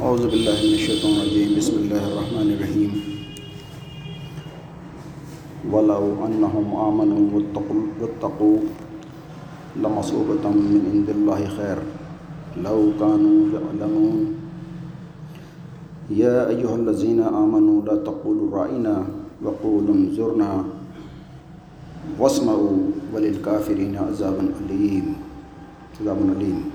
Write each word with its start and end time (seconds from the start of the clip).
اعوذ 0.00 0.20
باللہ 0.22 0.50
من 0.50 0.72
الشیطان 0.72 1.12
الرجیم 1.12 1.52
بسم 1.56 1.76
اللہ 1.76 2.04
الرحمن 2.04 2.50
الرحیم 2.52 2.92
ولو 5.72 6.14
انہم 6.24 6.74
آمنوا 6.78 7.26
واتقوا 7.32 7.82
واتقوا 8.00 8.56
لمصوبة 9.78 10.50
من 10.50 10.86
عند 10.92 11.08
اللہ 11.08 11.44
خیر 11.56 11.82
لو 12.62 12.90
كانوا 12.98 13.54
يعلمون. 13.54 14.34
یا 16.10 16.42
ایہا 16.42 16.74
الذین 16.74 17.20
آمنوا 17.22 17.80
لا 17.86 17.94
تقولوا 18.04 18.50
رائنا 18.52 19.02
وقولوا 19.44 19.94
انظرنا 19.94 20.62
واسمعوا 22.18 22.90
وللکافرین 23.12 23.96
عذاب 23.98 24.38
علیم 24.40 25.12
عذاب 26.00 26.16
علیم 26.36 26.68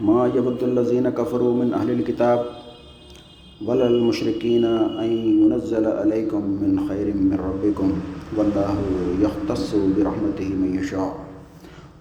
ما 0.00 0.30
يبد 0.34 0.62
الذين 0.62 1.10
كفروا 1.10 1.54
من 1.54 1.74
أهل 1.74 1.90
الكتاب 1.90 2.46
ولا 3.66 3.86
المشركين 3.86 4.64
أن 4.64 5.10
ينزل 5.42 5.86
عليكم 5.86 6.40
من 6.40 6.88
خير 6.88 7.14
من 7.14 7.38
ربكم. 7.40 7.92
والله 8.36 8.76
يختص 9.20 9.74
برحمته 9.74 10.48
من 10.48 10.78
يشاء. 10.78 11.25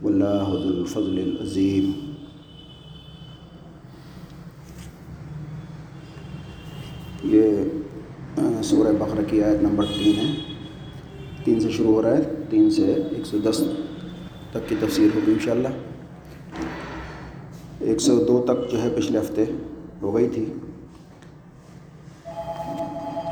والله 0.02 0.50
ذو 0.50 0.70
الفضل 0.70 1.18
العظيم 1.18 1.92
یہ 7.24 7.64
سورہ 8.64 8.94
بقرہ 9.00 9.24
کی 9.28 9.44
آیت 9.44 9.62
نمبر 9.62 9.86
تین 9.86 10.14
ہے۔ 10.20 10.34
تین 11.44 11.60
سے 11.60 11.72
شروع 11.72 11.94
ہو 11.94 12.04
رہا 12.04 12.10
ہے، 12.10 12.22
تین 12.50 12.72
سے 12.72 12.94
ایک 12.94 13.26
سو 13.26 13.38
دس 13.38 13.64
تک 14.52 14.70
کی 14.70 14.76
تفسیر 14.80 15.08
ہوگی 15.16 15.32
انشاءاللہ۔ 15.32 15.68
ایک 17.80 18.02
سو 18.02 18.24
دو 18.24 18.46
تک 18.48 18.72
جو 18.72 18.82
ہے 18.84 18.90
پچھلے 18.98 19.20
ہفتے 19.20 19.46
ہو 20.02 20.16
گئی 20.16 20.30
تھی۔ 20.30 20.46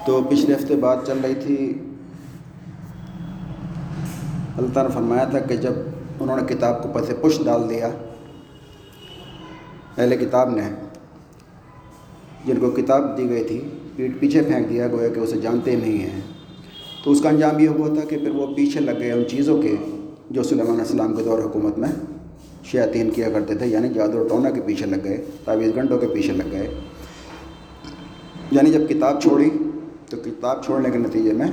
تو 0.05 0.21
پچھلے 0.29 0.55
ہفتے 0.55 0.75
بات 0.75 1.07
چل 1.07 1.17
رہی 1.23 1.35
تھی۔ 1.35 1.73
اللہ 4.57 4.73
تعالیٰ 4.73 4.91
نے 4.91 4.95
فرمایا 4.95 5.25
تھا 5.25 5.39
کہ 5.39 5.55
جب 5.55 5.73
انہوں 6.19 6.37
نے 6.37 6.53
کتاب 6.53 6.83
کو 6.83 6.89
پس 6.93 7.11
پش 7.21 7.45
ڈال 7.45 7.69
دیا۔ 7.69 7.87
اہل 9.97 10.25
کتاب 10.25 10.49
نے 10.49 10.61
جن 12.45 12.55
کو 12.55 12.71
کتاب 12.71 13.17
دی 13.17 13.29
گئی 13.29 13.43
تھی، 13.43 13.61
پیٹ 13.95 14.19
پیچھے 14.19 14.41
پھینک 14.41 14.69
دیا، 14.69 14.87
گویا 14.87 15.07
کہ 15.07 15.19
اسے 15.19 15.37
جانتے 15.41 15.75
نہیں 15.75 15.97
ہیں۔ 15.97 16.21
تو 17.03 17.11
اس 17.11 17.21
کا 17.21 17.29
انجام 17.29 17.59
یہ 17.59 17.67
ہوا 17.67 17.87
تھا 17.87 18.05
کہ 18.09 18.17
پھر 18.17 18.29
وہ 18.29 18.47
پیچھے 18.47 18.79
لگ 18.79 18.91
گئے 18.99 19.11
ان 19.11 19.23
چیزوں 19.29 19.61
کے 19.61 19.75
جو 20.29 20.43
سلیمان 20.43 20.69
علیہ 20.69 20.81
السلام 20.81 21.15
کے 21.15 21.23
دور 21.23 21.39
حکومت 21.39 21.77
میں 21.77 21.89
شیاطین 22.63 23.09
کیا 23.09 23.29
کرتے 23.29 23.55
تھے 23.55 23.67
یعنی 23.67 23.89
جادو 23.89 24.27
ٹونا 24.27 24.49
کے 24.49 24.61
پیچھے 24.61 24.85
لگ 24.85 24.95
گئے، 25.03 25.25
تعویذ 25.45 25.75
گھنٹوں 25.75 25.97
کے 25.97 26.07
پیچھے 26.07 26.33
لگ 26.33 26.43
گئے۔ 26.51 26.69
یعنی 28.51 28.71
جب 28.71 28.89
کتاب 28.89 29.21
چھوڑی 29.21 29.49
تو 30.09 30.17
کتاب 30.25 30.63
چھوڑنے 30.65 30.89
کے 30.89 30.97
نتیجے 30.97 31.33
میں 31.33 31.47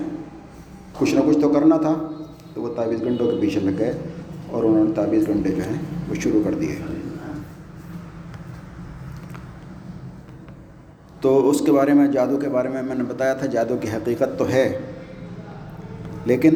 کچھ 0.99 1.15
نہ 1.15 1.21
کچھ 1.27 1.39
تو 1.39 1.49
کرنا 1.49 1.77
تھا، 1.77 2.11
تو 2.55 2.63
وہ 2.63 2.75
تعویذ 2.75 3.03
گھنٹوں 3.03 3.31
کے 3.31 3.37
پیچھے 3.41 3.61
لگ 3.61 3.71
گئے۔ 3.79 3.93
اور 4.51 4.65
انہوں 4.65 4.85
نے 4.85 4.93
تعویذ 4.95 5.27
گھنٹے 5.27 5.49
جو 5.49 5.63
ہیں 5.63 5.83
وہ 6.09 6.15
شروع 6.15 6.43
کر 6.45 6.55
دیے۔ 6.55 6.77
تو 11.21 11.51
اس 11.51 11.63
کے 11.67 11.73
بارے 11.73 11.93
میں، 11.93 12.09
جادو 12.09 12.37
کے 12.37 12.49
بارے 12.49 12.69
میں 12.69 12.83
میں 12.83 12.95
نے 12.95 13.05
بتایا 13.05 13.35
تھا، 13.35 13.47
جادو 13.47 13.77
کی 13.81 13.89
حقیقت 13.89 14.39
تو 14.39 14.49
ہے، 14.49 14.79
لیکن 16.25 16.55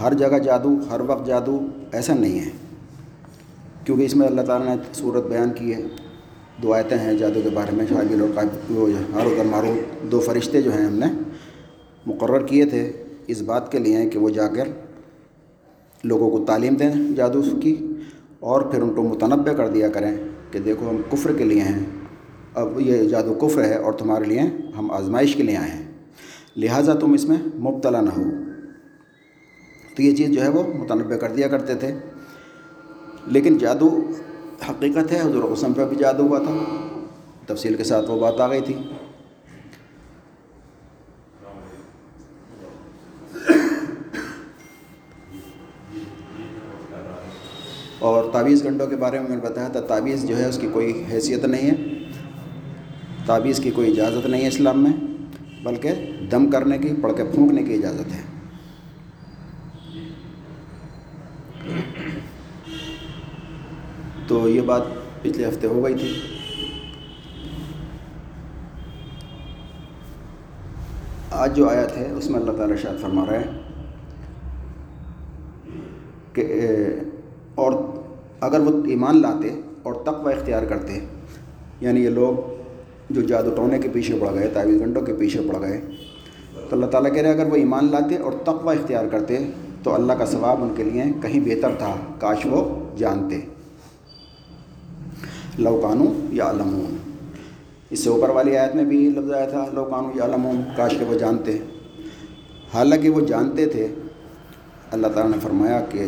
ہر 0.00 0.14
جگہ 0.14 0.38
جادو، 0.38 0.76
ہر 0.90 1.00
وقت 1.00 1.26
جادو 1.26 1.66
ایسا 1.92 2.14
نہیں 2.14 2.40
ہے۔ 2.40 2.50
کیونکہ 3.84 4.04
اس 4.04 4.16
میں 4.16 4.26
اللہ 4.26 4.40
تعالیٰ 4.40 4.76
نے 4.76 4.82
صورت 4.94 5.24
بیان 5.24 5.50
کی 5.50 5.74
ہے، 5.74 5.82
دو 6.62 6.72
آیتیں 6.74 6.98
ہیں 6.98 7.14
جادو 7.14 7.40
کے 7.42 7.50
بارے 7.54 7.76
میں 7.76 7.86
شاگل 7.88 8.20
اور 8.20 8.44
وہ 8.70 8.88
ہارود 9.14 9.38
اور 9.38 9.46
مارود 9.46 10.12
دو 10.12 10.20
فرشتے 10.20 10.62
جو 10.62 10.72
ہیں 10.72 10.86
ہم 10.86 10.94
نے 10.94 11.06
مقرر 12.06 12.46
کیے 12.46 12.64
تھے۔ 12.64 12.92
اس 13.26 13.42
بات 13.42 13.72
کے 13.72 13.78
لیے 13.78 14.10
کہ 14.10 14.18
وہ 14.18 14.30
جا 14.30 14.46
کر 14.46 14.68
لوگوں 16.08 16.30
کو 16.30 16.44
تعلیم 16.44 16.74
دیں 16.74 17.16
جادو 17.16 17.42
کی 17.62 17.86
اور 18.40 18.62
پھر 18.62 18.82
ان 18.82 18.94
کو 18.94 19.02
متنوع 19.02 19.52
کر 19.56 19.68
دیا 19.68 19.88
کریں 19.88 20.16
کہ 20.50 20.58
دیکھو 20.58 20.90
ہم 20.90 20.96
کفر 21.10 21.32
کے 21.32 21.44
لیے 21.44 21.60
ہیں، 21.60 21.86
اب 22.54 22.80
یہ 22.80 23.08
جادو 23.08 23.34
کفر 23.34 23.64
ہے 23.64 23.74
اور 23.74 23.92
تمہارے 23.92 24.24
لیے 24.24 24.40
ہم 24.78 24.90
آزمائش 24.90 25.36
کے 25.36 25.42
لیے 25.42 25.56
آئے 25.56 25.70
ہیں۔ 25.70 25.88
لہٰذا 26.56 26.94
تم 26.94 27.12
اس 27.12 27.28
میں 27.28 27.36
مبتلا 27.56 28.00
نہ 28.00 28.10
ہو۔ 28.10 28.22
تو 29.96 30.02
یہ 30.02 30.14
چیز 30.14 30.30
جو 30.30 30.42
ہے 30.42 30.48
وہ 30.48 30.62
متنوع 30.62 31.16
کر 31.16 31.32
دیا 31.32 31.48
کرتے 31.48 31.74
تھے۔ 31.74 31.94
لیکن 33.26 33.58
جادو 33.58 34.00
حقیقت 34.70 35.12
ہے، 35.12 35.20
حضور 35.20 35.54
قسم 35.54 35.72
پہ 35.72 35.84
بھی 35.84 35.96
جادو 35.96 36.26
ہوا 36.26 36.38
تھا۔ 36.38 36.54
تفصیل 37.46 37.74
کے 37.74 37.84
ساتھ 37.84 38.10
وہ 38.10 38.20
بات 38.20 38.40
آ 38.40 38.48
گئی 38.48 38.60
تھی۔ 38.60 38.74
اور 48.08 48.32
تعویذ 48.32 48.62
گھنٹوں 48.62 48.86
کے 48.86 48.96
بارے 48.96 49.20
میں 49.20 49.28
میں 49.28 49.36
نے 49.36 49.42
بتایا 49.42 49.68
تھا، 49.68 49.80
تعویذ 49.80 50.24
جو 50.24 50.38
ہے 50.38 50.44
اس 50.44 50.58
کی 50.58 50.68
کوئی 50.72 51.04
حیثیت 51.10 51.44
نہیں 51.44 51.70
ہے۔ 51.70 51.74
تعویذ 53.26 53.60
کی 53.60 53.70
کوئی 53.70 53.90
اجازت 53.90 54.26
نہیں 54.26 54.42
ہے 54.42 54.48
اسلام 54.48 54.82
میں، 54.82 54.92
بلکہ 55.64 55.90
دم 56.30 56.50
کرنے 56.50 56.78
کی، 56.78 56.88
پڑھ 57.02 57.12
کے 57.16 57.24
پھونکنے 57.24 57.62
کی 57.62 57.74
اجازت 57.74 58.12
ہے۔ 58.12 58.22
تو 64.26 64.48
یہ 64.48 64.60
بات 64.60 64.82
پچھلے 65.22 65.48
ہفتے 65.48 65.66
ہو 65.66 65.84
گئی 65.84 65.94
تھی۔ 65.94 66.14
آج 71.30 71.56
جو 71.56 71.68
آیت 71.68 71.96
ہے، 71.96 72.10
اس 72.10 72.30
میں 72.30 72.40
اللہ 72.40 72.52
تعالیٰ 72.52 72.76
شاید 72.76 73.00
فرما 73.00 73.24
رہا 73.26 73.40
ہے 73.40 73.44
کہ 76.32 76.60
اگر 78.48 78.60
وہ 78.60 78.72
ایمان 78.88 79.20
لاتے 79.22 79.48
اور 79.82 79.94
تقوی 80.04 80.32
اختیار 80.34 80.62
کرتے 80.68 80.98
یعنی 81.80 82.04
یہ 82.04 82.10
لوگ 82.10 82.34
جو 83.10 83.22
جادو 83.22 83.54
ٹونے 83.56 83.78
کے 83.78 83.88
پیچھے 83.92 84.18
پڑ 84.20 84.32
گئے، 84.34 84.48
تعویذ 84.52 84.78
گھنٹوں 84.78 85.02
کے 85.02 85.12
پیچھے 85.18 85.40
پڑ 85.48 85.60
گئے، 85.60 85.80
تو 86.54 86.76
اللہ 86.76 86.86
تعالیٰ 86.86 87.12
کہہ 87.12 87.22
رہے 87.22 87.30
اگر 87.30 87.46
وہ 87.50 87.56
ایمان 87.56 87.90
لاتے 87.90 88.16
اور 88.16 88.32
تقوی 88.44 88.76
اختیار 88.76 89.06
کرتے، 89.10 89.38
تو 89.82 89.94
اللہ 89.94 90.12
کا 90.12 90.26
ثواب 90.26 90.62
ان 90.62 90.74
کے 90.76 90.84
لیے 90.84 91.04
کہیں 91.22 91.40
بہتر 91.40 91.74
تھا، 91.78 91.94
کاش 92.18 92.46
وہ 92.46 92.64
جانتے۔ 92.96 93.40
لوکانو 95.58 96.04
یا 96.32 96.50
علمون 96.50 96.96
اس 97.90 98.00
سے 98.00 98.10
اوپر 98.10 98.30
والی 98.30 98.56
آیت 98.56 98.74
میں 98.76 98.84
بھی 98.84 98.98
لفظ 99.10 99.32
آیا 99.32 99.46
تھا 99.46 99.64
لوکانو 99.72 100.10
یا 100.14 100.24
علمون 100.24 100.62
کاش 100.76 100.94
کے 100.98 101.04
وہ 101.04 101.18
جانتے۔ 101.18 101.56
حالانکہ 102.74 103.10
وہ 103.10 103.20
جانتے 103.26 103.66
تھے، 103.66 103.86
اللہ 104.90 105.06
تعالیٰ 105.06 105.30
نے 105.30 105.38
فرمایا 105.42 105.80
کہ 105.90 106.04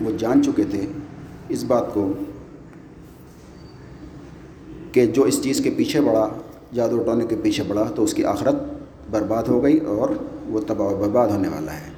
وہ 0.00 0.10
جان 0.18 0.42
چکے 0.42 0.64
تھے 0.70 0.86
اس 1.48 1.64
بات 1.64 1.94
کو 1.94 2.12
کہ 4.92 5.06
جو 5.06 5.22
اس 5.22 5.42
چیز 5.42 5.60
کے 5.60 5.70
پیچھے 5.70 6.00
بڑھا 6.00 6.28
جادو 6.74 7.00
اٹھانے 7.00 7.26
کے 7.26 7.36
پیچھے 7.42 7.64
بڑھا 7.68 7.84
تو 7.94 8.04
اس 8.04 8.14
کی 8.14 8.24
آخرت 8.24 8.54
برباد 9.10 9.42
ہو 9.42 9.62
گئی 9.62 9.78
اور 9.78 10.08
وہ 10.46 10.60
تباہ 10.66 10.86
و 10.86 10.96
برباد 10.96 11.28
ہونے 11.28 11.48
والا 11.48 11.72
ہے۔ 11.72 11.90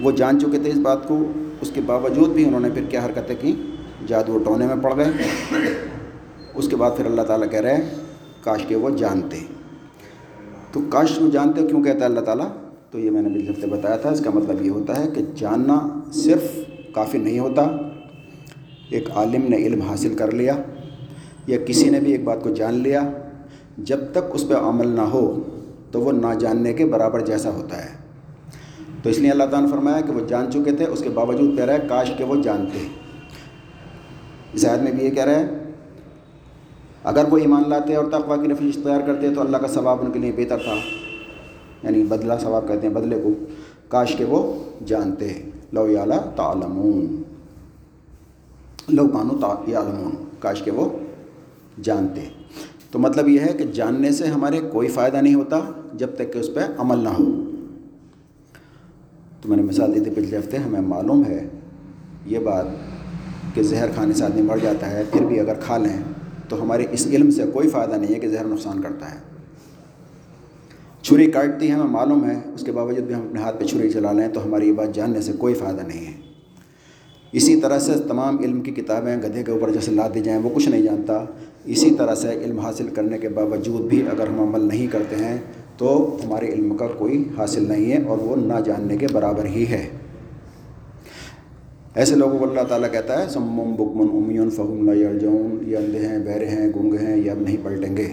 وہ 0.00 0.10
جان 0.10 0.40
چکے 0.40 0.58
تھے 0.58 0.70
اس 0.70 0.76
بات 0.76 1.08
کو، 1.08 1.32
اس 1.60 1.70
کے 1.74 1.80
باوجود 1.86 2.28
بھی 2.28 2.44
انہوں 2.44 2.60
نے 2.60 2.70
پھر 2.74 2.84
کیا 2.84 3.06
حرکتیں 3.06 3.36
کی 3.40 3.76
جادو 4.06 4.38
ٹونے 4.38 4.66
میں 4.66 4.76
پڑ 4.82 4.96
گئے۔ 4.96 5.10
اس 6.54 6.68
کے 6.68 6.76
بعد 6.76 6.90
پھر 6.96 7.06
اللہ 7.06 7.22
تعالیٰ 7.22 7.50
کہہ 7.50 7.60
رہے 7.60 7.74
ہیں، 7.74 7.90
کاش 8.40 8.66
کہ 8.68 8.76
وہ 8.76 8.90
جانتے۔ 8.90 9.40
تو 10.72 10.80
کاش 10.90 11.18
وہ 11.20 11.30
جانتے، 11.30 11.66
کیوں 11.66 11.84
کہتا 11.84 11.98
ہے 11.98 12.04
اللہ 12.04 12.20
تعالیٰ؟ 12.20 12.48
تو 12.90 12.98
یہ 12.98 13.10
میں 13.10 13.22
نے 13.22 13.28
پچھلے 13.28 13.50
ہفتے 13.50 13.66
بتایا 13.66 13.96
تھا، 13.96 14.10
اس 14.10 14.20
کا 14.24 14.30
مطلب 14.34 14.62
یہ 14.64 14.70
ہوتا 14.70 15.04
ہے 15.04 15.10
کہ 15.14 15.20
جاننا 15.36 16.00
صرف 16.12 16.58
کافی 16.94 17.18
نہیں 17.18 17.38
ہوتا 17.38 17.83
ایک 18.90 19.10
عالم 19.10 19.48
نے 19.48 19.56
علم 19.56 19.80
حاصل 19.80 20.14
کر 20.14 20.30
لیا 20.30 20.56
یا 21.46 21.58
کسی 21.66 21.90
نے 21.90 22.00
بھی 22.00 22.12
ایک 22.12 22.24
بات 22.24 22.42
کو 22.42 22.50
جان 22.50 22.74
لیا، 22.74 23.00
جب 23.78 23.98
تک 24.12 24.18
اس 24.32 24.48
پہ 24.48 24.54
عمل 24.54 24.88
نہ 24.88 25.00
ہو 25.00 25.42
تو 25.90 26.00
وہ 26.00 26.12
نہ 26.12 26.34
جاننے 26.38 26.72
کے 26.72 26.86
برابر 26.86 27.20
جیسا 27.20 27.50
ہوتا 27.50 27.84
ہے۔ 27.84 27.88
تو 29.02 29.10
اس 29.10 29.18
لیے 29.18 29.30
اللہ 29.30 29.44
تعالیٰ 29.44 29.68
نے 29.68 29.76
فرمایا 29.76 30.00
کہ 30.00 30.12
وہ 30.12 30.20
جان 30.28 30.52
چکے 30.52 30.72
تھے، 30.72 30.84
اس 30.84 31.00
کے 31.00 31.08
باوجود 31.08 31.56
کہہ 31.56 31.64
رہا 31.64 31.74
ہے، 31.74 31.78
کاش 31.88 32.10
کہ 32.18 32.24
وہ 32.24 32.42
جانتے۔ 32.42 32.88
اس 34.52 34.66
آیت 34.66 34.80
میں 34.80 34.92
بھی 34.92 35.04
یہ 35.04 35.10
کہہ 35.10 35.24
رہا 35.24 35.40
ہے، 35.40 35.46
اگر 37.04 37.24
وہ 37.30 37.38
ایمان 37.38 37.62
لاتے 37.68 37.94
اور 37.94 38.04
تقوا 38.04 38.36
کی 38.36 38.48
نفی 38.48 38.68
اختیار 38.68 39.00
کرتے 39.06 39.34
تو 39.34 39.40
اللہ 39.40 39.56
کا 39.56 39.66
ثواب 39.66 39.98
ان 40.00 40.10
کے 40.10 40.18
لیے 40.18 40.32
بہتر 40.36 40.58
تھا۔ 40.58 40.74
یعنی 41.82 42.04
بدلہ 42.04 42.34
ثواب 42.40 42.68
کہتے 42.68 42.86
ہیں، 42.86 42.94
بدلے 42.94 43.20
کو۔ 43.24 43.30
کاش 43.88 44.16
کہ 44.16 44.24
وہ 44.24 44.64
جانتے۔ 44.86 45.42
لو 45.72 45.90
یا 45.90 46.04
تعلمون۔ 46.36 47.22
لو 48.88 49.08
کانو 49.08 49.38
تا 49.38 49.46
عالمون 49.46 50.24
کاش 50.40 50.62
کہ 50.62 50.70
وہ 50.70 50.88
جانتے۔ 51.82 52.20
تو 52.90 52.98
مطلب 52.98 53.28
یہ 53.28 53.40
ہے 53.40 53.52
کہ 53.58 53.64
جاننے 53.64 54.12
سے 54.12 54.26
ہمارے 54.26 54.60
کوئی 54.72 54.88
فائدہ 54.88 55.16
نہیں 55.16 55.34
ہوتا 55.34 55.60
جب 55.94 56.08
تک 56.14 56.32
کہ 56.32 56.38
اس 56.38 56.54
پہ 56.54 56.60
عمل 56.78 56.98
نہ 56.98 57.08
ہو۔ 57.08 57.24
تو 59.40 59.48
میں 59.48 59.56
نے 59.56 59.62
مثال 59.62 59.94
دی 59.94 60.00
تھی 60.00 60.10
پچھلے 60.10 60.38
ہفتے، 60.38 60.56
ہمیں 60.56 60.80
معلوم 60.80 61.24
ہے 61.24 61.48
یہ 62.26 62.38
بات 62.38 62.66
کہ 63.54 63.62
زہر 63.62 63.88
کھانے 63.94 64.14
سے 64.14 64.24
آدمی 64.24 64.42
مر 64.42 64.58
جاتا 64.58 64.90
ہے، 64.90 65.02
پھر 65.12 65.26
بھی 65.26 65.40
اگر 65.40 65.54
کھا 65.54 65.78
لیں 65.78 66.02
تو 66.48 66.62
ہمارے 66.62 66.86
اس 66.90 67.06
علم 67.06 67.30
سے 67.30 67.42
کوئی 67.52 67.68
فائدہ 67.68 67.94
نہیں 67.94 68.14
ہے 68.14 68.20
کہ 68.20 68.28
زہر 68.28 68.44
نقصان 68.44 68.82
کرتا 68.82 69.14
ہے۔ 69.14 69.18
چھری 71.02 71.30
کاٹتی 71.30 71.68
ہے، 71.68 71.72
ہمیں 71.72 71.90
معلوم 71.90 72.30
ہے، 72.30 72.40
اس 72.54 72.64
کے 72.64 72.72
باوجود 72.72 73.04
بھی 73.04 73.14
ہم 73.14 73.20
اپنے 73.20 73.40
ہاتھ 73.40 73.56
پہ 73.60 73.64
چھری 73.64 73.90
چلا 73.90 74.12
لیں 74.12 74.28
تو 74.28 74.44
ہماری 74.44 74.68
یہ 74.68 74.72
بات 74.72 74.94
جاننے 74.94 75.20
سے 75.20 75.32
کوئی 75.32 75.54
فائدہ 75.54 75.82
نہیں 75.86 76.06
ہے۔ 76.06 76.23
اسی 77.34 77.60
طرح 77.60 77.78
سے 77.78 77.92
تمام 78.08 78.38
علم 78.38 78.60
کی 78.60 78.70
کتابیں 78.70 79.16
گدھے 79.16 79.42
کے 79.42 79.52
اوپر 79.52 79.70
جیسے 79.70 79.90
لا 79.90 80.08
دی 80.14 80.20
جائیں 80.20 80.40
وہ 80.42 80.50
کچھ 80.54 80.68
نہیں 80.68 80.82
جانتا۔ 80.82 81.24
اسی 81.64 81.90
طرح 81.90 82.14
سے 82.14 82.28
علم 82.28 82.58
حاصل 82.58 82.88
کرنے 82.88 83.18
کے 83.18 83.28
باوجود 83.28 83.80
بھی 83.80 84.02
اگر 84.12 84.26
ہم 84.26 84.40
عمل 84.40 84.60
نہیں 84.60 84.86
کرتے 84.86 85.16
ہیں 85.16 85.38
تو 85.76 86.16
ہمارے 86.24 86.48
علم 86.48 86.76
کا 86.76 86.86
کوئی 86.86 87.24
حاصل 87.38 87.68
نہیں 87.68 87.92
ہے 87.92 88.04
اور 88.04 88.18
وہ 88.18 88.36
نہ 88.36 88.60
جاننے 88.64 88.96
کے 88.96 89.06
برابر 89.12 89.44
ہی 89.44 89.66
ہے۔ 89.66 89.88
ایسے 91.94 92.14
لوگوں 92.14 92.38
کو 92.38 92.50
اللہ 92.50 92.60
تعالیٰ 92.68 92.92
کہتا 92.92 93.22
ہے، 93.22 93.28
سمم 93.28 93.74
بکمن 93.74 94.16
امیون 94.16 94.50
فہم 94.50 94.90
یرجون 94.90 95.58
یہ 95.66 95.76
اندھے 95.76 96.06
ہیں، 96.06 96.18
بہرے 96.18 96.48
ہیں، 96.48 96.68
گنگ 96.76 96.94
ہیں، 96.94 97.16
یہ 97.16 97.30
اب 97.30 97.40
نہیں 97.40 97.56
پلٹیں 97.62 97.96
گے۔ 97.96 98.08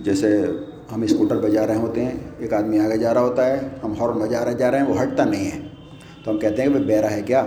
جیسے 0.00 0.46
ہم 0.94 1.02
اسکوٹر 1.02 1.36
پہ 1.36 1.48
جا 1.48 1.66
رہے 1.66 1.76
ہوتے 1.76 2.04
ہیں، 2.04 2.12
ایک 2.38 2.52
آدمی 2.52 2.78
آگے 2.78 2.96
جا 2.96 3.14
رہا 3.14 3.20
ہوتا 3.20 3.46
ہے، 3.46 3.60
ہم 3.84 3.92
ہارن 4.00 4.18
بجا 4.18 4.44
رہے 4.44 4.54
جا 4.54 4.70
رہے 4.70 4.78
ہیں، 4.78 4.86
وہ 4.86 5.02
ہٹتا 5.02 5.24
نہیں 5.24 5.50
ہے۔ 5.50 5.65
تو 6.26 6.32
ہم 6.32 6.38
کہتے 6.38 6.62
ہیں 6.62 6.68
کہ 6.68 6.78
بیرا 6.78 7.10
ہے 7.10 7.22
کیا؟ 7.22 7.46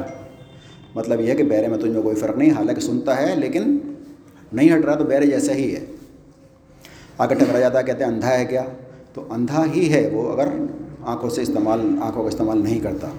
مطلب 0.95 1.21
یہ 1.21 1.31
ہے 1.31 1.35
کہ 1.35 1.43
بیرے 1.43 1.67
میں 1.67 1.77
تجھ 1.77 1.87
میں 1.87 2.01
کوئی 2.01 2.15
فرق 2.15 2.37
نہیں، 2.37 2.51
حالانکہ 2.51 2.81
سنتا 2.81 3.21
ہے 3.21 3.35
لیکن 3.35 3.77
نہیں 4.53 4.77
ہٹ 4.77 4.85
رہا 4.85 4.95
تو 4.95 5.03
بیرے 5.03 5.25
جیسا 5.25 5.53
ہی 5.53 5.75
ہے۔ 5.75 5.85
آگے 7.17 7.35
ٹکرا 7.35 7.59
جاتا 7.59 7.79
ہے، 7.79 7.83
کہتے 7.83 8.03
ہیں 8.03 8.11
اندھا 8.11 8.39
ہے 8.39 8.45
کیا؟ 8.45 8.63
تو 9.13 9.25
اندھا 9.29 9.65
ہی 9.75 9.93
ہے 9.93 10.09
وہ 10.13 10.33
اگر 10.33 10.47
آنکھوں 11.01 11.29
سے 11.29 11.41
استعمال، 11.41 11.79
آنکھوں 12.01 12.23
کا 12.23 12.27
استعمال 12.27 12.57
نہیں 12.63 12.79
کرتا۔ 12.79 13.09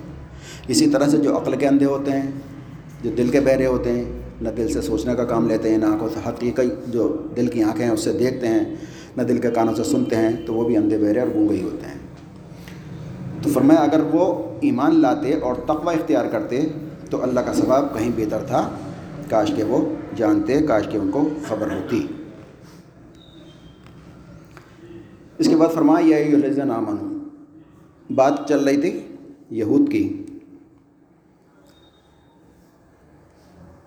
اسی 0.68 0.90
طرح 0.90 1.08
سے 1.08 1.16
جو 1.16 1.36
عقل 1.36 1.56
کے 1.56 1.66
اندھے 1.66 1.86
ہوتے 1.86 2.10
ہیں، 2.10 2.30
جو 3.02 3.10
دل 3.10 3.28
کے 3.28 3.40
بہرے 3.40 3.66
ہوتے 3.66 3.92
ہیں، 3.92 4.04
نہ 4.40 4.48
دل 4.48 4.72
سے 4.72 4.80
سوچنے 4.80 5.14
کا 5.14 5.24
کام 5.24 5.48
لیتے 5.48 5.70
ہیں، 5.70 5.78
نہ 5.78 5.84
آنکھوں 5.84 6.08
سے 6.08 6.28
حقیقی 6.28 6.70
جو 6.88 7.16
دل 7.36 7.46
کی 7.46 7.62
آنکھیں 7.62 7.86
ہیں، 7.86 7.92
اس 7.92 8.00
سے 8.00 8.12
دیکھتے 8.12 8.48
ہیں، 8.48 8.76
نہ 9.16 9.22
دل 9.22 9.38
کے 9.38 9.50
کانوں 9.50 9.74
سے 9.74 9.84
سنتے 9.84 10.16
ہیں، 10.16 10.30
تو 10.46 10.54
وہ 10.54 10.64
بھی 10.64 10.76
اندھے 10.76 10.98
بہرے 10.98 11.20
اور 11.20 11.28
گونگے 11.34 11.54
ہی 11.54 11.62
ہوتے 11.62 11.86
ہیں۔ 11.86 11.99
تو 13.42 13.50
فرمایا، 13.50 13.80
اگر 13.80 14.00
وہ 14.12 14.54
ایمان 14.60 15.00
لاتے 15.00 15.34
اور 15.34 15.54
تقوی 15.54 15.94
اختیار 15.94 16.24
کرتے 16.32 16.68
تو 17.10 17.22
اللہ 17.22 17.40
کا 17.40 17.52
ثواب 17.52 17.94
کہیں 17.94 18.10
بہتر 18.16 18.38
تھا۔ 18.46 18.70
کاش 19.28 19.52
کہ 19.56 19.62
وہ 19.62 19.94
جانتے، 20.16 20.60
کاش 20.60 20.88
کہ 20.88 20.96
ان 20.96 21.10
کو 21.10 21.28
خبر 21.48 21.70
ہوتی۔ 21.70 22.06
اس 25.38 25.48
کے 25.48 25.56
بعد 25.56 25.74
فرمایا 25.74 26.18
یہ 26.18 26.36
لذا 26.36 26.94
بات 28.14 28.48
چل 28.48 28.64
رہی 28.64 28.80
تھی 28.80 29.00
یہود 29.50 29.92
کی۔ 29.92 30.24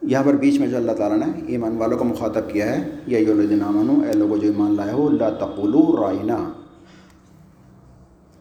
یہاں 0.01 0.23
پر 0.23 0.33
بیچ 0.33 0.59
میں 0.59 0.67
جو 0.67 0.77
اللہ 0.77 0.91
تعالیٰ 0.91 1.27
نے 1.27 1.41
ایمان 1.47 1.77
والوں 1.77 1.97
کو 1.97 2.03
مخاطب 2.03 2.51
کیا 2.53 2.65
ہے 2.65 2.89
یہ 3.07 3.17
الدین 3.17 3.61
امن 3.61 4.05
اے 4.05 4.13
لوگوں 4.13 4.37
جو 4.37 4.47
ایمان 4.47 4.75
لائے 4.75 4.91
ہو، 4.91 5.09
لا 5.09 5.29
تقولو 5.29 6.03
رائنا۔ 6.03 6.51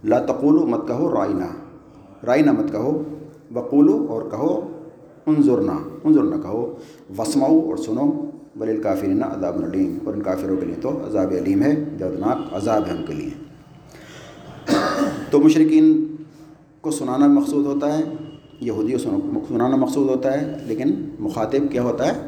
لا 0.05 0.19
تقولو 0.27 0.67
مت 0.67 0.87
کہو 0.89 1.11
رائنا 1.15 1.47
رائنا 2.27 2.53
مت 2.53 2.71
کہو 2.73 3.03
وقولو 3.55 4.05
اور 4.09 4.23
کہو 4.31 4.55
انظرنا 5.27 5.73
انظرنا 6.05 6.37
کہو 6.43 6.75
وسماؤ 7.19 7.59
اور 7.61 7.77
سنو، 7.77 8.11
بل 8.57 8.81
کافرین 8.83 9.23
عذاب 9.23 9.57
العلیم 9.59 9.99
اور 10.05 10.15
ان 10.15 10.23
کافروں 10.23 10.57
کے 10.57 10.67
لیے 10.67 10.75
تو 10.81 10.91
عذاب 11.07 11.33
علیم 11.37 11.63
ہے، 11.63 11.75
دردناک 12.01 12.55
عذاب 12.55 12.87
ہے 12.87 12.93
ان 12.93 13.05
کے 13.07 13.13
لیے۔ 13.13 13.31
تو 15.31 15.41
مشرقین 15.41 15.95
کو 16.81 16.91
سنانا 16.91 17.27
مقصود 17.29 17.67
ہوتا 17.67 17.93
ہے، 17.99 18.03
یہودیوں 18.61 18.99
سنانا 18.99 19.77
مقصود 19.77 20.09
ہوتا 20.09 20.33
ہے، 20.33 20.57
لیکن 20.67 20.95
مخاطب 21.21 21.71
کیا 21.73 21.83
ہوتا 21.83 22.07
ہے؟ 22.07 22.21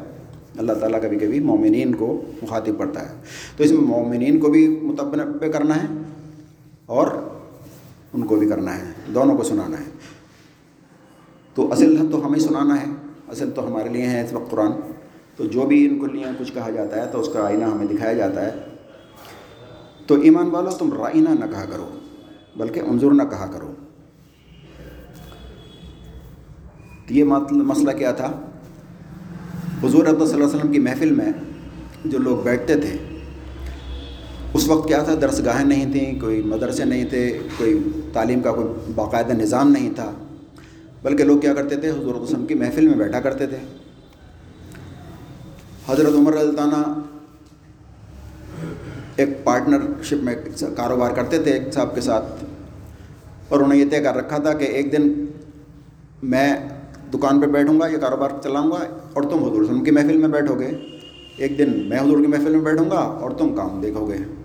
اللہ 0.57 0.73
تعالیٰ 0.73 1.01
کبھی 1.01 1.17
کبھی 1.19 1.39
مومنین 1.41 1.93
کو 1.95 2.21
مخاطب 2.41 2.77
پڑتا 2.77 3.01
ہے۔ 3.01 3.15
تو 3.57 3.63
اس 3.63 3.71
میں 3.71 3.81
مومنین 3.81 4.39
کو 4.39 4.49
بھی 4.49 4.67
متبع 4.83 5.47
کرنا 5.47 5.75
ہے، 5.75 5.87
اور 6.85 7.07
ان 8.15 8.25
کو 8.25 8.35
بھی 8.35 8.49
کرنا 8.49 8.77
ہے، 8.77 8.83
دونوں 9.13 9.37
کو 9.37 9.43
سنانا 9.43 9.79
ہے۔ 9.79 9.83
تو 11.53 11.71
اصل 11.71 12.11
تو 12.11 12.27
ہمیں 12.27 12.39
سنانا 12.39 12.81
ہے، 12.81 12.85
اصل 13.27 13.51
تو 13.51 13.67
ہمارے 13.67 13.89
لیے 13.89 14.05
ہیں 14.05 14.23
اس 14.23 14.33
وقت 14.33 14.51
قرآن۔ 14.51 14.71
تو 15.35 15.45
جو 15.45 15.65
بھی 15.65 15.87
ان 15.87 15.99
کو 15.99 16.05
لیے 16.05 16.25
کچھ 16.39 16.53
کہا 16.53 16.69
جاتا 16.69 17.05
ہے 17.05 17.11
تو 17.11 17.19
اس 17.19 17.29
کا 17.33 17.45
آئینہ 17.45 17.65
ہمیں 17.65 17.85
دکھایا 17.85 18.13
جاتا 18.13 18.45
ہے۔ 18.45 18.51
تو 20.07 20.15
ایمان 20.15 20.49
والو، 20.49 20.69
تم 20.69 20.93
رائنا 20.93 21.33
نہ 21.33 21.51
کہا 21.51 21.65
کرو، 21.65 21.89
بلکہ 22.55 22.79
انظر 22.79 23.11
نہ 23.11 23.23
کہا 23.23 23.51
کرو۔ 23.51 23.73
تو 27.07 27.13
یہ 27.13 27.23
مسئلہ 27.51 27.91
کیا 27.91 28.11
تھا؟ 28.11 28.31
حضور 29.83 30.05
صلی 30.05 30.15
اللہ 30.15 30.33
علیہ 30.33 30.45
وسلم 30.45 30.71
کی 30.71 30.79
محفل 30.79 31.11
میں 31.11 31.31
جو 32.05 32.17
لوگ 32.17 32.37
بیٹھتے 32.37 32.75
تھے 32.75 33.14
اس 34.55 34.67
وقت 34.67 34.87
کیا 34.87 35.03
تھا؟ 35.03 35.13
درس 35.21 35.45
گاہیں 35.45 35.65
نہیں 35.65 35.91
تھیں، 35.91 36.19
کوئی 36.19 36.41
مدرسے 36.41 36.85
نہیں 36.85 37.05
تھے، 37.05 37.39
کوئی 37.57 37.83
تعلیم 38.13 38.39
کا 38.39 38.51
کوئی 38.51 38.91
باقاعدہ 38.95 39.33
نظام 39.33 39.71
نہیں 39.71 39.89
تھا۔ 39.95 40.11
بلکہ 41.03 41.23
لوگ 41.23 41.37
کیا 41.39 41.53
کرتے 41.53 41.75
تھے؟ 41.75 41.89
حضور 41.89 42.15
وسلم 42.15 42.45
کی 42.45 42.53
محفل 42.53 42.87
میں 42.87 42.97
بیٹھا 42.97 43.19
کرتے 43.19 43.47
تھے۔ 43.47 43.57
حضرت 45.87 46.13
عمر 46.15 46.33
رضی 46.33 46.47
عنہ 46.47 46.99
ایک 49.15 49.43
پارٹنرشپ 49.43 50.23
میں 50.23 50.35
کاروبار 50.75 51.11
کرتے 51.11 51.43
تھے 51.43 51.53
ایک 51.53 51.73
صاحب 51.73 51.95
کے 51.95 52.01
ساتھ۔ 52.01 52.45
اور 53.49 53.59
انہوں 53.59 53.73
نے 53.73 53.79
یہ 53.79 53.89
طے 53.89 54.03
کر 54.03 54.15
رکھا 54.15 54.37
تھا 54.37 54.53
کہ 54.53 54.63
ایک 54.63 54.91
دن 54.91 55.25
میں 56.23 56.53
دکان 57.13 57.41
پہ 57.41 57.45
بیٹھوں 57.45 57.79
گا 57.79 57.87
یا 57.87 57.97
کاروبار 57.97 58.29
چلاؤں 58.43 58.71
گا 58.71 58.77
اور 59.13 59.23
تم 59.23 59.43
حضور 59.43 59.61
وسلم 59.61 59.83
کی 59.83 59.91
محفل 59.91 60.17
میں 60.17 60.27
بیٹھو 60.27 60.59
گے۔ 60.59 60.71
ایک 61.37 61.57
دن 61.57 61.89
میں 61.89 61.99
حضور 61.99 62.19
کی 62.19 62.27
محفل 62.27 62.55
میں 62.55 62.61
بیٹھوں 62.61 62.91
گا 62.91 62.97
اور 62.97 63.31
تم 63.31 63.55
کام 63.55 63.81
دیکھو 63.81 64.07
گے۔ 64.07 64.44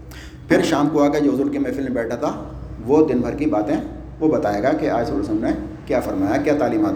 پھر 0.50 0.62
شام 0.62 0.88
کو 0.88 1.04
آ 1.04 1.08
کے 1.08 1.20
جو 1.20 1.34
حضور 1.34 1.50
کی 1.50 1.58
محفل 1.58 1.82
میں 1.82 1.90
بیٹھا 1.90 2.16
تھا، 2.16 2.52
وہ 2.86 3.08
دن 3.08 3.18
بھر 3.18 3.34
کی 3.34 3.46
باتیں 3.46 3.76
وہ 4.20 4.38
بتائے 4.38 4.62
گا 4.62 4.72
کہ 4.72 4.90
آج 4.90 5.06
صلی 5.06 5.16
وسلم 5.16 5.44
نے 5.44 5.50
کیا 5.86 6.00
فرمایا، 6.00 6.42
کیا 6.42 6.54
تعلیمات 6.58 6.92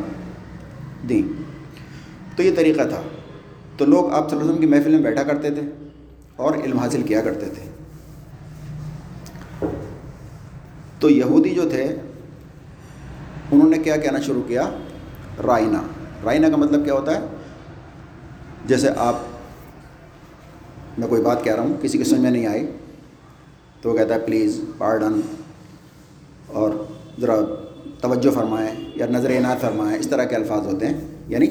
دیں۔ 1.09 1.23
تو 2.37 2.43
یہ 2.43 2.51
طریقہ 2.57 2.83
تھا۔ 2.83 3.03
تو 3.77 3.85
لوگ 3.85 4.13
آپ 4.13 4.31
صلی 4.31 4.39
اللہ 4.39 4.53
علیہ 4.53 4.59
وسلم 4.59 4.71
کی 4.71 4.77
محفل 4.77 4.91
میں 4.91 4.99
بیٹھا 4.99 5.23
کرتے 5.23 5.51
تھے 5.51 5.63
اور 6.37 6.55
علم 6.55 6.79
حاصل 6.79 7.03
کیا 7.03 7.21
کرتے 7.21 7.47
تھے۔ 7.47 7.71
تو 10.99 11.11
یہودی 11.11 11.51
جو 11.51 11.69
تھے، 11.69 11.97
انہوں 13.51 13.71
نے 13.71 13.79
کیا 13.79 13.97
کہنا 13.97 14.21
شروع 14.21 14.43
کیا؟ 14.47 14.71
رائنا۔ 15.47 15.83
رائنا 16.25 16.49
کا 16.49 16.57
مطلب 16.57 16.85
کیا 16.85 16.95
ہوتا 16.95 17.15
ہے؟ 17.15 17.27
جیسے 18.67 18.89
آپ، 18.97 19.17
میں 20.99 21.09
کوئی 21.09 21.23
بات 21.23 21.45
کہہ 21.45 21.55
رہا 21.55 21.63
ہوں، 21.63 21.75
کسی 21.83 21.99
کے 21.99 22.05
سمجھ 22.05 22.21
میں 22.21 22.31
نہیں 22.31 22.47
آئی 22.47 22.67
تو 23.85 23.91
وہ 23.91 23.97
کہتا 23.97 24.15
ہے 24.15 24.19
پلیز 24.19 24.61
پارڈن 24.79 25.21
اور 26.47 26.71
ذرا 27.21 27.37
توجہ 28.01 28.31
فرمائیں 28.31 28.71
یا 28.95 29.07
نظر 29.07 29.31
عنایت 29.31 29.61
فرمائیں، 29.61 30.01
اس 30.01 30.09
طرح 30.09 30.25
کے 30.25 30.37
الفاظ 30.37 30.67
ہوتے 30.67 30.87
ہیں۔ 30.87 30.95
یعنی 31.29 31.47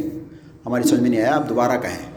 ہماری 0.65 0.83
سمجھ 0.83 1.01
میں 1.01 1.09
نہیں 1.09 1.21
آیا، 1.21 1.35
آپ 1.35 1.49
دوبارہ 1.49 1.81
کہیں۔ 1.81 2.11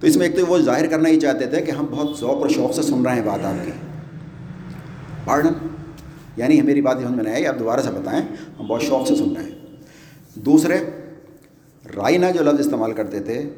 تو 0.00 0.06
اس 0.06 0.16
میں 0.16 0.26
ایک 0.26 0.36
تو 0.36 0.46
وہ 0.46 0.58
ظاہر 0.58 0.86
کرنا 0.86 1.08
ہی 1.08 1.20
چاہتے 1.20 1.46
تھے 1.46 1.62
کہ 1.62 1.70
ہم 1.70 1.86
بہت 1.90 2.18
ذوق 2.18 2.36
اور 2.36 2.48
شوق 2.48 2.74
سے 2.74 2.82
سن 2.82 3.06
رہے 3.06 3.14
ہیں 3.14 3.22
بات 3.22 3.44
آپ 3.44 3.64
کی۔ 3.64 3.70
پارڈن 5.24 5.52
یعنی 6.36 6.62
میری 6.62 6.80
بات 6.80 6.96
سمجھ 7.02 7.12
میں 7.12 7.24
نہیں 7.24 7.34
آئی، 7.34 7.46
آپ 7.46 7.58
دوبارہ 7.58 7.80
سے 7.80 7.90
بتائیں، 7.90 8.22
ہم 8.60 8.66
بہت 8.66 8.82
شوق 8.82 9.08
سے 9.08 9.16
سن 9.16 9.36
رہے 9.36 9.44
ہیں۔ 9.44 9.58
دوسرے، 10.34 10.76
رائنا 11.96 12.30
جو 12.30 12.44
لفظ 12.44 12.60
استعمال 12.60 12.92
کرتے 12.92 13.20
تھے، 13.20 13.50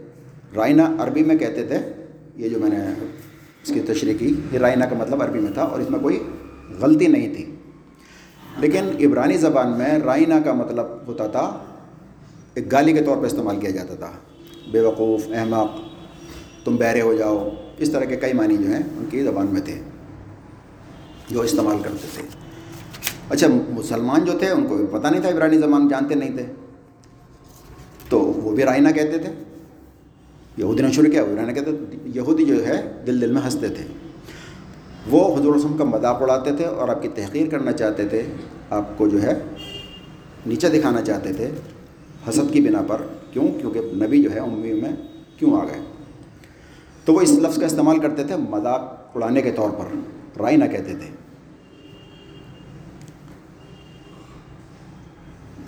رائنا 0.56 0.94
عربی 0.98 1.24
میں 1.24 1.36
کہتے 1.36 1.66
تھے، 1.66 1.78
یہ 2.36 2.48
جو 2.48 2.58
میں 2.58 2.70
نے 2.70 2.76
اس 3.62 3.70
کی 3.74 3.80
تشریح 3.80 4.14
کی 4.18 4.34
یہ 4.52 4.58
رائنا 4.58 4.86
کا 4.86 4.96
مطلب 4.96 5.22
عربی 5.22 5.40
میں 5.40 5.52
تھا 5.52 5.62
اور 5.62 5.80
اس 5.80 5.90
میں 5.90 5.98
کوئی 5.98 6.22
غلطی 6.80 7.06
نہیں 7.06 7.34
تھی۔ 7.34 7.54
لیکن 8.58 9.06
عبرانی 9.06 9.36
زبان 9.36 9.78
میں 9.78 9.98
رائنا 9.98 10.40
کا 10.44 10.52
مطلب 10.52 10.86
ہوتا 11.06 11.26
تھا، 11.26 11.64
ایک 12.54 12.72
گالی 12.72 12.92
کے 12.92 13.02
طور 13.02 13.16
پہ 13.16 13.26
استعمال 13.26 13.60
کیا 13.60 13.70
جاتا 13.70 13.94
تھا۔ 13.94 14.10
بے 14.72 14.80
وقوف، 14.80 15.22
احمق، 15.28 15.70
تم 16.64 16.76
بہرے 16.76 17.00
ہو 17.00 17.14
جاؤ۔ 17.14 17.48
اس 17.78 17.92
طرح 17.92 18.04
کے 18.04 18.16
کئی 18.16 18.32
معنی 18.32 18.56
جو 18.56 18.66
ہیں 18.66 18.82
ان 18.96 19.04
کی 19.10 19.22
زبان 19.22 19.46
میں 19.50 19.60
تھے، 19.60 19.80
جو 21.30 21.40
استعمال 21.40 21.76
کرتے 21.82 22.06
تھے۔ 22.14 22.22
اچھا 23.28 23.46
مسلمان 23.70 24.24
جو 24.24 24.38
تھے، 24.38 24.50
ان 24.50 24.66
کو 24.66 24.98
پتہ 24.98 25.08
نہیں 25.08 25.20
تھا 25.20 25.30
عبرانی 25.30 25.58
زبان 25.58 25.88
جانتے 25.88 26.14
نہیں 26.14 26.36
تھے۔ 26.36 26.46
تو 28.08 28.20
وہ 28.20 28.56
بھی 28.56 28.64
رائنا 28.64 28.90
کہتے 28.90 29.18
تھے۔ 29.18 29.51
یہودی 30.56 30.82
نے 30.82 30.92
شروع 30.92 31.10
کیا 31.10 31.22
رائنا 31.36 31.52
کہتے 31.52 31.70
یہودی 32.04 32.44
جو 32.44 32.66
ہے، 32.66 32.92
دل 33.06 33.20
دل 33.20 33.32
میں 33.32 33.42
ہنستے 33.42 33.68
تھے۔ 33.68 33.84
وہ 35.06 35.38
حضور 35.38 35.54
وسلم 35.54 35.76
کا 35.76 35.84
مذاق 35.84 36.22
اڑاتے 36.22 36.56
تھے 36.56 36.64
اور 36.64 36.88
آپ 36.88 37.02
کی 37.02 37.08
تحقیر 37.08 37.48
کرنا 37.48 37.72
چاہتے 37.72 38.08
تھے۔ 38.08 38.22
آپ 38.70 38.98
کو 38.98 39.08
جو 39.08 39.22
ہے، 39.22 39.40
نیچے 40.46 40.68
دکھانا 40.68 41.02
چاہتے 41.02 41.32
تھے 41.32 41.50
حسد 42.28 42.52
کی 42.52 42.60
بنا 42.60 42.82
پر۔ 42.88 43.02
کیوں؟ 43.32 43.48
کیونکہ 43.60 43.80
نبی 43.80 44.22
جو 44.22 44.32
ہے 44.32 44.38
امی 44.38 44.72
میں 44.72 44.92
کیوں 45.38 45.60
آ 45.60 45.64
گئے؟ 45.64 45.80
تو 47.04 47.14
وہ 47.14 47.20
اس 47.20 47.30
لفظ 47.30 47.58
کا 47.58 47.66
استعمال 47.66 47.98
کرتے 47.98 48.24
تھے، 48.24 48.36
مذاق 48.36 49.10
اڑانے 49.14 49.42
کے 49.42 49.50
طور 49.50 49.70
پر۔ 49.70 49.96
رائنا 50.42 50.66
کہتے 50.66 50.94
تھے۔ 50.96 51.06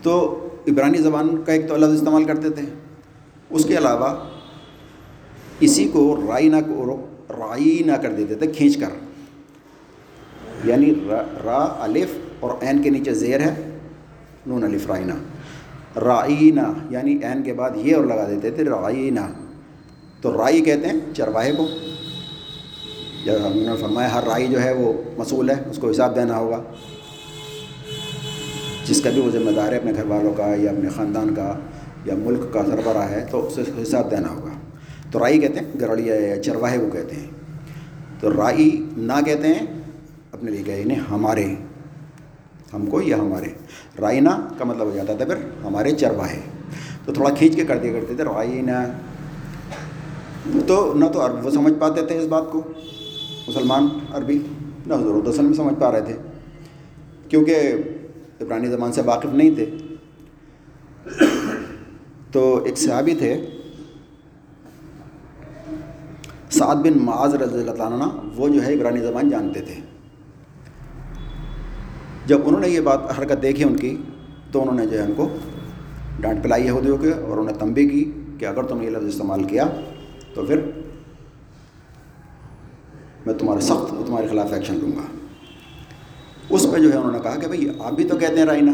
تو 0.03 0.41
عبرانی 0.69 0.99
زبان 0.99 1.43
کا 1.47 1.53
ایک 1.53 1.69
تو 1.69 1.77
لفظ 1.77 1.93
استعمال 1.93 2.25
کرتے 2.25 2.51
تھے۔ 2.51 2.63
اس 3.51 3.65
کے 3.65 3.79
علاوہ 3.79 4.34
اسی 5.61 5.89
کو 5.93 6.21
رائنا 6.29 6.61
کو 6.61 7.07
رائی 7.31 7.83
نہ 7.87 7.93
کر 7.93 8.13
دیتے 8.13 8.35
تھے، 8.35 8.47
کھینچ 8.47 8.77
کر۔ 8.77 8.89
یعنی 10.65 10.95
را 11.45 11.77
الف 11.81 12.11
اور 12.41 12.51
عین 12.63 12.83
کے 12.83 12.91
نیچے 12.91 13.15
زیر 13.15 13.41
ہے، 13.41 13.79
نون 14.47 14.65
الف 14.65 14.87
رائنا۔ 14.87 15.15
رائینہ 16.01 16.61
یعنی 16.91 17.19
عین 17.23 17.43
کے 17.43 17.53
بعد 17.53 17.71
یہ 17.77 17.97
اور 17.97 18.05
لگا 18.05 18.29
دیتے 18.31 18.51
تھے 18.51 18.65
رائینہ 18.65 19.21
تو 20.21 20.33
رائی 20.33 20.61
کہتے 20.61 20.87
ہیں 20.87 21.01
چرواہے 21.17 21.53
کو۔ 21.53 21.69
جب 23.25 23.35
ہم 23.47 23.53
نے 23.53 23.77
فرمایا 23.81 24.15
ہر 24.15 24.25
رائی 24.25 24.47
جو 24.47 24.63
ہے 24.63 24.73
وہ 24.73 24.93
مصول 25.19 25.51
ہے، 25.51 25.63
اس 25.71 25.79
کو 25.79 25.91
حساب 25.91 26.17
دینا 26.17 26.39
ہوگا۔ 26.39 26.63
جس 28.85 29.03
کا 29.03 29.11
بھی 29.11 29.21
وہ 29.21 29.31
ذمہ 29.31 29.51
دار 29.51 29.73
ہے، 29.73 29.77
اپنے 29.77 29.93
گھر 29.95 30.07
والوں 30.07 30.35
کا 30.35 30.55
یا 30.55 30.71
اپنے 30.71 30.89
خاندان 30.89 31.35
کا 31.35 31.59
یا 32.05 32.15
ملک 32.15 32.53
کا 32.53 32.63
سربراہ 32.67 33.11
ہے، 33.11 33.27
تو 33.31 33.47
اسے 33.47 33.63
حساب 33.83 34.11
دینا 34.11 34.29
ہوگا۔ 34.29 34.54
تو 35.15 35.21
رائی 35.21 35.39
کہتے 35.39 35.59
ہیں 35.59 35.81
گرڑیا 35.81 36.15
یا 36.15 36.43
چرواہے 36.43 36.79
کو 36.79 36.89
کہتے 36.93 37.17
ہیں۔ 37.17 37.27
تو 38.21 38.33
رائی 38.33 38.87
نہ 38.97 39.13
کہتے 39.25 39.47
ہیں، 39.49 39.67
اپنے 40.33 40.51
لیے 40.51 40.63
کہ 40.63 40.71
انہیں 40.71 40.81
یعنی 40.81 40.95
ہمارے۔ 41.11 41.55
ہم 42.73 42.87
کو 42.87 43.03
یا 43.03 43.17
ہمارے۔ 43.17 43.47
رائنا 44.01 44.49
کا 44.59 44.65
مطلب 44.65 44.87
ہو 44.87 44.91
جاتا 44.95 45.15
تھا، 45.15 45.25
پھر 45.25 45.35
ہمارے 45.65 45.91
چرواہے۔ 45.91 46.41
تو 47.05 47.15
تھوڑا 47.15 47.35
کھینچ 47.35 47.57
کے 47.57 47.65
کر 47.65 47.79
دیا 47.79 47.93
کرتے 47.93 48.15
تھے 48.15 48.25
رائنا 48.25 48.85
تو 50.67 50.93
نہ 50.95 51.05
تو 51.05 51.27
عرب 51.27 51.47
وہ 51.47 51.51
سمجھ 51.51 51.75
پاتے 51.79 52.07
تھے 52.07 52.19
اس 52.19 52.27
بات 52.27 52.53
کو۔ 52.53 52.63
مسلمان 53.49 53.89
عربی 54.13 54.39
نہ 54.87 54.95
حضور 54.95 55.25
اصل 55.25 55.45
میں 55.45 55.55
سمجھ 55.55 55.81
پا 55.81 55.93
رہے 55.93 56.01
تھے۔ 56.01 56.17
کیونکہ 57.29 57.73
عبرانی 58.41 58.67
زبان 58.67 58.93
سے 58.93 59.03
واقف 59.05 59.35
نہیں 59.35 59.51
تھے۔ 59.51 59.77
تو 62.33 62.65
ایک 62.65 62.79
صحابی 62.79 63.15
تھے 63.15 63.47
سعد 66.59 66.77
بن 66.77 66.99
معاذ 67.05 67.35
رضی 67.35 67.59
اللہ 67.59 67.71
تعالیٰ 67.71 68.09
وہ 68.37 68.49
جو 68.49 68.65
ہے 68.65 68.75
عبرانی 68.75 69.01
زبان 69.01 69.31
جانتے 69.31 69.61
تھے۔ 69.61 69.75
جب 72.27 72.39
انہوں 72.45 72.61
نے 72.61 72.69
یہ 72.69 72.81
بات 72.81 73.19
حرکت 73.19 73.43
دیکھی 73.43 73.65
ان 73.65 73.77
کی، 73.77 73.97
تو 74.53 74.63
انہوں 74.63 74.75
نے 74.75 74.87
جو 74.87 74.99
ہے 74.99 75.05
ان 75.05 75.13
کو 75.17 75.29
ڈانٹ 76.21 76.43
پلائی 76.43 76.67
یہودیوں 76.67 76.99
کے 76.99 77.11
اور 77.11 77.39
انہیں 77.39 77.57
تنبی 77.57 77.89
کی 77.89 78.13
کہ 78.39 78.45
اگر 78.45 78.63
تم 78.63 78.79
نے 78.79 78.85
یہ 78.85 78.91
لفظ 78.91 79.07
استعمال 79.07 79.45
کیا 79.45 79.65
تو 80.35 80.45
پھر 80.45 80.61
میں 83.27 83.35
تمہارے 83.35 83.61
سخت 83.61 84.07
تمہارے 84.07 84.27
خلاف 84.27 84.53
ایکشن 84.53 84.75
لوں 84.75 84.93
گا۔ 84.93 85.03
اس 86.51 86.67
پہ 86.73 86.79
جو 86.79 86.93
ہے 86.93 86.97
انہوں 86.97 87.13
نے 87.13 87.19
کہا 87.23 87.37
کہ 87.37 87.47
بھائی، 87.47 87.69
آپ 87.85 87.93
بھی 87.93 88.05
تو 88.05 88.17
کہتے 88.17 88.37
ہیں 88.37 88.47
رائنا، 88.47 88.73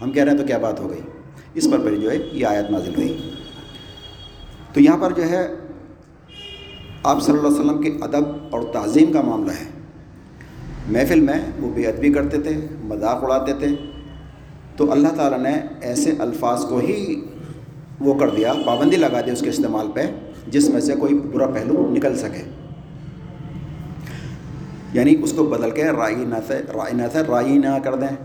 ہم 0.00 0.10
کہہ 0.10 0.22
رہے 0.22 0.32
ہیں 0.32 0.38
تو 0.38 0.44
کیا 0.44 0.58
بات 0.58 0.80
ہو 0.80 0.90
گئی؟ 0.90 1.00
اس 1.54 1.70
پر 1.70 1.78
پھر 1.78 1.96
جو 1.96 2.10
ہے 2.10 2.16
یہ 2.16 2.46
آیت 2.46 2.70
نازل 2.70 2.94
ہوئی۔ 2.96 3.30
تو 4.72 4.80
یہاں 4.80 4.98
پر 4.98 5.12
جو 5.12 5.28
ہے 5.28 5.48
آپ 7.02 7.22
صلی 7.22 7.38
اللہ 7.38 7.48
علیہ 7.48 7.60
وسلم 7.60 7.82
کے 7.82 7.90
ادب 8.00 8.24
اور 8.50 8.62
تعظیم 8.72 9.12
کا 9.12 9.20
معاملہ 9.20 9.52
ہے۔ 9.52 9.80
محفل 10.88 11.20
میں 11.20 11.38
وہ 11.60 11.70
بے 11.74 11.82
ادبی 11.82 12.12
کرتے 12.12 12.40
تھے، 12.40 12.66
مذاق 12.84 13.24
اڑاتے 13.24 13.52
تھے۔ 13.52 13.66
تو 14.76 14.92
اللہ 14.92 15.08
تعالیٰ 15.08 15.38
نے 15.38 15.54
ایسے 15.80 16.12
الفاظ 16.18 16.64
کو 16.64 16.78
ہی 16.78 17.24
وہ 18.00 18.14
کر 18.14 18.28
دیا، 18.28 18.52
پابندی 18.66 18.96
لگا 18.96 19.20
دی 19.20 19.30
اس 19.30 19.40
کے 19.40 19.48
استعمال 19.48 19.86
پہ، 19.94 20.00
جس 20.46 20.68
میں 20.68 20.80
سے 20.80 20.94
کوئی 20.94 21.18
برا 21.18 21.46
پہلو 21.46 21.88
نکل 21.90 22.16
سکے۔ 22.16 22.50
یعنی 24.92 25.14
اس 25.22 25.32
کو 25.32 25.44
بدل 25.44 25.70
کے 25.70 25.84
رائی 25.84 26.24
نہ 26.24 26.34
سے 26.46 26.58
رائی 26.58 26.96
نہ 26.96 27.02
سے 27.12 27.18
رائی 27.28 27.58
نہ 27.58 27.78
کر 27.84 27.94
دیں۔ 27.94 28.16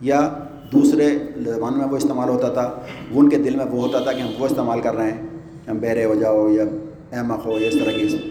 یا 0.00 0.32
دوسرے 0.72 1.18
زبان 1.36 1.78
میں 1.78 1.86
وہ 1.86 1.96
استعمال 1.96 2.28
ہوتا 2.28 2.48
تھا، 2.48 2.80
وہ 3.10 3.20
ان 3.20 3.28
کے 3.28 3.36
دل 3.36 3.56
میں 3.56 3.64
وہ 3.64 3.80
ہوتا 3.80 3.98
تھا 3.98 4.12
کہ 4.12 4.20
ہم 4.20 4.30
وہ 4.38 4.46
استعمال 4.46 4.80
کر 4.80 4.94
رہے 4.94 5.12
ہیں، 5.12 5.22
ہم 5.70 5.78
بہرے 5.78 6.04
ہو 6.04 6.14
جاؤ 6.14 6.48
یا 6.48 6.64
احمق 7.12 7.46
ہو 7.46 7.58
یا 7.58 7.68
اس 7.68 7.74
طرح 7.74 7.92
کی 7.92 8.30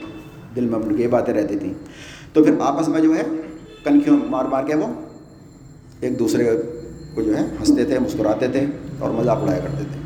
دل 0.55 0.65
میں 0.65 0.79
ان 0.79 0.95
کی 0.95 1.03
یہ 1.03 1.07
باتیں 1.07 1.33
رہتی 1.33 1.59
تھیں۔ 1.59 1.73
تو 2.33 2.43
پھر 2.43 2.53
آپس 2.59 2.87
میں 2.87 3.01
جو 3.01 3.15
ہے، 3.15 3.21
کنکھیوں 3.83 4.17
مار 4.29 4.45
مار 4.45 4.63
کے 4.63 4.75
وہ 4.75 4.87
ایک 5.99 6.19
دوسرے 6.19 6.61
کو 7.15 7.21
جو 7.21 7.37
ہے، 7.37 7.43
ہنستے 7.43 7.85
تھے، 7.85 7.99
مسکراتے 7.99 8.47
تھے 8.47 8.65
اور 8.99 9.11
مذاق 9.11 9.37
اڑایا 9.41 9.59
کرتے 9.59 9.83
تھے۔ 9.91 9.99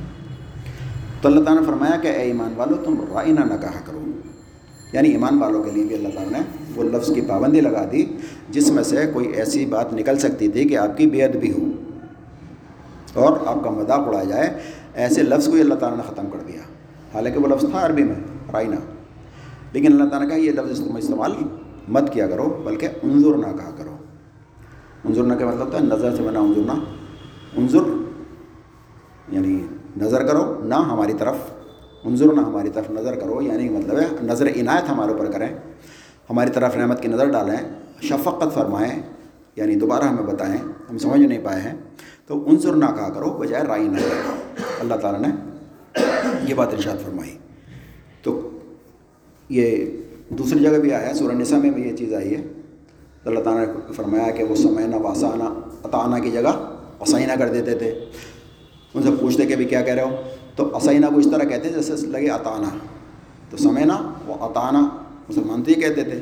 تو 1.21 1.29
اللہ 1.29 1.43
تعالیٰ 1.43 1.61
نے 1.61 1.67
فرمایا 1.67 1.97
کہ 2.01 2.07
اے 2.07 2.13
ایمان 2.13 2.53
والو، 2.55 2.75
تم 2.75 2.95
رائنا 3.13 3.43
نہ 3.43 3.61
کہا 3.61 3.79
کرو۔ 3.85 4.01
یعنی 4.93 5.09
ایمان 5.09 5.37
والوں 5.37 5.63
کے 5.63 5.71
لیے 5.71 5.83
بھی 5.83 5.95
اللہ 5.95 6.07
تعالیٰ 6.07 6.31
نے 6.31 6.39
وہ 6.75 6.83
لفظ 6.83 7.13
کی 7.13 7.21
پابندی 7.21 7.61
لگا 7.61 7.85
دی، 7.91 8.05
جس 8.49 8.71
میں 8.71 8.83
سے 8.83 9.05
کوئی 9.13 9.27
ایسی 9.27 9.65
بات 9.65 9.93
نکل 9.93 10.17
سکتی 10.17 10.47
تھی 10.47 10.67
کہ 10.67 10.77
آپ 10.77 10.97
کی 10.97 11.05
بے 11.05 11.27
بھی 11.27 11.51
ہو 11.51 11.71
اور 13.13 13.37
آپ 13.45 13.63
کا 13.63 13.69
مذاق 13.69 14.07
اڑایا 14.07 14.23
جائے، 14.23 14.53
ایسے 14.93 15.23
لفظ 15.23 15.45
کو 15.45 15.53
ہی 15.53 15.61
اللہ 15.61 15.75
تعالیٰ 15.75 15.97
نے 15.97 16.03
ختم 16.07 16.25
کر 16.25 16.39
دیا۔ 16.47 16.59
حالانکہ 17.13 17.39
وہ 17.39 17.47
لفظ 17.47 17.65
تھا 17.71 17.85
عربی 17.85 18.03
میں۔ 18.03 18.34
رائنا 18.55 18.75
لیکن 19.71 19.93
اللہ 19.93 20.09
تعالیٰ 20.09 20.29
کا 20.29 20.35
یہ 20.35 20.51
لفظ 20.51 20.81
استعمال 20.97 21.31
مت 21.87 22.13
کیا 22.13 22.27
کرو، 22.27 22.61
بلکہ 22.65 22.87
انظر 23.03 23.37
نہ 23.37 23.57
کہا 23.57 23.71
کرو۔ 23.77 23.95
انظر 25.05 25.23
نہ 25.23 25.33
کا 25.33 25.45
مطلب 25.45 25.69
تھا 25.69 25.79
نظر 25.79 26.15
سے 26.15 26.23
بنا 26.23 26.39
انظر 26.39 26.61
نہ۔ 26.65 26.71
انظر 27.55 27.79
یعنی 29.29 29.67
نظر 30.01 30.27
کرو، 30.27 30.61
نہ 30.63 30.75
ہماری 30.75 31.13
طرف۔ 31.13 31.35
انظر 32.03 32.25
نہ 32.25 32.41
ہماری 32.41 32.69
طرف 32.69 32.91
نظر 32.91 33.15
کرو 33.15 33.41
یعنی 33.41 33.69
مطلب 33.69 33.99
ہے، 33.99 34.05
نظر 34.21 34.45
عنایت 34.45 34.89
ہمارے 34.89 35.11
اوپر 35.11 35.31
کریں۔ 35.31 35.47
ہماری 36.29 36.49
طرف 36.49 36.75
رحمت 36.75 37.01
کی 37.01 37.07
نظر 37.07 37.31
ڈالیں، 37.31 37.57
شفقت 38.01 38.53
فرمائیں 38.53 39.01
یعنی 39.55 39.75
دوبارہ 39.75 40.03
ہمیں 40.03 40.33
بتائیں، 40.33 40.57
ہم 40.89 40.97
سمجھ 40.97 41.21
نہیں 41.21 41.39
پائے 41.43 41.61
ہیں۔ 41.61 41.73
تو 42.27 42.49
انظر 42.49 42.73
نہ 42.73 42.85
کہا 42.85 43.09
کرو، 43.09 43.29
بجائے 43.29 43.63
رائی 43.67 43.87
نہ 43.87 43.97
کرو۔ 43.97 44.35
اللہ 44.79 44.93
تعالیٰ 44.93 45.21
نے 45.21 45.27
یہ 46.49 46.53
بات 46.53 46.73
ارشاد 46.73 47.05
فرمائی۔ 47.05 47.37
تو 48.25 48.49
یہ 49.49 49.85
دوسری 50.29 50.59
جگہ 50.59 50.77
بھی 50.77 50.93
آیا 50.93 51.09
ہے، 51.09 51.13
سورہ 51.13 51.31
نساء 51.31 51.57
میں 51.57 51.69
بھی 51.69 51.89
یہ 51.89 51.95
چیز 51.95 52.13
آئی 52.13 52.35
ہے۔ 52.35 52.43
اللہ 53.25 53.39
تعالیٰ 53.39 53.65
نے 53.65 53.93
فرمایا 53.93 54.31
کہ 54.31 54.43
وہ 54.43 54.55
سمعنا 54.55 54.97
واسانہ 54.97 55.43
عطانہ 55.83 56.23
کی 56.23 56.31
جگہ 56.31 56.75
اسائنہ 56.99 57.33
کر 57.39 57.53
دیتے 57.53 57.75
تھے۔ 57.75 57.91
ان 58.93 59.03
سے 59.03 59.09
پوچھتے 59.19 59.45
کہ 59.45 59.55
بھی 59.55 59.65
کیا 59.65 59.81
کہہ 59.81 59.93
رہے 59.93 60.03
ہو؟ 60.03 60.15
تو 60.55 60.77
اسائنہ 60.77 61.05
کو 61.05 61.19
اس 61.19 61.27
طرح 61.31 61.49
کہتے 61.49 61.69
ہیں 61.69 61.75
جیسے 61.75 62.07
لگے 62.07 62.27
عطانہ 62.27 62.77
تو 63.49 63.57
سمعنا 63.57 64.13
وہ 64.27 64.33
عطانہ 64.33 64.97
مسلمان 65.29 65.63
تو 65.63 65.71
یہ 65.71 65.75
کہتے 65.75 66.03
تھے، 66.03 66.21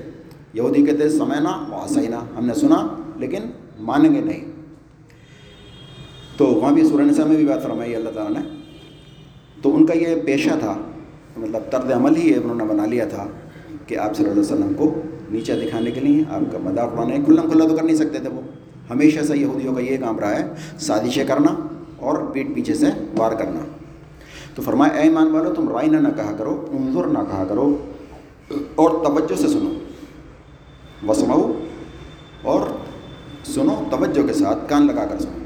یہودی 0.54 0.86
کہتے 0.86 0.98
تھے 0.98 1.10
سمعنا 1.10 1.66
و 1.72 1.76
اسائنہ 1.76 2.16
ہم 2.38 2.46
نے 2.46 2.54
سنا 2.54 2.88
لیکن 3.16 3.42
مانیں 3.80 4.16
گے 4.16 4.22
نہیں۔ 4.22 4.46
تو 6.38 6.46
وہاں 6.46 6.72
بھی 6.72 6.84
سورہ 6.84 7.02
نساء 7.02 7.26
میں 7.26 7.36
بھی 7.36 7.46
بات 7.46 7.64
فرمائی 7.64 7.96
اللہ 7.96 8.10
تعالیٰ 8.10 8.42
نے۔ 8.42 8.50
تو 9.62 9.76
ان 9.76 9.86
کا 9.86 9.94
یہ 9.94 10.22
پیشہ 10.26 10.50
تھا 10.60 10.82
مطلب 11.38 11.62
طرز 11.72 11.92
عمل 11.92 12.16
ہی 12.16 12.36
انہوں 12.36 12.56
نے 12.56 12.64
بنا 12.64 12.86
لیا 12.86 13.06
تھا 13.06 13.28
کہ 13.88 13.98
آپ 13.98 14.16
صلی 14.16 14.30
اللہ 14.30 14.42
علیہ 14.42 14.54
وسلم 14.54 14.74
کو 14.74 15.02
نیچا 15.32 15.54
دکھانے 15.56 15.92
کے 15.92 16.00
لیے 16.00 16.24
آپ 16.30 16.52
کا 16.52 16.58
مذاق 16.64 16.94
اڑانا 16.94 17.16
کھلم 17.26 17.50
کھلا 17.50 17.68
تو 17.68 17.76
کر 17.76 17.84
نہیں 17.84 17.96
سکتے 17.96 18.20
تھے 18.20 18.30
وہ۔ 18.30 18.42
ہمیشہ 18.90 19.24
سے 19.24 19.38
یہودیوں 19.38 19.76
کا 19.76 19.82
یہ 19.82 19.98
کام 19.98 20.20
رہا 20.20 20.40
ہے 20.40 20.48
سازشیں 20.80 21.26
کرنا 21.26 21.56
اور 22.00 22.18
پیٹ 22.34 22.48
پیچھے 22.56 22.74
سے 22.74 22.86
وار 23.18 23.32
کرنا۔ 23.32 23.60
تو 24.56 24.62
فرمایا، 24.62 24.94
اے 24.94 25.02
ایمان 25.02 25.32
والو، 25.32 25.54
تم 25.54 25.70
رائنا 25.70 26.00
نہ 26.00 26.08
کہا 26.16 26.32
کرو، 26.38 26.66
انظر 26.72 27.08
نہ 27.08 27.20
کہا 27.32 27.44
کرو 27.50 27.78
اور 28.76 28.90
توجہ 28.90 29.36
سے 29.36 29.48
سنو۔ 29.48 29.74
وسماؤ 31.08 31.52
اور 32.44 32.62
سنو، 33.44 33.84
توجہ 33.90 34.28
کے 34.28 34.34
ساتھ 34.34 34.70
کان 34.70 34.88
لگا 34.88 35.06
کر 35.06 35.20
سنو۔ 35.20 35.44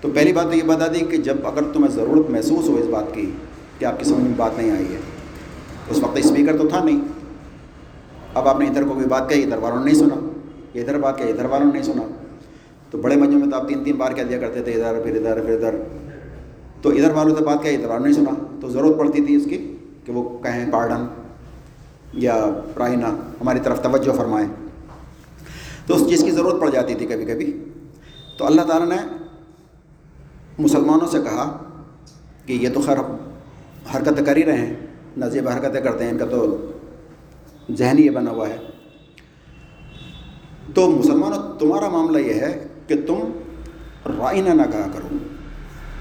تو 0.00 0.08
پہلی 0.14 0.32
بات 0.32 0.44
تو 0.44 0.56
یہ 0.56 0.62
بتا 0.66 0.86
دی 0.86 0.98
کہ 0.98 1.16
جب 1.16 1.36
اگر 1.44 1.62
تمہیں 1.72 1.90
ضرورت 1.90 2.30
محسوس 2.30 2.68
ہو 2.68 2.74
اس 2.74 2.86
بات 2.90 3.14
کی 3.14 3.30
کہ 3.78 3.84
آپ 3.84 3.98
کی 3.98 4.04
سمجھ 4.04 4.20
میں 4.20 4.34
بات 4.36 4.50
نہیں 4.56 4.70
آئی 4.70 4.84
ہے 4.84 5.15
اس 5.90 5.98
وقت 5.98 6.16
اسپیکر 6.16 6.56
تو 6.56 6.68
تھا 6.68 6.84
نہیں۔ 6.84 7.00
اب 8.34 8.48
آپ 8.48 8.60
نے 8.60 8.66
ادھر 8.66 8.82
کو 8.82 8.94
کوئی 8.94 9.06
بات 9.06 9.30
کہی، 9.30 9.44
ادھر 9.44 9.56
والوں 9.56 9.78
نے 9.78 9.84
نہیں 9.84 9.94
سنا۔ 9.94 10.14
ادھر 10.74 10.98
بات 10.98 11.18
کہی، 11.18 11.30
ادھر 11.30 11.44
والوں 11.44 11.66
نے 11.66 11.72
نہیں 11.72 11.92
سنا۔ 11.92 12.02
تو 12.90 12.98
بڑے 12.98 13.16
مجھے 13.16 13.36
میں 13.36 13.50
تو 13.50 13.56
آپ 13.56 13.68
تین 13.68 13.84
تین 13.84 13.96
بار 13.96 14.12
کہہ 14.12 14.22
دیا 14.22 14.38
کرتے 14.38 14.62
تھے، 14.62 14.72
ادھر، 14.72 15.02
پھر 15.02 15.16
ادھر 15.16 15.44
پھر 15.44 15.54
ادھر۔ 15.54 15.74
تو 16.82 16.90
ادھر 16.90 17.10
والوں 17.10 17.36
سے 17.36 17.44
بات 17.44 17.62
کہی، 17.62 17.74
ادھر 17.74 17.88
والوں 17.88 18.06
نے 18.06 18.12
نہیں 18.12 18.24
سنا۔ 18.24 18.58
تو 18.60 18.68
ضرورت 18.68 18.98
پڑتی 18.98 19.24
تھی 19.24 19.36
اس 19.36 19.44
کی 19.44 19.76
کہ 20.04 20.12
وہ 20.12 20.38
کہیں 20.42 20.72
پارڈن 20.72 21.06
یا 22.12 22.46
رائنا 22.78 23.08
ہماری 23.40 23.60
طرف 23.60 23.82
توجہ 23.82 24.12
فرمائیں 24.12 24.48
تو 25.86 25.94
اس 25.94 26.08
چیز 26.08 26.22
کی 26.24 26.30
ضرورت 26.30 26.60
پڑ 26.60 26.70
جاتی 26.70 26.94
تھی 26.94 27.06
کبھی 27.06 27.24
کبھی۔ 27.24 27.64
تو 28.38 28.46
اللہ 28.46 28.62
تعالیٰ 28.62 28.88
نے 28.88 28.96
مسلمانوں 30.58 31.06
سے 31.06 31.18
کہا 31.18 31.58
کہ 32.46 32.52
یہ 32.52 32.68
تو 32.74 32.80
خیر 32.80 32.96
حرکتیں 33.96 34.24
کر 34.24 34.36
ہی 34.36 34.44
رہے 34.44 34.66
ہیں۔ 34.66 34.85
نظیب 35.16 35.48
حرکتیں 35.48 35.80
کرتے 35.80 36.04
ہیں، 36.04 36.10
ان 36.10 36.18
کا 36.18 36.24
تو 36.24 36.70
ذہنی 37.78 38.02
یہ 38.02 38.10
بنا 38.10 38.30
ہوا 38.30 38.48
ہے۔ 38.48 38.56
تو 40.74 40.90
مسلمانوں، 40.90 41.58
تمہارا 41.58 41.88
معاملہ 41.88 42.18
یہ 42.18 42.34
ہے 42.34 42.66
کہ 42.86 42.94
تم 43.06 43.18
رائنا 44.18 44.54
نہ 44.54 44.62
کہا 44.72 44.86
کرو، 44.94 45.16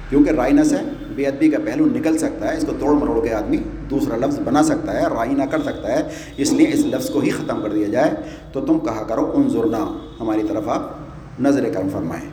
کیونکہ 0.10 0.30
رائنا 0.30 0.64
سے 0.64 0.76
بے 1.16 1.26
ادبی 1.26 1.50
کا 1.50 1.58
پہلو 1.66 1.86
نکل 1.86 2.18
سکتا 2.18 2.52
ہے، 2.52 2.58
اس 2.58 2.66
کو 2.68 2.74
توڑ 2.80 2.92
مروڑ 2.92 3.28
کے 3.28 3.34
آدمی 3.34 3.58
دوسرا 3.90 4.18
لفظ 4.18 4.40
بنا 4.40 4.64
سکتا 4.64 4.94
ہے 4.94 5.06
رائی 5.06 5.34
نہ 5.34 5.44
کر 5.44 5.62
سکتا 5.62 5.94
ہے، 5.94 6.04
اس 6.38 6.54
لیے 6.54 6.68
اس 6.74 6.86
لفظ 6.86 7.10
کو 7.10 7.20
ہی 7.20 7.30
ختم 7.30 7.62
کر 7.62 7.70
دیا 7.70 7.88
جائے۔ 7.88 8.12
تو 8.52 8.66
تم 8.66 8.80
کہا 8.80 9.04
کرو، 9.04 9.34
انظرنا، 9.36 10.10
ہماری 10.20 10.44
طرف 10.48 10.68
آپ 10.68 10.92
نظر 11.40 11.70
کرم 11.74 11.90
فرمائیں۔ 11.90 12.30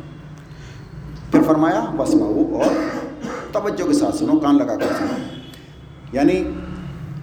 پھر 1.31 1.43
فرمایا 1.43 1.85
وسماؤ 1.99 2.63
اور 2.63 2.71
توجہ 3.53 3.87
کے 3.87 3.93
ساتھ 3.93 4.17
سنو، 4.17 4.39
کان 4.39 4.57
لگا 4.59 4.75
کر 4.75 4.93
سنو۔ 4.99 5.25
یعنی 6.13 6.45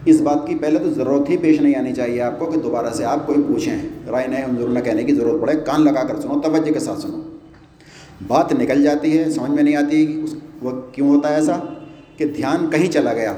اس 0.06 0.22
بات 0.22 0.48
کی 0.48 0.56
پہلے 0.56 0.80
تو 0.80 0.90
ضرورت 0.90 1.30
ہی 1.30 1.38
پیش 1.38 1.62
نہیں 1.62 1.76
آنی 1.76 1.94
چاہیے 1.94 2.22
آپ 2.22 2.40
کو 2.40 2.46
کہ 2.46 2.60
دوبارہ 2.60 2.94
سے 2.94 3.06
آپ 3.06 3.28
کوئی 3.28 3.44
پوچھیں۔ 3.48 3.78
رائے 4.12 4.28
نئے 4.28 4.42
انظر 4.42 4.82
کہنے 4.82 5.04
کی 5.04 5.16
ضرورت 5.16 5.42
پڑے، 5.42 5.54
کان 5.66 5.84
لگا 5.84 6.04
کر 6.04 6.22
سنو، 6.22 6.42
توجہ 6.42 6.72
کے 6.72 6.80
ساتھ 6.80 7.00
سنو۔ 7.00 7.22
بات 8.28 8.54
نکل 8.54 8.84
جاتی 8.84 9.20
ہے، 9.20 9.30
سمجھ 9.30 9.52
میں 9.52 9.64
نہیں 9.64 9.76
آتی 9.76 10.22
اس 10.24 10.36
وہ 10.62 10.72
کیوں 10.92 11.10
ہوتا 11.10 11.30
ہے 11.30 11.36
ایسا 11.36 11.60
کہ 12.18 12.26
دھیان 12.26 12.70
کہیں 12.70 12.92
چلا 12.92 13.14
گیا۔ 13.14 13.34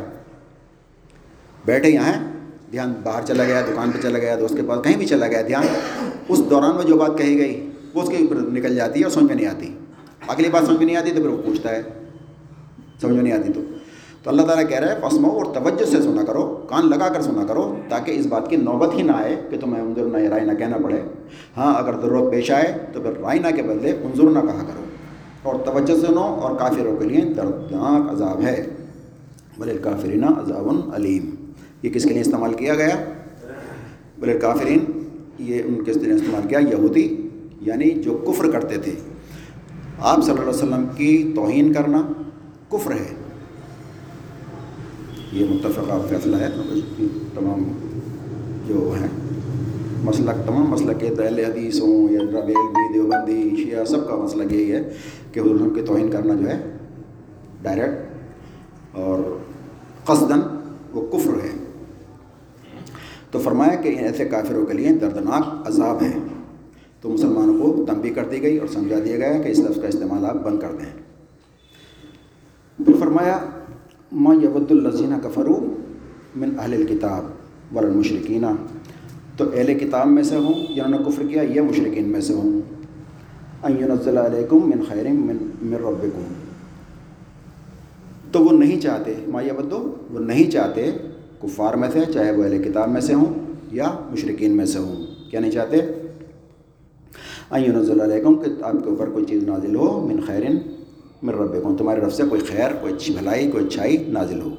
بیٹھے 1.66 1.90
یہاں 1.90 2.14
ہیں، 2.14 2.34
دھیان 2.72 2.94
باہر 3.04 3.22
چلا 3.26 3.44
گیا، 3.44 3.62
دکان 3.62 3.92
پہ 3.92 4.02
چلا 4.02 4.20
گیا، 4.20 4.36
دوست 4.40 4.56
کے 4.56 4.62
پاس 4.68 4.84
کہیں 4.84 4.98
بھی 4.98 5.06
چلا 5.06 5.28
گیا۔ 5.28 5.42
دھیان 5.42 5.64
اس 6.28 6.42
دوران 6.50 6.76
میں 6.76 6.86
جو 6.86 6.96
بات 6.96 7.18
کہی 7.18 7.40
گئی، 7.40 7.70
وہ 7.94 8.02
اس 8.02 8.10
کے 8.10 8.16
اوپر 8.16 8.36
نکل 8.36 8.76
جاتی 8.76 9.00
ہے 9.00 9.06
اور 9.06 9.12
سمجھ 9.12 9.26
میں 9.26 9.36
نہیں 9.36 9.48
آتی۔ 9.48 9.74
اگلی 10.28 10.50
بات 10.50 10.64
سمجھ 10.66 10.78
میں 10.78 10.86
نہیں 10.86 10.96
آتی 10.96 11.10
تو 11.10 11.16
پھر 11.16 11.30
وہ 11.30 11.42
پوچھتا 11.46 11.72
ہے۔ 11.72 11.82
سمجھ 13.02 13.14
میں 13.14 13.24
نہیں 13.24 13.34
آتی 13.34 13.54
تو۔ 13.54 13.62
تو 14.24 14.30
اللہ 14.30 14.42
تعالیٰ 14.42 14.70
کہہ 14.70 14.80
رہا 14.80 14.88
ہے 14.88 15.00
پسمو 15.02 15.30
اور 15.30 15.46
توجہ 15.46 15.86
سے 15.86 16.02
سنا 16.02 16.24
کرو، 16.24 16.66
کان 16.70 16.90
لگا 16.90 17.10
کر 17.10 17.22
سنا 17.22 17.46
کرو، 17.46 17.76
تاکہ 17.90 18.12
اس 18.12 18.26
بات 18.26 18.50
کی 18.50 18.56
نوبت 18.56 18.94
ہی 18.94 19.02
نہ 19.02 19.12
آئے 19.12 19.42
کہ 19.50 19.58
تمہیں 19.58 19.84
انظر 19.84 20.04
نہ 20.04 20.18
رائے 20.18 20.46
نہ 20.46 20.54
کہنا 20.54 20.78
پڑے۔ 20.84 21.02
ہاں 21.58 21.76
اگر 21.76 21.94
ضرورت 22.02 22.32
پیش 22.32 22.52
آئے 22.52 22.78
تو 22.94 23.02
پھر 23.02 23.12
رائے 23.22 23.40
نہ 23.40 23.48
کے 23.56 23.62
بدلے 23.62 23.92
انظر 23.92 24.24
نہ 24.24 24.40
کہا 24.40 24.64
کرو۔ 24.68 24.84
اور 25.44 25.56
توجہ 25.56 26.06
سنو 26.08 26.20
اور 26.20 26.56
کافروں 26.56 26.98
کے 26.98 27.06
لیے 27.06 27.22
دردناک 27.22 28.12
عذاب 28.12 28.42
ہے۔ 28.42 28.68
بل 29.58 29.78
کافرینہ 29.78 30.26
عذاب 30.26 30.92
علیم۔ 30.94 31.52
یہ 31.84 31.90
کس 31.90 32.04
کے 32.04 32.10
لیے 32.10 32.22
استعمال 32.22 32.54
کیا 32.54 32.76
گیا؟ 32.76 32.96
بل 34.18 34.40
کافرین 34.42 34.80
یہ 35.40 35.62
ان 35.66 35.84
کے 35.84 35.94
لیے 35.94 36.14
استعمال 36.14 36.48
کیا؟ 36.48 36.60
یہودی 36.60 37.28
یعنی 37.62 37.90
جو 37.90 38.14
کفر 38.14 38.52
کرتے 38.52 38.78
تھے۔ 38.78 38.92
آپ 40.00 40.24
صلی 40.24 40.30
اللہ 40.30 40.42
علیہ 40.42 40.50
وسلم 40.50 40.86
کی 40.96 41.32
توہین 41.36 41.74
کرنا 41.74 42.02
کفر 42.70 42.92
ہے۔ 42.92 43.21
یہ 45.32 45.46
متفقہ 45.50 46.02
فیصلہ 46.10 46.36
ہے 46.36 46.48
تمام 47.36 47.64
جو 48.68 48.94
ہیں، 49.02 49.08
مسلک، 50.04 50.48
تمام 50.48 50.70
مسلک 50.70 51.02
دہل 51.18 51.40
حدیث 51.40 51.82
ہوں 51.82 52.14
یا 52.14 52.20
ربیل 52.20 52.94
دیوبندی، 52.94 53.56
شیعہ، 53.56 53.86
سب 53.86 54.08
کا 54.10 54.16
مسلک 54.16 54.54
یہی 54.54 54.72
ہے 54.72 54.94
کہ 55.32 55.40
حضور 55.40 55.76
کی 55.76 55.82
توہین 55.82 56.12
کرنا 56.12 56.34
جو 56.34 56.50
ہے 56.50 56.62
ڈائریکٹ 57.62 58.96
اور 58.96 59.38
قصدن 60.06 60.40
وہ 60.94 61.08
کفر 61.12 61.34
ہے۔ 61.44 61.50
تو 63.32 63.40
فرمایا 63.40 63.76
کہ 63.76 63.88
ایسے 63.88 64.26
کافروں 64.26 64.66
کے 64.66 64.74
لیے 64.74 64.90
دردناک 64.90 65.68
عذاب 65.68 66.02
ہے۔ 66.02 66.18
تو 67.02 67.10
مسلمانوں 67.10 67.58
کو 67.62 67.86
تنبی 67.86 68.10
کر 68.10 68.26
دی 68.26 68.42
گئی 68.42 68.58
اور 68.58 68.68
سمجھا 68.68 68.98
دیا 69.06 69.18
گیا 69.18 69.42
کہ 69.42 69.48
اس 69.48 69.60
لفظ 69.60 69.82
کا 69.82 69.88
استعمال 69.88 70.26
آپ 70.26 70.36
بند 70.36 70.60
کر 70.60 70.72
دیں۔ 70.72 70.92
پھر 72.86 72.94
فرمایا 73.00 73.40
ما 74.12 74.34
یبد 74.34 74.72
الزینہ 74.72 75.16
کفرو 75.24 75.54
من 76.36 76.50
اہل 76.60 76.74
الکتاب 76.74 77.76
ورمشرقینہ 77.76 78.46
تو 79.38 79.46
اہل 79.54 79.74
کتاب 79.80 80.08
میں 80.08 80.24
سے 80.24 80.36
ہوں 80.36 80.54
جنہوں 80.76 80.90
نے 80.90 80.98
کفر 81.06 81.28
کیا، 81.28 81.42
یہ 81.42 81.62
مشرقین 81.62 82.10
میں 82.12 82.22
سے 82.22 82.34
ہوں۔ 82.34 82.60
نزل 83.70 84.18
علیکم 84.18 84.70
من 84.70 84.84
خیر 84.88 85.08
من 85.10 85.38
من 85.62 85.74
ربکم 85.84 86.34
تو 88.32 88.44
وہ 88.44 88.58
نہیں 88.58 88.80
چاہتے، 88.82 89.14
ما 89.32 89.42
یبدو 89.42 89.80
وہ 90.14 90.20
نہیں 90.20 90.52
چاہتے 90.52 90.90
کفار 91.42 91.74
میں 91.74 91.90
سے، 91.94 92.00
چاہے 92.14 92.32
وہ 92.32 92.44
اہل 92.44 92.64
کتاب 92.64 92.90
میں 92.92 93.02
سے 93.02 93.14
ہوں 93.14 93.34
یا 93.72 93.92
مشرقین 94.12 94.58
میں 94.58 94.66
سے 94.66 94.80
ہوں۔ 94.80 95.06
کیا 95.30 95.40
نہیں 95.40 95.52
چاہتے؟ 95.52 95.82
نزل 97.68 98.02
علیکم 98.02 98.36
کہ 98.36 98.52
آپ 98.62 98.84
کے 98.84 98.90
اوپر 98.90 99.10
کوئی 99.10 99.26
چیز 99.26 99.44
نازل 99.44 99.76
ہو، 99.76 99.90
من 100.08 100.20
خیرن 100.28 100.58
من 101.24 101.34
رب 101.34 101.78
تمہارے 101.78 102.02
رب 102.02 102.14
سے 102.14 102.24
کوئی 102.24 102.42
خیر، 102.42 102.72
کوئی 102.82 102.94
اچھی 102.94 103.14
بھلائی، 103.14 103.52
کوئی 103.52 103.66
اچھائی 103.66 103.98
نازل 103.98 104.42
ہو۔ 104.42 104.50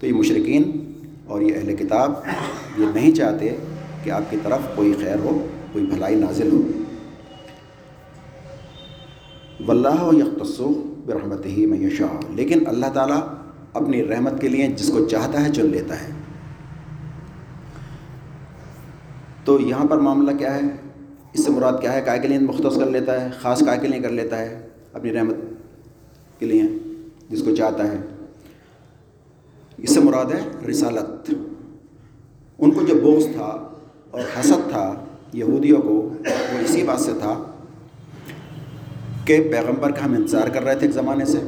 تو 0.00 0.06
یہ 0.06 0.12
مشرقین 0.12 0.92
اور 1.26 1.40
یہ 1.40 1.56
اہل 1.56 1.76
کتاب 1.76 2.12
یہ 2.78 2.86
نہیں 2.94 3.12
چاہتے 3.12 3.56
کہ 4.04 4.10
آپ 4.10 4.22
کی 4.30 4.36
طرف 4.42 4.58
کوئی 4.76 4.94
خیر 5.02 5.18
ہو، 5.18 5.46
کوئی 5.72 5.86
بھلائی 5.86 6.14
نازل 6.14 6.52
ہو۔ 6.52 6.62
واللہ 9.66 10.02
و 10.02 10.14
یکتصو 10.14 10.82
برحمت 11.06 11.46
ہی 11.46 11.66
میں 11.66 11.90
شاہ 11.90 12.32
لیکن 12.32 12.66
اللہ 12.66 12.86
تعالیٰ 12.86 13.20
اپنی 13.72 14.08
رحمت 14.08 14.40
کے 14.40 14.48
لیے 14.48 14.66
جس 14.66 14.88
کو 14.88 15.08
چاہتا 15.08 15.44
ہے 15.44 15.52
چن 15.52 15.66
لیتا 15.66 16.00
ہے۔ 16.00 16.08
تو 19.44 19.60
یہاں 19.60 19.84
پر 19.84 19.96
معاملہ 19.96 20.36
کیا 20.36 20.54
ہے؟ 20.54 20.60
اس 21.32 21.44
سے 21.44 21.50
مراد 21.50 21.72
کیا 21.80 21.92
ہے؟ 21.92 22.00
کائے 22.00 22.18
کے 22.18 22.28
لیے 22.28 22.38
مختص 22.38 22.78
کر 22.78 22.86
لیتا 22.86 23.20
ہے، 23.20 23.28
خاص 23.40 23.62
کائے 23.66 23.78
کے 23.78 23.88
لیے 23.88 24.00
کر 24.00 24.10
لیتا 24.10 24.38
ہے، 24.38 24.66
اپنی 24.92 25.12
رحمت 25.12 25.34
کے 26.44 26.52
لیے 26.52 26.62
جس 27.30 27.42
کو 27.42 27.54
چاہتا 27.54 27.92
ہے۔ 27.92 27.96
اس 29.78 29.94
سے 29.94 30.00
مراد 30.00 30.24
ہے 30.24 30.66
رسالت۔ 30.70 31.34
ان 32.58 32.70
کو 32.70 32.82
جو 32.82 32.94
بوس 32.94 33.24
تھا 33.32 33.72
اور 34.10 34.20
حسد 34.20 34.70
تھا 34.70 35.04
یہودیوں 35.32 35.82
کو، 35.82 35.92
وہ 35.92 36.58
اسی 36.60 36.82
بات 36.82 37.00
سے 37.00 37.10
تھا 37.20 37.44
کہ 39.24 39.48
پیغمبر 39.50 39.90
کا 39.90 40.04
ہم 40.04 40.12
انتظار 40.12 40.48
کر 40.48 40.62
رہے 40.62 40.74
تھے 40.74 40.86
ایک 40.86 40.94
زمانے 40.94 41.24
سے 41.24 41.38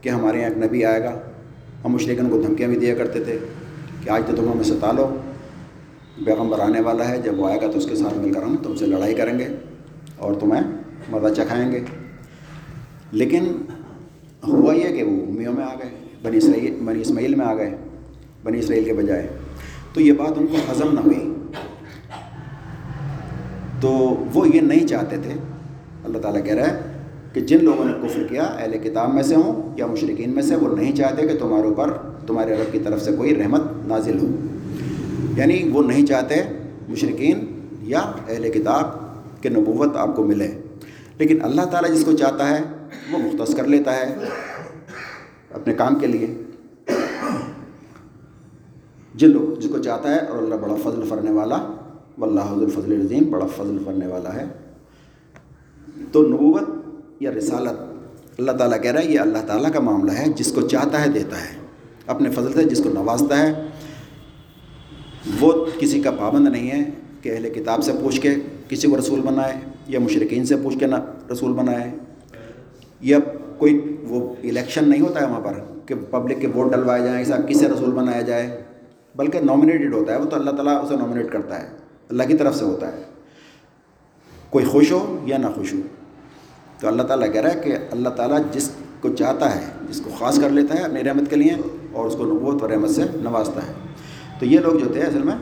کہ 0.00 0.08
ہمارے 0.08 0.40
یہاں 0.40 0.50
ایک 0.50 0.64
نبی 0.64 0.84
آئے 0.84 1.04
گا۔ 1.04 1.20
ہم 1.84 1.92
مشرقین 1.92 2.30
کو 2.30 2.42
دھمکیاں 2.42 2.68
بھی 2.68 2.78
دیا 2.78 2.94
کرتے 2.94 3.24
تھے 3.24 3.38
کہ 4.04 4.10
آج 4.10 4.22
تو 4.26 4.36
تم 4.36 4.52
ہمیں 4.52 4.64
ستا 4.64 4.92
لو۔ 4.92 5.16
پیغمبر 6.24 6.58
آنے 6.58 6.80
والا 6.80 7.08
ہے، 7.08 7.18
جب 7.18 7.40
وہ 7.40 7.48
آئے 7.48 7.60
گا 7.62 7.70
تو 7.70 7.78
اس 7.78 7.86
کے 7.86 7.96
ساتھ 7.96 8.14
مل 8.14 8.32
کر 8.32 8.42
ہم 8.42 8.56
تم 8.56 8.76
سے 8.76 8.86
لڑائی 8.86 9.14
کریں 9.14 9.38
گے 9.38 9.48
اور 10.16 10.34
تمہیں 10.40 10.62
مزہ 11.10 11.34
چکھائیں 11.34 11.72
گے۔ 11.72 11.80
لیکن 13.12 13.52
ہوا 14.48 14.74
یہ 14.74 14.96
کہ 14.96 15.02
وہ 15.02 15.26
امیوں 15.26 15.52
میں 15.52 15.64
آ 15.64 15.74
گئے، 15.74 15.90
بنی 16.22 16.36
اسرائیل 16.36 16.74
بنی 16.84 17.00
اسماعیل 17.00 17.34
میں 17.34 17.46
آ 17.46 17.54
گئے، 17.54 17.76
بنی 18.44 18.58
اسرائیل 18.58 18.84
کے 18.84 18.92
بجائے۔ 18.92 19.28
تو 19.94 20.00
یہ 20.00 20.12
بات 20.12 20.32
ان 20.36 20.46
کو 20.46 20.56
ہضم 20.72 20.92
نہ 20.92 21.00
ہوئی۔ 21.00 21.34
تو 23.80 23.90
وہ 24.34 24.48
یہ 24.54 24.60
نہیں 24.60 24.86
چاہتے 24.86 25.16
تھے۔ 25.22 25.32
اللہ 26.04 26.18
تعالیٰ 26.18 26.44
کہہ 26.44 26.54
رہا 26.54 26.68
ہے 26.68 26.80
کہ 27.32 27.40
جن 27.40 27.64
لوگوں 27.64 27.84
نے 27.84 27.92
کفر 28.02 28.26
کیا، 28.26 28.42
اہل 28.42 28.78
کتاب 28.78 29.14
میں 29.14 29.22
سے 29.22 29.34
ہوں 29.34 29.74
یا 29.78 29.86
مشرقین 29.86 30.30
میں 30.30 30.42
سے، 30.42 30.56
وہ 30.56 30.76
نہیں 30.76 30.96
چاہتے 30.96 31.26
کہ 31.26 31.38
تمہارے 31.38 31.66
اوپر، 31.66 31.90
تمہارے 32.26 32.54
رب 32.54 32.72
کی 32.72 32.78
طرف 32.78 33.02
سے 33.02 33.10
کوئی 33.16 33.34
رحمت 33.34 33.62
نازل 33.84 34.18
ہو۔ 34.18 34.26
یعنی 35.36 35.70
وہ 35.72 35.82
نہیں 35.82 36.06
چاہتے 36.06 36.34
مشرقین 36.88 37.68
یا 37.82 37.98
اہل 37.98 38.50
کتاب 38.50 38.90
کہ 39.42 39.48
نبوت 39.48 39.96
آپ 39.96 40.16
کو 40.16 40.24
ملے۔ 40.24 40.50
لیکن 41.18 41.38
اللہ 41.42 41.62
تعالیٰ 41.62 41.96
جس 41.96 42.04
کو 42.04 42.12
چاہتا 42.12 42.50
ہے 42.50 42.60
وہ 43.12 43.18
مختص 43.18 43.54
کر 43.56 43.66
لیتا 43.66 43.96
ہے 43.96 44.14
اپنے 45.50 45.74
کام 45.74 45.98
کے 45.98 46.06
لیے۔ 46.06 46.34
جن 49.14 49.30
لوگ 49.30 49.60
جس 49.60 49.70
کو 49.70 49.78
چاہتا 49.78 50.14
ہے، 50.14 50.18
اور 50.18 50.42
اللہ 50.42 50.54
بڑا 50.54 50.74
فضل 50.74 51.02
فرنے 51.08 51.30
والا، 51.30 51.56
واللہ 52.18 52.40
حضر 52.40 52.64
الفضل 52.64 52.92
العظیم، 52.92 53.24
بڑا 53.30 53.46
فضل 53.46 53.78
فرنے 53.84 54.06
والا 54.06 54.34
ہے۔ 54.34 54.44
تو 56.12 56.22
نبوت 56.22 56.68
یا 57.20 57.30
رسالت، 57.30 57.80
اللہ 58.38 58.52
تعالیٰ 58.52 58.82
کہہ 58.82 58.90
رہا 58.90 59.00
ہے، 59.00 59.12
یہ 59.12 59.20
اللہ 59.20 59.38
تعالیٰ 59.46 59.72
کا 59.72 59.80
معاملہ 59.80 60.12
ہے، 60.12 60.24
جس 60.36 60.52
کو 60.52 60.60
چاہتا 60.60 61.04
ہے، 61.04 61.08
دیتا 61.08 61.36
ہے۔ 61.36 61.58
اپنے 62.06 62.30
فضل 62.30 62.52
سے، 62.52 62.64
جس 62.64 62.80
کو 62.84 62.90
نوازتا 62.90 63.38
ہے۔ 63.38 63.66
وہ 65.40 65.52
کسی 65.78 66.00
کا 66.00 66.10
پابند 66.10 66.48
نہیں 66.48 66.70
ہے 66.70 66.90
کہ 67.22 67.34
اہل 67.34 67.48
کتاب 67.48 67.84
سے 67.84 67.92
پوچھ 68.00 68.20
کے 68.20 68.34
کسی 68.68 68.88
کو 68.88 68.98
رسول 68.98 69.20
بنائے، 69.20 69.60
یا 69.88 70.00
مشرقین 70.00 70.44
سے 70.44 70.56
پوچھ 70.56 70.78
کے 70.78 70.86
نہ 70.86 70.96
رسول 71.32 71.52
بنائے۔ 71.52 71.90
یا 73.00 73.18
کوئی 73.58 73.96
وہ 74.08 74.34
الیکشن 74.44 74.90
نہیں 74.90 75.00
ہوتا 75.00 75.20
ہے 75.20 75.26
وہاں 75.26 75.40
پر 75.40 75.52
کہ 75.86 75.94
پبلک 76.10 76.40
کے 76.40 76.46
ووٹ 76.46 76.72
ڈلوائے 76.72 77.02
جائیں، 77.02 77.18
ایسا 77.18 77.36
کس 77.36 77.60
سے 77.60 77.68
رسول 77.68 77.90
بنایا 77.90 78.20
جائے؟ 78.20 78.62
بلکہ 79.16 79.40
نامنیٹڈ 79.40 79.94
ہوتا 79.94 80.12
ہے، 80.12 80.18
وہ 80.18 80.24
تو 80.24 80.36
اللہ 80.36 80.50
تعالیٰ 80.50 80.84
اسے 80.84 80.96
نامنیٹ 80.96 81.32
کرتا 81.32 81.62
ہے، 81.62 81.68
اللہ 82.10 82.22
کی 82.22 82.34
طرف 82.34 82.56
سے 82.56 82.64
ہوتا 82.64 82.92
ہے۔ 82.92 83.02
کوئی 84.50 84.64
خوش 84.64 84.92
ہو 84.92 85.18
یا 85.24 85.38
نہ 85.38 85.46
خوش 85.54 85.74
ہو؟ 85.74 85.78
تو 86.80 86.88
اللہ 86.88 87.02
تعالیٰ 87.02 87.32
کہہ 87.32 87.40
رہا 87.40 87.54
ہے 87.54 87.60
کہ 87.64 87.76
اللہ 87.90 88.08
تعالیٰ 88.08 88.38
جس 88.52 88.70
کو 89.00 89.08
چاہتا 89.08 89.56
ہے، 89.56 89.64
جس 89.88 90.00
کو 90.00 90.10
خاص 90.18 90.40
کر 90.40 90.50
لیتا 90.50 90.74
ہے 90.74 90.80
اپنی 90.80 91.04
رحمت 91.04 91.30
کے 91.30 91.36
لیے 91.36 91.52
اور 91.92 92.06
اس 92.06 92.14
کو 92.14 92.24
نبوت 92.24 92.62
اور 92.62 92.70
رحمت 92.70 92.90
سے 92.90 93.02
نوازتا 93.14 93.66
ہے۔ 93.66 93.72
تو 94.38 94.46
یہ 94.46 94.58
لوگ 94.58 94.72
جو 94.72 94.88
تھے 94.92 95.02
اصل 95.02 95.22
میں، 95.22 95.34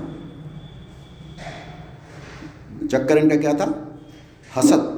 چکر 2.88 3.16
ان 3.16 3.28
کا 3.28 3.36
کیا 3.36 3.52
تھا؟ 3.52 3.66
حسد۔ 4.58 4.97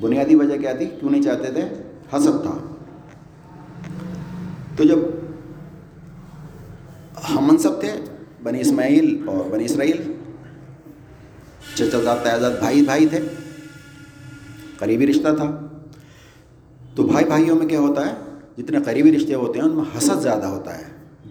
بنیادی 0.00 0.34
وجہ 0.34 0.58
کیا 0.58 0.72
تھی؟ 0.72 0.86
کیوں 0.86 1.10
نہیں 1.10 1.22
چاہتے 1.22 1.52
تھے؟ 1.52 1.62
حسد 2.16 2.42
تھا۔ 2.42 2.74
تو 4.76 4.84
جب 4.84 4.98
ہم 7.30 7.44
منصب 7.46 7.80
تھے، 7.80 7.92
بنی 8.42 8.60
اسماعیل 8.60 9.28
اور 9.28 9.50
بنی 9.50 9.64
اسرائیل 9.64 10.12
چچا 11.74 12.14
تعداد 12.24 12.50
بھائی 12.58 12.82
بھائی 12.82 13.06
تھے، 13.06 13.20
قریبی 14.78 15.06
رشتہ 15.06 15.34
تھا۔ 15.36 15.66
تو 16.94 17.06
بھائی 17.06 17.24
بھائیوں 17.24 17.56
میں 17.56 17.66
کیا 17.66 17.80
ہوتا 17.80 18.06
ہے؟ 18.06 18.12
جتنے 18.58 18.78
قریبی 18.84 19.16
رشتے 19.16 19.34
ہوتے 19.34 19.58
ہیں، 19.58 19.66
ان 19.66 19.76
میں 19.76 19.98
حسد 19.98 20.22
زیادہ 20.22 20.46
ہوتا 20.46 20.78
ہے، 20.78 20.84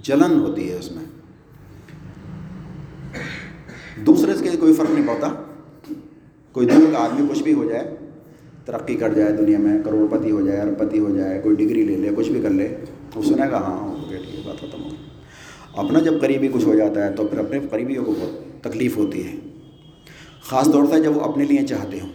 جلن 0.04 0.40
ہوتی 0.40 0.72
ہے 0.72 0.78
اس 0.78 0.92
میں۔ 0.92 1.06
دوسرے 4.06 4.36
سے 4.36 4.58
کوئی 4.58 4.74
فرق 4.74 4.90
نہیں 4.90 5.08
پڑتا۔ 5.08 5.28
کوئی 6.52 6.68
دور 6.68 6.92
کا 6.92 6.98
آدمی 6.98 7.28
کچھ 7.30 7.44
بھی 7.44 7.54
ہو 7.54 7.70
جائے 7.70 7.98
ترقی 8.66 8.96
کر 8.96 9.14
جائے 9.14 9.32
دنیا 9.32 9.58
میں 9.58 9.84
کروڑ 9.84 10.18
پتی 10.18 10.32
ہو 10.32 10.46
جائے 10.46 10.60
ارب 10.60 10.80
پتی 10.80 11.00
ہو 11.00 11.18
جائے، 11.18 11.42
کوئی 11.42 11.56
ڈگری 11.56 11.84
لے 11.86 11.98
لے، 11.98 12.10
کچھ 12.16 12.30
بھی 12.30 12.42
کر 12.42 12.50
لے، 12.50 12.76
وہ 13.16 13.22
سنے 13.22 13.52
گا 13.52 13.58
ہاں, 13.58 13.78
ہاں، 13.78 13.90
ہو 13.90 14.10
گیا 14.10 14.20
ٹھیک 14.32 14.48
بات 14.48 14.58
ختم 14.58 14.84
ہو 14.84 14.90
اپنا 15.76 16.00
جب 16.00 16.22
قریبی 16.22 16.48
کچھ 16.48 16.66
ہو 16.66 16.76
جاتا 16.76 17.08
ہے 17.08 17.14
تو 17.14 17.28
پھر 17.28 17.40
اپنے 17.40 17.60
قریبیوں 17.72 18.06
کو 18.06 18.16
بہت 18.20 18.64
تکلیف 18.64 18.98
ہوتی 18.98 19.28
ہے۔ 19.28 19.36
خاص 20.42 20.66
طور 20.72 20.84
سے 20.86 21.04
جب 21.04 21.18
وہ 21.18 21.22
اپنے 21.22 21.46
لیے 21.46 21.68
چاہتے 21.68 22.00
ہوں۔ 22.00 22.10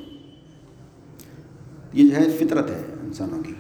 یہ 1.93 2.09
جو 2.09 2.17
ہے 2.17 2.31
فطرت 2.31 2.71
ہے 2.71 2.83
انسانوں 3.05 3.43
کی۔ 3.43 3.53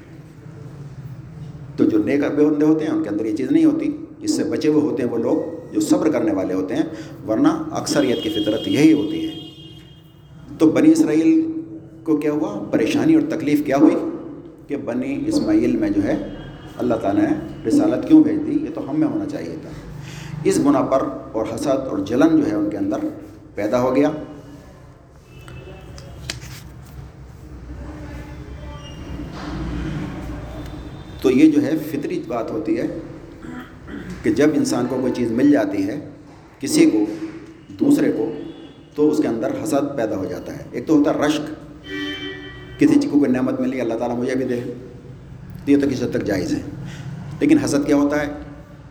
تو 1.76 1.84
جو 1.84 1.98
نیک 1.98 2.24
ابے 2.24 2.44
بندے 2.44 2.66
ہوتے 2.66 2.84
ہیں، 2.84 2.92
ان 2.92 3.02
کے 3.02 3.08
اندر 3.08 3.24
یہ 3.24 3.36
چیز 3.36 3.50
نہیں 3.50 3.64
ہوتی، 3.64 3.96
اس 4.20 4.36
سے 4.36 4.44
بچے 4.44 4.68
ہوئے 4.68 4.82
ہوتے 4.82 5.02
ہیں 5.02 5.10
وہ 5.10 5.18
لوگ 5.18 5.36
جو 5.72 5.80
صبر 5.80 6.10
کرنے 6.10 6.32
والے 6.32 6.54
ہوتے 6.54 6.76
ہیں، 6.76 6.84
ورنہ 7.28 7.48
اکثریت 7.70 8.22
کی 8.22 8.28
فطرت 8.28 8.68
یہی 8.68 8.92
ہوتی 8.92 9.28
ہے۔ 9.28 9.38
تو 10.58 10.70
بنی 10.70 10.92
اسرائیل 10.92 11.59
کو 12.10 12.16
کیا 12.16 12.32
ہوا؟ 12.32 12.64
پریشانی 12.70 13.14
اور 13.14 13.22
تکلیف 13.28 13.66
کیا 13.66 13.76
ہوئی 13.76 13.94
کہ 14.66 14.76
بنی 14.76 15.24
اسماعیل 15.26 15.76
میں 15.76 15.90
جو 15.90 16.04
ہے 16.04 16.34
اللہ 16.76 16.94
تعالیٰ 16.94 17.22
نے 17.22 17.36
رسالت 17.68 18.08
کیوں 18.08 18.24
بھیج 18.24 18.46
دی؟ 18.46 18.64
یہ 18.64 18.70
تو 18.74 18.90
ہم 18.90 19.00
میں 19.00 19.08
ہونا 19.08 19.26
چاہیے 19.26 19.56
تھا۔ 19.62 19.70
اس 20.44 20.58
بنا 20.58 20.82
پر 20.82 21.02
اور 21.32 21.44
حسد 21.54 21.66
اور 21.66 21.98
جلن 21.98 22.40
جو 22.40 22.50
ہے 22.50 22.54
ان 22.54 22.70
کے 22.70 22.76
اندر 22.76 22.96
پیدا 23.54 23.80
ہو 23.80 23.96
گیا۔ 23.96 24.10
تو 31.22 31.30
یہ 31.30 31.50
جو 31.50 31.62
ہے 31.62 31.72
فطری 31.78 32.22
بات 32.28 32.50
ہوتی 32.50 32.78
ہے 32.78 32.98
کہ 34.22 34.30
جب 34.30 34.48
انسان 34.54 34.86
کو 34.88 34.98
کوئی 35.00 35.12
چیز 35.16 35.30
مل 35.30 35.50
جاتی 35.50 35.88
ہے 35.88 36.08
کسی 36.60 36.90
کو، 36.90 37.04
دوسرے 37.80 38.12
کو، 38.12 38.32
تو 38.94 39.08
اس 39.08 39.18
کے 39.22 39.28
اندر 39.28 39.50
حسد 39.64 39.96
پیدا 39.96 40.16
ہو 40.16 40.24
جاتا 40.24 40.58
ہے۔ 40.58 40.64
ایک 40.70 40.86
تو 40.86 40.98
ہوتا 40.98 41.14
ہے 41.14 41.20
رشک 41.20 41.59
کسی 42.80 43.00
چیز 43.00 43.10
کو 43.10 43.18
کوئی 43.18 43.30
نعمت 43.30 43.60
ملی 43.60 43.80
اللہ 43.80 43.94
تعالیٰ 43.94 44.16
مجھے 44.16 44.34
بھی 44.34 44.44
دے۔ 44.44 44.60
یہ 45.66 45.76
تو 45.76 45.88
کسی 45.90 46.04
حد 46.04 46.10
تک 46.10 46.24
جائز 46.24 46.52
ہے۔ 46.52 46.60
لیکن 47.40 47.58
حسد 47.58 47.86
کیا 47.86 47.96
ہوتا 47.96 48.20
ہے؟ 48.20 48.26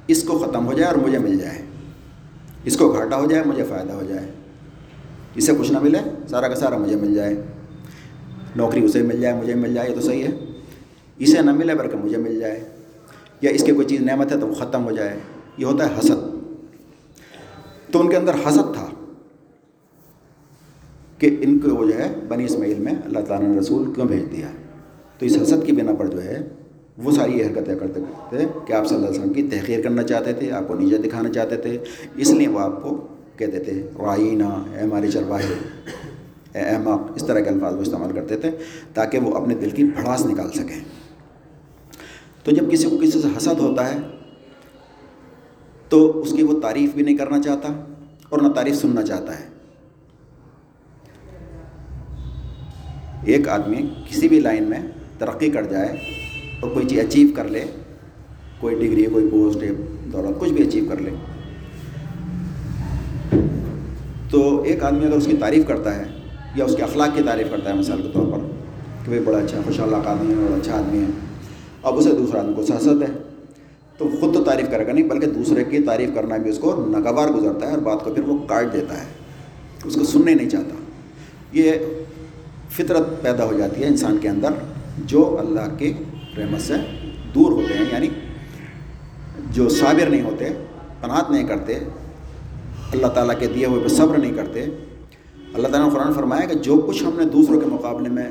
اس 0.08 0.23
کو 0.23 0.38
ختم 0.39 0.65
ہو 0.65 0.73
جائے 0.73 0.91
اور 0.91 1.08
مجھے 1.08 1.17
مل 1.17 1.38
جائے۔ 1.38 1.62
اس 2.63 2.78
کو 2.78 2.93
گھاٹا 2.93 3.15
ہو 3.15 3.25
جائے، 3.25 3.43
مجھے 3.45 3.63
فائدہ 3.69 3.93
ہو 3.93 4.04
جائے۔ 4.10 4.28
اسے 5.36 5.52
کچھ 5.60 5.71
نہ 5.71 5.80
ملے، 5.80 5.97
سارا 6.30 6.47
کا 6.47 6.56
سارا 6.56 6.78
مجھے 6.78 6.95
مل 6.95 7.13
جائے۔ 7.13 7.43
نوکری 8.56 8.84
اسے 8.84 9.02
مل 9.02 9.21
جائے، 9.21 9.36
مجھے 9.36 9.56
مل 9.56 9.73
جائے، 9.73 9.89
یہ 9.89 9.95
تو 9.95 10.02
صحیح 10.02 10.23
ہے۔ 10.23 10.30
اسے 11.17 11.41
نہ 11.41 11.52
ملے 11.52 11.75
بلکہ 11.75 11.97
مجھے 11.97 12.17
مل 12.17 12.39
جائے۔ 12.39 12.69
یا 13.41 13.52
اس 13.52 13.63
کے 13.63 13.73
کوئی 13.73 13.88
چیز 13.88 14.02
نعمت 14.02 14.32
ہے 14.32 14.38
تو 14.38 14.47
وہ 14.47 14.54
ختم 14.54 14.84
ہو 14.84 14.91
جائے۔ 14.91 15.19
یہ 15.58 15.65
ہوتا 15.65 15.89
ہے 15.89 15.99
حسد۔ 15.99 16.36
تو 17.91 17.99
ان 17.99 18.10
کے 18.10 18.17
اندر 18.17 18.34
حسد 18.47 18.73
تھا۔ 18.73 18.88
کہ 21.19 21.36
ان 21.41 21.58
کو 21.60 21.75
وہ 21.75 21.86
جو 21.86 21.97
ہے 21.99 22.13
بنی 22.27 22.43
اسماعیل 22.43 22.79
میں 22.79 22.93
اللہ 23.05 23.19
تعالیٰ 23.19 23.47
نے 23.47 23.60
رسول 23.60 23.93
کیوں 23.93 24.05
بھیج 24.05 24.32
دیا 24.32 24.47
تو 25.17 25.25
اس 25.25 25.38
حسد 25.41 25.65
کی 25.65 25.71
بنا 25.71 25.93
پر 25.99 26.08
جو 26.08 26.23
ہے 26.23 26.41
وہ 27.03 27.12
ساری 27.12 27.38
یہ 27.39 27.45
حرکتیں 27.45 27.75
کرتے 27.79 27.99
تھے 28.29 28.45
کہ 28.67 28.73
آپ 28.73 28.88
صلی 28.88 28.95
اللہ 28.95 29.08
علیہ 29.08 29.19
وسلم 29.19 29.34
کی 29.34 29.43
تحقیر 29.51 29.82
کرنا 29.82 30.03
چاہتے 30.03 30.34
تھے، 30.34 30.51
آپ 30.51 30.67
کو 30.67 30.75
نیچے 30.75 30.97
دکھانا 30.97 31.29
چاہتے 31.29 31.58
تھے، 31.58 31.77
اس 32.15 32.32
لیے 32.32 32.47
وہ 32.47 32.60
آپ 32.60 32.82
کو 32.84 32.95
کہتے 33.38 33.60
تھے 33.63 33.73
رائینہ 33.99 34.43
اے 34.43 34.82
ہماری 34.82 35.12
چرواہے 35.12 35.53
اے 36.53 36.62
احمق 36.62 37.12
اس 37.15 37.25
طرح 37.27 37.39
کے 37.39 37.49
الفاظ 37.49 37.75
وہ 37.75 37.82
استعمال 37.82 38.12
کرتے 38.15 38.38
تھے 38.38 38.51
تاکہ 38.93 39.19
وہ 39.19 39.34
اپنے 39.36 39.55
دل 39.55 39.69
کی 39.69 39.84
بھڑاس 39.84 40.25
نکال 40.25 40.51
سکیں۔ 40.51 40.79
تو 42.43 42.51
جب 42.51 42.71
کسی 42.71 42.89
کو 42.89 42.97
کسی 42.97 43.21
سے 43.21 43.27
حسد 43.38 43.60
ہوتا 43.60 43.93
ہے، 43.93 43.99
تو 45.89 46.21
اس 46.21 46.34
کی 46.34 46.43
وہ 46.43 46.60
تعریف 46.60 46.93
بھی 46.93 47.03
نہیں 47.03 47.17
کرنا 47.17 47.41
چاہتا 47.41 47.73
اور 48.29 48.39
نہ 48.39 48.47
تعریف 48.47 48.75
سننا 48.75 49.01
چاہتا 49.01 49.39
ہے۔ 49.39 49.47
ایک 53.23 53.49
آدمی 53.49 53.89
کسی 54.10 54.27
بھی 54.27 54.39
لائن 54.39 54.63
میں 54.63 54.79
ترقی 55.17 55.49
کر 55.49 55.63
جائے 55.63 55.97
اور 56.60 56.69
کوئی 56.69 56.88
چیز 56.88 56.99
اچیو 56.99 57.27
کر 57.36 57.47
لے، 57.47 57.65
کوئی 58.60 58.75
ڈگری 58.75 59.05
کوئی 59.05 59.27
پوسٹ 59.32 59.63
ہے 59.63 59.71
دولت، 60.13 60.39
کچھ 60.39 60.51
بھی 60.53 60.67
اچیو 60.67 60.84
کر 60.89 60.97
لے۔ 60.97 61.10
تو 64.29 64.62
ایک 64.62 64.84
آدمی 64.84 65.05
اگر 65.05 65.13
اس 65.13 65.25
کی 65.25 65.38
تعریف 65.38 65.67
کرتا 65.67 65.95
ہے 65.95 66.03
یا 66.55 66.65
اس 66.65 66.75
کے 66.75 66.84
اخلاق 66.84 67.15
کی 67.15 67.23
تعریف 67.25 67.47
کرتا 67.51 67.69
ہے، 67.69 67.75
مثال 67.75 68.01
کے 68.01 68.08
طور 68.13 68.25
پر 68.32 68.39
کہ 69.03 69.05
بھائی 69.05 69.19
بڑا 69.19 69.38
اچھا 69.38 69.58
خوش 69.65 69.79
اللہ 69.79 69.97
کا 70.03 70.12
آدمی 70.12 70.34
ہے، 70.34 70.38
بڑا 70.38 70.55
اچھا 70.55 70.77
آدمی 70.77 70.99
ہے، 70.99 71.10
اب 71.84 71.97
اسے 71.97 72.10
دوسرا 72.10 72.39
آدمی 72.39 72.53
کو 72.53 72.65
سہست 72.65 73.01
ہے۔ 73.01 73.17
تو 73.97 74.10
خود 74.19 74.34
تو 74.34 74.43
تعریف 74.43 74.71
کرے 74.71 74.88
گا 74.88 74.93
نہیں، 74.93 75.08
بلکہ 75.08 75.25
دوسرے 75.25 75.63
کی 75.63 75.79
تعریف 75.79 76.10
کرنا 76.15 76.38
بھی 76.38 76.49
اس 76.49 76.60
کو 76.60 76.86
ناگوار 76.88 77.29
گزرتا 77.29 77.65
ہے 77.65 77.71
اور 77.71 77.79
بات 77.79 78.03
کو 78.03 78.13
پھر 78.13 78.23
وہ 78.23 78.38
کاٹ 78.47 78.73
دیتا 78.73 79.01
ہے۔ 79.01 79.05
اس 79.86 79.95
کو 79.95 80.05
سننے 80.05 80.34
نہیں 80.34 80.49
چاہتا۔ 80.49 80.75
یہ 81.53 81.71
فطرت 82.69 83.21
پیدا 83.21 83.45
ہو 83.45 83.53
جاتی 83.58 83.82
ہے 83.82 83.88
انسان 83.88 84.17
کے 84.17 84.29
اندر 84.29 84.49
جو 84.97 85.38
اللہ 85.39 85.77
کی 85.77 85.93
رحمت 86.38 86.62
سے 86.62 86.73
دور 87.36 87.51
ہوتے 87.51 87.73
ہیں 87.73 87.86
یعنی 87.91 88.08
جو 89.53 89.69
صابر 89.69 90.10
نہیں 90.10 90.21
ہوتے 90.21 90.49
پناہت 91.01 91.32
نہیں 91.32 91.47
کرتے، 91.47 91.75
اللہ 92.93 93.08
تعالیٰ 93.08 93.39
کے 93.39 93.47
دیے 93.47 93.65
ہوئے 93.65 93.84
پہ 93.84 93.88
صبر 93.88 94.17
نہیں 94.17 94.34
کرتے۔ 94.34 94.63
اللہ 95.53 95.67
تعالیٰ 95.67 95.89
نے 95.89 95.95
قرآن 95.95 96.13
فرمایا 96.13 96.45
کہ 96.45 96.53
جو 96.53 96.77
کچھ 96.77 97.03
ہم 97.03 97.17
نے 97.17 97.25
دوسروں 97.25 97.62
کے 97.62 97.65
مقابلے 97.65 98.10
میں، 98.10 98.29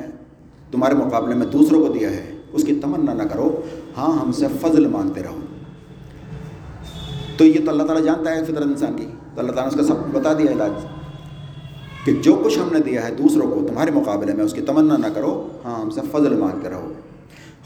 تمہارے 0.71 0.93
مقابلے 0.93 1.35
میں 1.35 1.45
دوسروں 1.45 1.87
کو 1.87 1.93
دیا 1.93 2.09
ہے، 2.09 2.31
اس 2.51 2.63
کی 2.63 2.75
تمنا 2.75 3.13
نہ 3.13 3.23
کرو۔ 3.23 3.61
ہاں 3.97 4.19
ہم 4.19 4.31
سے 4.31 4.47
فضل 4.61 4.87
مانگتے 4.87 5.23
رہو۔ 5.23 5.39
تو 7.37 7.45
یہ 7.45 7.65
تو 7.65 7.71
اللہ 7.71 7.83
تعالیٰ 7.83 8.05
جانتا 8.05 8.31
ہے 8.31 8.45
فطرت 8.45 8.65
انسان 8.65 8.93
کی۔ 8.95 9.05
تو 9.35 9.41
اللہ 9.41 9.51
تعالیٰ 9.51 9.75
نے 9.75 9.81
اس 9.81 9.89
کا 9.89 9.95
سب 9.95 10.19
بتا 10.19 10.33
دیا 10.33 10.51
علاج۔ 10.51 10.71
کہ 12.05 12.11
جو 12.11 12.41
کچھ 12.43 12.59
ہم 12.59 12.69
نے 12.71 12.79
دیا 12.79 13.07
ہے 13.07 13.13
دوسروں 13.13 13.51
کو 13.51 13.67
تمہارے 13.67 13.91
مقابلے 13.91 14.33
میں 14.33 14.45
اس 14.45 14.53
کی 14.53 14.61
تمنا 14.61 14.97
نہ 14.97 15.07
کرو 15.15 15.47
ہاں 15.65 15.81
ہم 15.81 15.89
سے 15.89 16.01
فضل 16.11 16.35
مانگتے 16.35 16.69
رہو۔ 16.69 16.93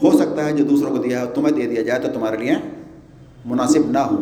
ہو 0.02 0.18
سکتا 0.18 0.44
ہے 0.44 0.52
جو 0.52 0.64
دوسروں 0.64 0.90
کو 0.90 0.96
دیا 0.96 1.20
ہے، 1.20 1.26
تمہیں 1.34 1.52
دے 1.52 1.66
دیا 1.66 1.82
جائے 1.82 2.00
تو 2.00 2.08
تمہارے 2.14 2.36
لیے 2.36 2.52
مناسب 3.44 3.90
نہ 3.90 3.98
ہو، 3.98 4.16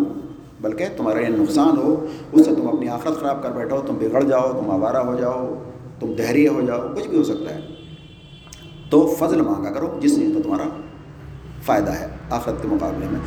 بلکہ 0.61 0.85
تمہارے 0.97 1.25
لیے 1.25 1.37
نقصان 1.37 1.77
ہو۔ 1.77 2.07
اس 2.33 2.47
سے 2.47 2.55
تم 2.55 2.69
اپنی 2.69 2.89
آخرت 2.89 3.21
خراب 3.21 3.43
کر 3.43 3.51
بیٹھو، 3.51 3.81
تم 3.87 3.95
بگڑ 3.95 4.23
جاؤ، 4.23 4.53
تم 4.53 4.71
آوارہ 4.71 4.97
ہو 4.97 5.15
جاؤ، 5.21 5.55
تم 6.01 6.13
دہریے 6.13 6.49
ہو 6.49 6.61
جاؤ، 6.61 6.81
کچھ 6.97 7.09
بھی 7.09 7.19
ہو 7.19 7.23
سکتا 7.23 7.55
ہے۔ 7.55 7.61
تو 8.91 9.15
فضل 9.19 9.41
مانگا 9.41 9.71
کرو، 9.71 9.99
جس 10.01 10.15
چیز 10.15 10.35
میں 10.35 10.43
تمہارا 10.43 10.69
فائدہ 11.63 11.91
ہے 11.91 12.07
آخرت 12.31 12.63
کے 12.63 12.69
مقابلے 12.69 13.07
میں۔ 13.11 13.21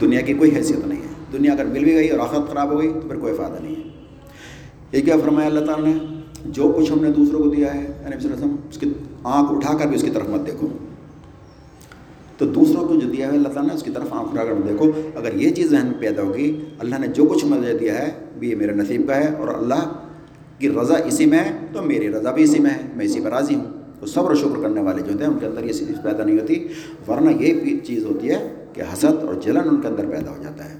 دنیا 0.00 0.20
کی 0.20 0.34
کوئی 0.34 0.56
حیثیت 0.56 0.86
نہیں 0.86 1.02
ہے۔ 1.02 1.38
دنیا 1.38 1.52
اگر 1.52 1.64
مل 1.64 1.84
بھی 1.84 1.94
گئی 1.94 2.08
اور 2.08 2.18
آخرت 2.18 2.52
خراب 2.52 2.70
ہو 2.70 2.78
گئی 2.78 2.92
تو 2.92 3.08
پھر 3.08 3.16
کوئی 3.16 3.34
فائدہ 3.34 3.62
نہیں 3.62 3.76
ہے۔ 3.76 3.90
یہ 4.92 5.02
کیا 5.02 5.16
فرمایا 5.24 5.48
اللہ 5.48 5.66
تعالیٰ 5.66 5.94
نے؟ 5.94 6.15
جو 6.44 6.74
کچھ 6.76 6.92
ہم 6.92 7.04
نے 7.04 7.10
دوسروں 7.10 7.40
کو 7.40 7.48
دیا 7.48 7.74
ہے 7.74 7.86
یعنی 8.02 8.34
اس 8.70 8.78
کی 8.78 8.92
آنکھ 9.22 9.52
اٹھا 9.52 9.78
کر 9.78 9.86
بھی 9.86 9.96
اس 9.96 10.02
کی 10.02 10.10
طرف 10.10 10.28
مت 10.28 10.46
دیکھو۔ 10.46 10.68
تو 12.38 12.46
دوسروں 12.46 12.88
کو 12.88 12.94
جو 12.94 13.10
دیا 13.10 13.26
ہے، 13.26 13.36
اللہ 13.36 13.48
تعالیٰ 13.48 13.70
نے 13.70 13.74
اس 13.74 13.82
کی 13.82 13.90
طرف 13.90 14.06
آنکھ 14.10 14.32
اٹھا 14.32 14.44
کر 14.44 14.52
مت 14.52 14.68
دیکھو۔ 14.68 14.90
اگر 15.14 15.34
یہ 15.34 15.50
چیز 15.50 15.70
ذہن 15.70 15.86
میں 15.86 16.00
پیدا 16.00 16.22
ہوگی، 16.22 16.60
اللہ 16.78 16.94
نے 16.98 17.06
جو 17.06 17.24
کچھ 17.24 17.44
مجھے 17.44 17.78
دیا 17.78 17.98
ہے، 17.98 18.10
بھی 18.38 18.50
یہ 18.50 18.56
میرے 18.56 18.72
نصیب 18.72 19.08
کا 19.08 19.16
ہے 19.16 19.34
اور 19.38 19.48
اللہ 19.48 19.92
کی 20.58 20.68
رضا 20.68 20.94
اسی 20.94 21.26
میں 21.26 21.38
ہے، 21.38 21.50
تو 21.72 21.82
میری 21.82 22.10
رضا 22.12 22.32
بھی 22.32 22.42
اسی 22.42 22.58
میں 22.58 22.70
ہے، 22.70 22.80
میں 22.96 23.04
اسی 23.04 23.20
پر 23.20 23.30
راضی 23.30 23.54
ہوں۔ 23.54 23.64
تو 24.00 24.06
صبر 24.06 24.30
و 24.30 24.34
شکر 24.34 24.62
کرنے 24.62 24.80
والے 24.80 25.02
جو 25.02 25.12
ہوتے 25.12 25.24
ہیں، 25.24 25.32
ان 25.32 25.38
کے 25.38 25.46
اندر 25.46 25.64
یہ 25.64 25.72
چیز 25.72 25.92
پیدا 26.02 26.24
نہیں 26.24 26.40
ہوتی۔ 26.40 26.68
ورنہ 27.08 27.30
یہ 27.30 27.76
چیز 27.84 28.04
ہوتی 28.04 28.30
ہے 28.30 28.64
کہ 28.72 28.82
حسد 28.92 29.24
اور 29.24 29.34
جلن 29.34 29.68
ان 29.70 29.80
کے 29.80 29.88
اندر 29.88 30.06
پیدا 30.06 30.30
ہو 30.30 30.42
جاتا 30.42 30.64
ہے۔ 30.64 30.74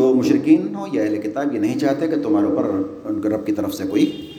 تو 0.00 0.14
مشرقین 0.14 0.74
ہو 0.74 0.86
یا 0.92 1.02
اہل 1.02 1.20
کتاب 1.20 1.54
یہ 1.54 1.60
نہیں 1.60 1.78
چاہتے 1.78 2.08
کہ 2.08 2.22
تمہارے 2.22 2.46
اوپر 2.46 2.64
ان 3.04 3.20
کے 3.20 3.28
رب 3.28 3.46
کی 3.46 3.52
طرف 3.52 3.74
سے 3.74 3.84
کوئی 3.84 4.32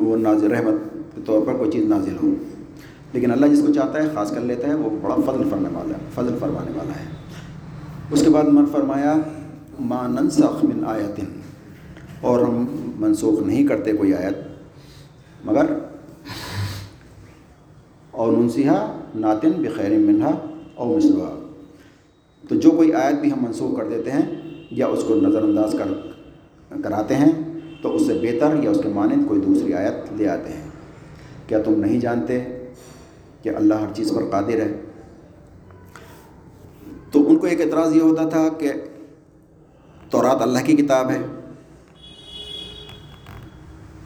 وہ 0.00 0.16
نازل 0.16 0.50
رحمت 0.50 0.94
کے 1.14 1.20
طور 1.26 1.46
پر 1.46 1.54
کوئی 1.54 1.70
چیز 1.70 1.84
نازل 1.84 2.16
ہو۔ 2.22 2.34
لیکن 3.12 3.30
اللہ 3.30 3.46
جس 3.46 3.62
کو 3.66 3.72
چاہتا 3.72 4.02
ہے، 4.02 4.08
خاص 4.14 4.30
کر 4.30 4.40
لیتا 4.40 4.68
ہے، 4.68 4.74
وہ 4.74 4.90
بڑا 5.02 5.14
فضل 5.14 5.50
فرمانے 5.50 5.78
والا 5.78 5.94
ہے، 5.94 6.02
فضل 6.14 6.36
فرمانے 6.40 6.70
والا 6.78 6.92
ہے۔ 6.92 7.04
اس 8.10 8.22
کے 8.22 8.30
بعد 8.30 8.44
من 8.44 8.66
فرمایا، 8.72 9.14
ما 9.80 10.06
ننسخ 10.06 10.64
من 10.64 10.84
آیتن 10.86 11.40
اور 12.20 12.40
ہم 12.40 12.66
منسوخ 12.96 13.46
نہیں 13.46 13.66
کرتے 13.66 13.92
کوئی 13.92 14.14
آیت۔ 14.14 14.36
مگر 15.44 15.66
اور 18.10 18.32
منصحا 18.32 18.98
ناتن 19.14 19.50
بخیر 19.50 19.98
منہا۔ 19.98 20.30
اور 20.76 20.96
مسلح 20.96 21.24
تو 22.48 22.54
جو 22.54 22.70
کوئی 22.70 22.92
آیت 22.92 23.14
بھی 23.14 23.32
ہم 23.32 23.44
منسوخ 23.44 23.76
کر 23.76 23.88
دیتے 23.88 24.10
ہیں 24.10 24.22
یا 24.70 24.86
اس 24.86 25.04
کو 25.08 25.14
نظر 25.14 25.42
انداز 25.42 25.76
کر، 25.78 25.88
کراتے 26.82 27.14
ہیں، 27.14 27.30
تو 27.82 27.94
اس 27.94 28.06
سے 28.06 28.18
بہتر 28.22 28.62
یا 28.62 28.70
اس 28.70 28.80
کے 28.82 28.88
مانند 28.88 29.28
کوئی 29.28 29.40
دوسری 29.40 29.74
آیت 29.74 30.12
لے 30.12 30.28
آتے 30.28 30.52
ہیں۔ 30.52 30.70
کیا 31.46 31.62
تم 31.62 31.80
نہیں 31.80 32.00
جانتے 32.00 32.44
کہ 33.42 33.48
اللہ 33.48 33.74
ہر 33.74 33.94
چیز 33.94 34.12
پر 34.16 34.30
قادر 34.30 34.60
ہے؟ 34.60 34.80
تو 37.10 37.28
ان 37.28 37.36
کو 37.36 37.46
ایک 37.46 37.60
اعتراض 37.60 37.96
یہ 37.96 38.02
ہوتا 38.02 38.28
تھا 38.28 38.48
کہ 38.48 38.72
تورات 40.10 40.42
اللہ 40.42 40.58
کی 40.64 40.72
کتاب 40.72 41.10
ہے، 41.10 41.18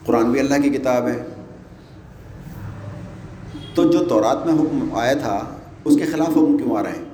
قرآن 0.05 0.31
بھی 0.31 0.39
اللہ 0.39 0.61
کی 0.63 0.69
کتاب 0.69 1.07
ہے۔ 1.07 1.25
تو 3.75 3.91
جو 3.91 4.03
تورات 4.03 4.45
میں 4.45 4.53
حکم 4.53 4.95
آیا 4.95 5.13
تھا 5.13 5.57
اس 5.83 5.95
کے 5.95 6.05
خلاف 6.05 6.29
حکم 6.29 6.57
کیوں 6.57 6.77
آ 6.77 6.83
رہے 6.83 6.89
ہیں؟ 6.89 7.05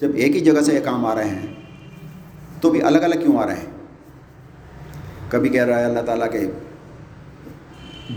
جب 0.00 0.08
ایک 0.14 0.34
ہی 0.34 0.40
جگہ 0.40 0.60
سے 0.60 0.74
یہ 0.74 0.80
کام 0.80 1.06
آ 1.06 1.14
رہے 1.14 1.28
ہیں، 1.28 1.54
تو 2.60 2.70
بھی 2.70 2.82
الگ 2.82 2.98
الگ 2.98 3.14
کیوں 3.14 3.38
آ 3.38 3.46
رہے 3.46 3.54
ہیں؟ 3.54 3.72
کبھی 5.28 5.48
کہہ 5.48 5.64
رہا 5.64 5.80
ہے 5.80 5.84
اللہ 5.84 6.00
تعالیٰ 6.00 6.30
کے 6.30 6.50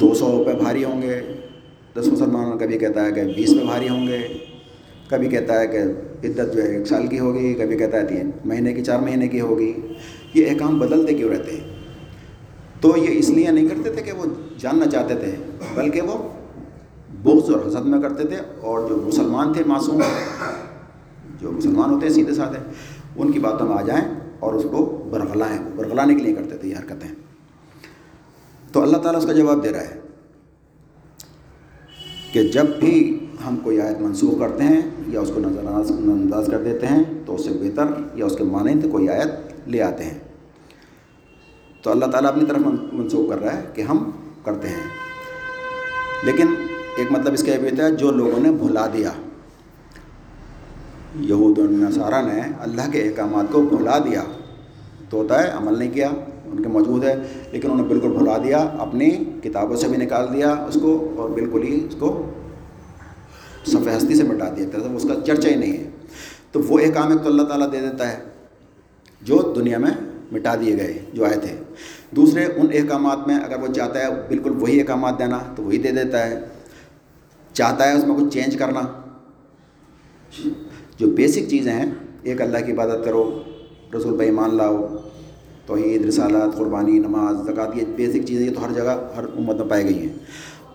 دو 0.02 0.14
سو 0.14 0.32
روپے 0.38 0.54
بھاری 0.54 0.84
ہوں 0.84 1.02
گے، 1.02 1.22
دس 2.00 2.08
مسلمان 2.08 2.58
کبھی 2.58 2.78
کہتا 2.78 3.06
ہے 3.06 3.12
کہ 3.12 3.24
بیس 3.24 3.50
میں 3.50 3.64
بھاری 3.64 3.90
ہوں 3.90 4.08
گے۔ 4.08 4.28
کبھی 5.10 5.30
کہتا 5.30 5.60
ہے 5.60 5.68
کہ 5.68 5.78
عدت 6.24 6.56
جو 6.56 6.64
ہے 6.64 6.78
ایک 6.78 6.88
سال 6.88 7.08
کی 7.08 7.20
ہوگی، 7.20 7.54
کبھی 7.54 7.78
کہتا 7.78 7.98
ہے 7.98 8.06
تین 8.06 8.32
مہینے 8.46 8.74
کی، 8.74 8.84
چار 8.84 9.00
مہینے 9.00 9.28
کی 9.28 9.42
ہوگی۔ 9.42 9.74
یہ 10.34 10.46
احکام 10.50 10.80
بدلتے 10.80 11.14
کیوں 11.14 11.30
رہتے 11.30 11.52
ہیں؟ 11.52 11.70
تو 12.82 12.94
یہ 12.98 13.20
اس 13.20 13.30
لیے 13.30 13.52
نہیں 13.52 13.68
کرتے 13.68 13.92
تھے 13.92 14.02
کہ 14.02 14.12
وہ 14.12 14.26
جاننا 14.58 14.86
چاہتے 14.86 15.16
تھے، 15.16 15.32
بلکہ 15.76 16.02
وہ 16.02 16.30
بغض 17.24 17.56
اور 17.56 17.68
حسد 17.68 17.86
میں 17.86 18.02
کرتے 18.02 18.24
تھے 18.28 18.36
اور 18.62 18.90
جو 18.90 18.98
مسلمان 18.98 19.54
تھے 19.54 19.64
معصوم، 19.66 20.02
جو 21.42 21.52
مسلمان 21.52 21.90
ہوتے 21.90 22.08
ہیں 22.08 22.14
سیدھے 22.14 22.34
سادھے 22.34 22.58
ان 23.16 23.32
کی 23.32 23.40
باتوں 23.40 23.68
میں 23.68 23.78
آ 23.78 23.82
جائیں 23.82 24.16
اور 24.40 24.54
اس 24.54 24.64
کو 24.64 25.08
برغلائیں، 25.12 25.60
برغلانے 25.76 26.16
کے 26.16 26.22
لیے 26.22 26.36
کرتے 26.36 26.58
تھے 26.58 26.70
یہ 26.70 26.78
حرکتیں۔ 26.78 27.16
تو 28.72 28.82
اللہ 28.82 28.98
تعالیٰ 28.98 29.22
اس 29.22 29.28
کا 29.28 29.34
جواب 29.34 29.64
دے 29.64 29.70
رہا 29.70 29.82
ہے 29.82 30.00
کہ 32.34 32.48
جب 32.48 32.66
بھی 32.80 33.26
ہم 33.48 33.58
کوئی 33.58 33.82
آیت 33.82 34.02
منسوخ 34.02 34.40
کرتے 34.40 34.64
ہیں 34.64 34.82
یا 35.08 35.20
اس 35.20 35.32
کو 35.36 35.40
نظر 35.40 35.66
انداز 35.68 36.48
کر 36.52 36.64
دیتے 36.64 36.88
ہیں 36.88 37.04
تو 37.26 37.36
اس 37.36 37.44
سے 37.44 37.50
بہتر 37.50 37.86
یا 38.14 38.26
اس 38.26 38.36
کے 38.38 38.44
مانند 38.44 38.92
کوئی 38.92 39.10
آیت 39.10 39.68
لے 39.68 39.82
آتے 39.82 40.04
ہیں۔ 40.04 40.20
تو 41.82 41.92
اللہ 41.92 42.06
تعالیٰ 42.06 42.30
اپنی 42.30 42.46
طرف 42.46 42.94
منسوخ 42.94 43.30
کر 43.30 43.42
رہا 43.42 43.58
ہے 43.58 43.66
کہ 43.74 43.82
ہم 43.82 44.12
کرتے 44.44 44.68
ہیں۔ 44.68 44.84
لیکن 46.24 46.67
ایک 46.98 47.12
مطلب 47.12 47.34
اس 47.34 47.44
کا 47.44 47.52
یہ 47.52 47.58
بھی 47.58 47.82
ہے، 47.82 47.92
جو 47.92 48.12
لوگوں 48.12 48.40
نے 48.40 48.52
بھلا 48.52 48.88
دیا۔ 48.88 49.12
یہود 51.20 51.60
النصارہ 51.60 52.22
نے 52.26 52.42
اللہ 52.60 52.82
کے 52.92 53.02
احکامات 53.02 53.46
کو 53.52 53.62
بھلا 53.62 53.98
دیا۔ 53.98 54.24
تو 55.10 55.18
ہوتا 55.18 55.44
ہے، 55.44 55.50
عمل 55.50 55.80
نہیں 55.80 55.92
کیا، 55.92 56.08
ان 56.46 56.64
کے 56.64 56.70
موجود 56.70 57.04
ہے، 57.04 57.16
لیکن 57.52 57.72
انہوں 57.72 57.88
نے 57.88 57.94
بالکل 57.94 58.18
بھلا 58.18 58.38
دیا، 58.38 58.58
اپنی 58.58 59.10
کتابوں 59.44 59.76
سے 59.76 59.88
بھی 59.88 59.98
نکال 59.98 60.34
دیا 60.34 60.52
اس 60.52 60.78
کو 60.82 61.14
اور 61.18 61.30
بالکل 61.30 61.64
ہی 61.64 61.88
اس 61.90 61.96
کو 62.00 62.32
صفحہ 63.66 63.98
ہستی 63.98 64.16
سے 64.16 64.24
مٹا 64.24 64.46
دیا۔ 64.58 64.66
طرح 64.72 64.82
اس 64.96 65.04
کا 65.04 65.26
چرچا 65.26 65.50
ہی 65.50 65.56
نہیں 65.56 65.78
ہے۔ 65.78 65.90
تو 66.52 66.60
وہ 66.62 66.80
احکام 66.80 67.12
ایک 67.12 67.22
تو 67.22 67.30
اللہ 67.30 67.44
تعالیٰ 67.44 67.72
دے 67.72 67.80
دیتا 67.80 68.12
ہے، 68.12 68.18
جو 69.22 69.54
دنیا 69.56 69.78
میں 69.78 69.92
مٹا 70.32 70.56
دیے 70.56 70.78
گئے، 70.78 71.00
جو 71.14 71.26
آئے 71.26 71.40
تھے۔ 71.40 71.56
دوسرے، 72.12 72.46
ان 72.46 72.66
احکامات 72.74 73.28
میں 73.28 73.36
اگر 73.36 73.62
وہ 73.62 73.74
چاہتا 73.74 74.00
ہے 74.00 74.08
بالکل 74.28 74.52
وہی 74.60 74.80
احکامات 74.80 75.20
دینا، 75.20 75.40
تو 75.56 75.64
وہی 75.64 75.78
دے 75.78 75.92
دیتا 75.92 76.28
ہے۔ 76.28 76.40
چاہتا 77.58 77.92
ہے 77.92 77.98
اس 77.98 78.08
میں 78.08 78.16
کچھ 78.16 78.34
چینج 78.34 78.58
کرنا۔ 78.58 78.82
جو 80.98 81.08
بیسک 81.08 81.50
چیزیں 81.50 81.72
ہیں، 81.72 81.86
ایک 82.24 82.42
اللہ 82.42 82.58
کی 82.66 82.72
عبادت 82.72 83.06
کرو، 83.06 83.44
رسول 83.98 84.16
بھائی 84.16 84.32
مان 84.32 84.56
لاؤ، 84.56 84.88
توحید 85.66 86.06
رسالات 86.06 86.58
قربانی، 86.58 87.00
نماز 87.00 87.52
زکات 87.52 87.78
یہ 87.78 87.82
بیسک 87.96 88.28
چیزیں، 88.28 88.46
یہ 88.46 88.56
تو 88.56 88.66
ہر 88.66 88.74
جگہ، 88.74 88.98
ہر 89.16 89.24
امت 89.24 89.56
میں 89.56 89.70
پائی 89.70 89.84
گئی 89.84 90.00
ہیں۔ 90.00 90.14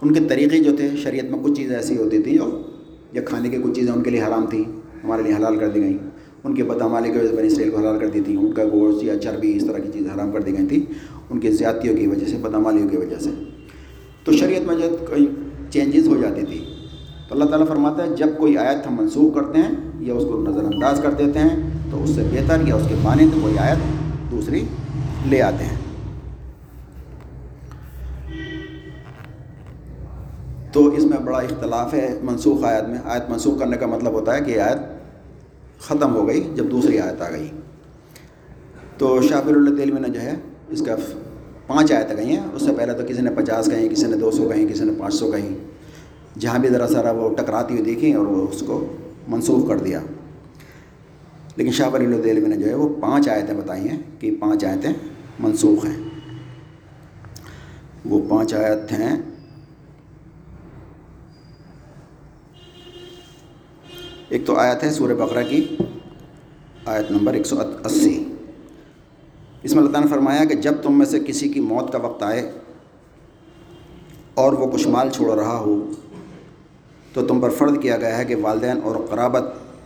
ان 0.03 0.13
کے 0.13 0.21
طریقے 0.29 0.59
جو 0.59 0.77
تھے، 0.77 0.89
شریعت 0.97 1.25
میں 1.25 1.39
کچھ 1.43 1.53
چیزیں 1.53 1.77
ایسی 1.77 1.97
ہوتی 1.97 2.23
تھیں 2.23 2.37
جو، 2.37 2.63
یا 3.13 3.23
کھانے 3.23 3.49
کی 3.49 3.57
کچھ 3.57 3.75
چیزیں 3.75 3.93
ان 3.93 4.03
کے 4.03 4.11
لیے 4.11 4.23
حرام 4.23 4.47
تھیں، 4.47 4.65
ہمارے 5.05 5.23
لیے 5.23 5.35
حلال 5.35 5.57
کر 5.57 5.69
دی 5.69 5.81
گئیں۔ 5.81 5.99
ان 6.45 6.55
کے 6.55 6.65
بدعمالی 6.65 7.13
کی 7.13 7.19
وجہ 7.19 7.29
سے 7.29 7.37
بنی 7.37 7.47
اسرائیل 7.47 7.71
کو 7.71 7.79
حلال 7.79 7.99
کر 7.99 8.09
دی 8.09 8.21
تھی 8.21 8.37
ان 8.37 8.53
کا 8.53 8.65
گوشت 8.65 9.05
یا 9.05 9.19
چربی، 9.19 9.57
اس 9.57 9.67
طرح 9.67 9.79
کی 9.79 9.89
چیزیں 9.93 10.11
حرام 10.15 10.33
کر 10.33 10.41
دی 10.41 10.59
گئی 10.59 10.67
تھیں، 10.67 10.93
ان 11.31 11.41
کی 11.41 11.51
زیادتیوں 11.51 11.97
کی 11.97 12.07
وجہ 12.07 12.27
سے 12.27 12.37
بدعمالیوں 12.37 12.89
کی 12.89 12.97
وجہ 12.97 13.17
سے۔ 13.21 13.31
تو 14.25 14.33
شریعت 14.33 14.63
میں 14.63 14.75
جو 14.75 14.97
کئی 15.11 15.27
چینجز 15.71 16.09
ہو 16.09 16.17
جاتی 16.17 16.43
تھی 16.43 16.72
تو 17.33 17.39
اللہ 17.39 17.51
تعالیٰ 17.51 17.69
فرماتا 17.69 18.03
ہے، 18.03 18.09
جب 18.09 18.27
کوئی 18.39 18.59
آیت 18.59 18.87
ہم 18.87 18.97
منسوخ 18.97 19.35
کرتے 19.35 19.59
ہیں، 19.59 19.71
یا 20.01 20.15
اس 20.15 20.25
کو 20.25 20.45
نظر 20.49 20.65
انداز 20.65 21.01
کر 21.03 21.11
دیتے 21.11 21.39
ہیں، 21.39 21.71
تو 21.91 22.03
اس 22.03 22.11
سے 22.11 22.23
بہتر 22.33 22.69
یا 22.69 22.75
اس 22.75 22.83
کے 22.89 22.95
مانند 23.03 23.43
کوئی 23.43 23.59
آیت 23.59 23.79
دوسری 24.31 24.65
لے 25.29 25.43
آتے 25.43 25.65
ہیں۔ 25.65 25.77
تو 30.73 30.87
اس 30.89 31.05
میں 31.05 31.19
بڑا 31.19 31.39
اختلاف 31.39 31.95
ہے 31.95 32.19
منسوخ 32.23 32.65
آیت 32.65 32.89
میں۔ 32.89 32.99
آیت 33.05 33.31
منسوخ 33.31 33.59
کرنے 33.59 33.77
کا 33.77 33.87
مطلب 33.87 34.13
ہوتا 34.13 34.35
ہے 34.35 34.41
کہ 34.41 34.61
آیت 34.61 34.79
ختم 35.81 36.15
ہو 36.15 36.29
گئی 36.29 36.51
جب 36.55 36.65
دوسری 36.71 36.99
آیت 36.99 37.23
آ 37.23 37.31
گئی۔ 37.31 37.51
تو 38.99 39.23
شافر 39.23 39.51
اللہ 39.51 39.71
دلوی 39.71 40.01
نے 40.01 40.09
جو 40.09 40.21
ہے، 40.21 40.35
اس 40.69 40.83
کا 40.87 40.95
پانچ 41.67 41.93
آیتیں 41.93 42.17
گئی 42.17 42.27
ہیں۔ 42.27 42.47
اس 42.55 42.63
سے 42.63 42.73
پہلے 42.77 42.93
تو 42.93 43.03
کسی 43.09 43.23
نے 43.23 43.31
پچاس 43.37 43.67
کہیں، 43.67 43.89
کسی 43.89 44.07
نے 44.07 44.17
دو 44.17 44.31
سو 44.31 44.49
کہیں، 44.49 44.69
کسی 44.69 44.85
نے 44.85 44.93
پانچ 44.99 45.15
سو 45.15 45.31
کہیں۔ 45.31 45.72
جہاں 46.39 46.59
بھی 46.59 46.69
ذرا 46.69 46.89
سارا 46.89 47.11
وہ 47.11 47.35
ٹکراتی 47.35 47.75
ہوئی 47.75 47.85
دیکھیں 47.85 48.15
اور 48.15 48.27
وہ 48.27 48.49
اس 48.49 48.63
کو 48.67 48.97
منسوخ 49.29 49.69
کر 49.69 49.77
دیا۔ 49.77 50.01
لیکن 51.57 51.73
شاہ 51.73 51.89
ولی 51.89 52.05
اللہ 52.05 52.23
دہلوی 52.23 52.47
نے 52.47 52.57
جو 52.57 52.67
ہے 52.67 52.75
وہ 52.75 52.89
پانچ 53.01 53.29
آیتیں 53.29 53.55
بتائی 53.55 53.89
ہیں 53.89 54.03
کہ 54.19 54.37
پانچ 54.41 54.65
آیتیں 54.65 54.93
منسوخ 55.39 55.85
ہیں۔ 55.85 56.03
وہ 58.05 58.21
پانچ 58.29 58.55
آیت 58.55 58.93
ہیں۔ 58.93 59.17
ایک 64.29 64.47
تو 64.47 64.57
آیت 64.57 64.83
ہے 64.83 64.91
سورہ 64.91 65.13
بقرہ 65.13 65.45
کی، 65.49 65.77
آیت 66.85 67.11
نمبر 67.11 67.35
ایک 67.35 67.47
سو 67.47 67.57
اسی۔ 67.85 68.25
اس 69.63 69.73
میں 69.73 69.83
اللہ 69.83 69.93
تعالیٰ 69.93 70.11
نے 70.11 70.17
فرمایا 70.17 70.45
کہ 70.45 70.55
جب 70.55 70.73
تم 70.83 70.99
میں 70.99 71.07
سے 71.07 71.21
کسی 71.21 71.49
کی 71.49 71.61
موت 71.61 71.93
کا 71.93 71.99
وقت 71.99 72.23
آئے 72.23 72.53
اور 74.35 74.53
وہ 74.53 74.71
کچھ 74.71 74.89
مال 74.89 75.11
چھوڑ 75.11 75.39
رہا 75.39 75.59
ہو 75.59 75.93
تو 77.13 77.27
تم 77.27 77.41
پر 77.41 77.51
فرض 77.51 77.79
کیا 77.79 77.97
گیا 77.97 78.19
ہے 78.19 78.25
کہ 78.25 78.37
والدین 78.37 78.79
اور 78.85 78.97
قرابت 79.11 79.43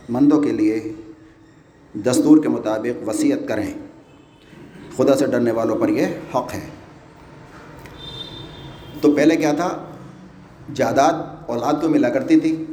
مندوں 0.09 0.41
کے 0.41 0.51
لیے 0.51 0.93
دستور 1.93 2.43
کے 2.43 2.49
مطابق 2.49 3.09
وصیت 3.09 3.47
کریں۔ 3.47 3.73
خدا 4.97 5.15
سے 5.17 5.25
ڈرنے 5.25 5.51
والوں 5.51 5.75
پر 5.75 5.89
یہ 5.89 6.05
حق 6.35 6.53
ہے۔ 6.53 6.61
تو 9.01 9.11
پہلے 9.11 9.35
کیا 9.35 9.53
تھا؟ 9.53 9.85
جائیداد 10.75 11.13
اولاد 11.45 11.73
کو 11.81 11.89
ملا 11.89 12.09
کرتی 12.09 12.39
تھی۔ 12.39 12.65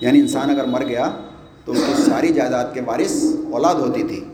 یعنی 0.00 0.20
انسان 0.20 0.50
اگر 0.50 0.64
مر 0.64 0.84
گیا 0.84 1.10
تو 1.64 1.72
اس 1.72 1.82
کی 1.86 2.02
ساری 2.02 2.28
جائیداد 2.28 2.64
کے 2.74 2.80
وارث 2.86 3.24
اولاد 3.52 3.74
ہوتی 3.74 4.02
تھی۔ 4.02 4.24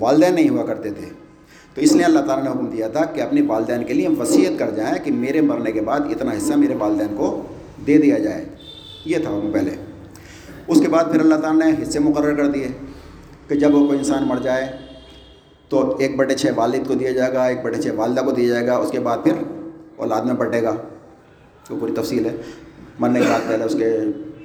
والدین 0.00 0.34
نہیں 0.34 0.48
ہوا 0.48 0.66
کرتے 0.66 0.90
تھے۔ 0.90 1.06
تو 1.74 1.80
اس 1.80 1.92
لیے 1.92 2.04
اللہ 2.04 2.20
تعالیٰ 2.20 2.44
نے 2.44 2.50
حکم 2.50 2.66
دیا 2.66 2.88
تھا 2.88 3.04
کہ 3.04 3.20
اپنی 3.20 3.42
والدین 3.42 3.84
کے 3.84 3.94
لیے 3.94 4.08
وصیت 4.08 4.58
کر 4.58 4.70
جائیں 4.70 5.04
کہ 5.04 5.12
میرے 5.12 5.40
مرنے 5.40 5.72
کے 5.72 5.80
بعد 5.80 6.00
اتنا 6.00 6.30
حصہ 6.38 6.54
میرے 6.54 6.74
والدین 6.74 7.16
کو 7.16 7.42
دے 7.86 7.98
دیا 7.98 8.18
جائے۔ 8.18 8.44
یہ 9.04 9.18
تھا 9.18 9.30
حکم 9.30 9.50
پہلے۔ 9.52 9.70
اس 10.66 10.80
کے 10.80 10.88
بعد 10.88 11.04
پھر 11.12 11.20
اللہ 11.20 11.34
تعالیٰ 11.34 11.72
نے 11.72 11.82
حصے 11.82 11.98
مقرر 11.98 12.34
کر 12.34 12.46
دیے 12.46 12.68
کہ 13.48 13.54
جب 13.54 13.74
وہ 13.74 13.86
کوئی 13.86 13.98
انسان 13.98 14.28
مر 14.28 14.36
جائے 14.42 14.66
تو 15.68 15.96
ایک 15.96 16.16
بٹے 16.16 16.34
چھ 16.34 16.46
والد 16.54 16.88
کو 16.88 16.94
دیا 16.94 17.10
جائے 17.10 17.32
گا، 17.32 17.46
ایک 17.46 17.62
بٹے 17.62 17.82
چھ 17.82 17.88
والدہ 17.94 18.20
کو 18.20 18.30
دیا 18.30 18.48
جائے 18.48 18.66
گا۔ 18.66 18.76
اس 18.76 18.90
کے 18.90 19.00
بعد 19.00 19.18
پھر 19.24 19.32
اولاد 19.96 20.22
میں 20.22 20.34
بٹے 20.34 20.62
گا۔ 20.62 20.76
تو 21.68 21.76
پوری 21.80 21.92
تفصیل 21.92 22.26
ہے۔ 22.26 22.36
مرنے 22.98 23.20
کے 23.20 23.26
بعد 23.30 23.40
پہلے 23.48 23.64
اس 23.64 23.76
کے 23.78 23.98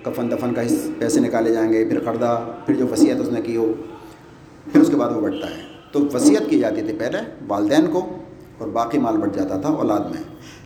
کفن 0.03 0.31
دفن 0.31 0.53
کا 0.53 0.61
پیسے 0.99 1.19
نکالے 1.19 1.53
جائیں 1.53 1.73
گے، 1.73 1.85
پھر 1.85 1.99
قرضہ، 1.99 2.51
پھر 2.65 2.75
جو 2.75 2.87
وصیت 2.91 3.17
اس 3.19 3.29
نے 3.31 3.41
کی 3.41 3.55
ہو، 3.55 3.73
پھر 4.71 4.81
اس 4.81 4.87
کے 4.87 4.95
بعد 4.95 5.11
وہ 5.11 5.21
بٹتا 5.21 5.57
ہے۔ 5.57 5.61
تو 5.91 5.99
وصیت 6.13 6.49
کی 6.49 6.59
جاتی 6.59 6.81
تھی 6.81 6.93
پہلے 6.99 7.17
والدین 7.47 7.87
کو 7.87 8.17
اور 8.57 8.67
باقی 8.67 8.97
مال 8.97 9.17
بٹ 9.17 9.35
جاتا 9.35 9.57
تھا 9.57 9.69
اولاد 9.69 9.99
میں۔ 9.99 10.23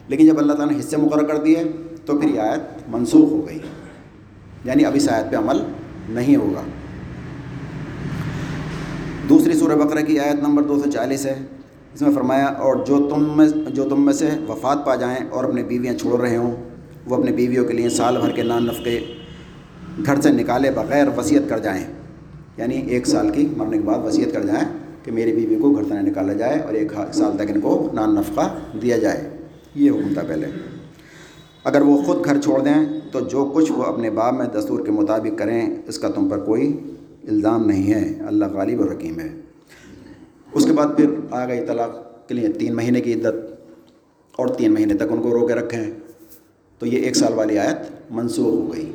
لیکن 0.08 0.28
جب 0.28 0.38
اللہ 0.38 0.54
تعالیٰ 0.54 0.74
نے 0.74 0.80
حصے 0.80 0.98
مقرر 0.98 1.24
کر 1.24 1.38
دیے 1.38 1.64
تو 2.06 2.18
پھر 2.18 2.30
یہ 2.30 2.40
آیت 2.40 2.90
منسوخ 2.90 3.32
ہو 3.32 3.48
گئی۔ 3.48 3.60
یعنی 4.64 4.86
اب 4.86 4.92
اس 4.96 5.10
آیت 5.10 5.32
پہ 5.32 5.36
عمل 5.36 5.64
نہیں 6.10 6.36
ہوگا۔ 6.36 6.62
دوسری 9.30 9.54
سورہ 9.54 9.76
بقرہ 9.76 10.02
کی 10.02 10.20
آیت 10.20 10.48
نمبر 10.48 10.64
دو 10.64 10.82
سو 10.84 10.92
چالیس 10.92 11.26
ہے۔ 11.26 11.40
اس 11.94 12.02
میں 12.02 12.12
فرمایا، 12.16 12.46
اور 12.46 12.76
جو 12.76 13.10
تم 13.10 13.38
میں، 13.38 13.50
جو 13.70 13.90
تم 13.90 14.06
میں 14.06 14.14
سے 14.14 14.30
وفات 14.50 14.86
پا 14.86 14.96
جائیں 14.96 15.18
اور 15.30 15.44
اپنی 15.44 15.64
بیویاں 15.64 15.94
چھوڑ 15.94 16.22
رہے 16.22 16.38
ہوں، 16.38 16.56
وہ 17.06 17.16
اپنی 17.16 17.32
بیویوں 17.32 17.66
کے 17.66 17.74
لیے 17.74 17.90
سال 17.90 18.18
بھر 18.18 18.30
کے 18.32 18.44
نان 18.44 18.66
نفقے 18.66 19.00
گھر 20.06 20.22
سے 20.22 20.32
نکالے 20.32 20.72
بغیر 20.72 21.08
وصیت 21.18 21.42
کر 21.50 21.60
جائیں۔ 21.60 21.86
یعنی 22.58 22.76
ایک 22.76 23.08
سال 23.08 23.30
کی 23.30 23.48
مرنے 23.58 23.78
کے 23.78 23.84
بعد 23.84 24.00
وصیت 24.00 24.34
کر 24.34 24.46
جائیں 24.46 24.68
کہ 25.04 25.12
میری 25.12 25.32
بیوی 25.32 25.56
کو 25.56 25.72
گھر 25.72 25.84
سے 25.84 26.02
نکالا 26.02 26.34
جائے 26.34 26.60
اور 26.60 26.74
ایک 26.74 26.94
سال 27.14 27.38
تک 27.38 27.52
ان 27.56 27.62
کو 27.62 27.90
نان 27.94 28.16
نفقہ 28.16 28.56
دیا 28.82 28.98
جائے۔ 28.98 29.30
یہ 29.76 29.92
حکم 29.92 30.14
تھا 30.14 30.22
پہلے۔ 30.28 30.48
اگر 31.64 31.82
وہ 31.82 32.02
خود 32.02 32.26
گھر 32.26 32.42
چھوڑ 32.42 32.60
دیں 32.60 33.02
تو 33.12 33.20
جو 33.20 33.52
کچھ 33.54 33.72
وہ 33.72 33.84
اپنے 33.84 34.10
باپ 34.10 34.34
میں 34.34 34.46
دستور 34.46 34.86
کے 34.86 34.92
مطابق 34.92 35.40
کریں، 35.40 35.76
اس 35.88 36.00
کا 36.00 36.10
تم 36.10 36.30
پر 36.30 36.40
کوئی 36.40 36.80
الزام 37.24 37.66
نہیں 37.66 37.94
ہے۔ 37.94 38.20
اللہ 38.28 38.46
غالب 38.46 38.80
و 38.80 38.84
رقیم 38.84 39.20
ہے۔ 39.20 39.42
اس 40.54 40.66
کے 40.66 40.72
بعد 40.74 40.88
پھر 40.98 41.10
آ 41.32 41.48
گئی 41.48 41.66
طلاق 41.66 42.28
کے 42.28 42.36
لیے 42.36 42.48
تین 42.50 42.76
مہینے 42.76 43.02
کی 43.02 43.14
عدت 43.14 43.36
اور 44.36 44.48
تین 44.48 44.74
مہینے 44.74 44.94
تک 44.94 45.12
ان 45.12 45.22
کو 45.22 45.32
رو 45.32 45.48
کے 45.48 45.54
رکھیں۔ 45.54 45.92
تو 46.80 46.86
یہ 46.86 46.98
ایک 46.98 47.16
سال 47.16 47.34
والی 47.34 47.58
آیت 47.58 48.12
منسوخ 48.12 48.54
ہو 48.54 48.74
گئی۔ 48.74 48.94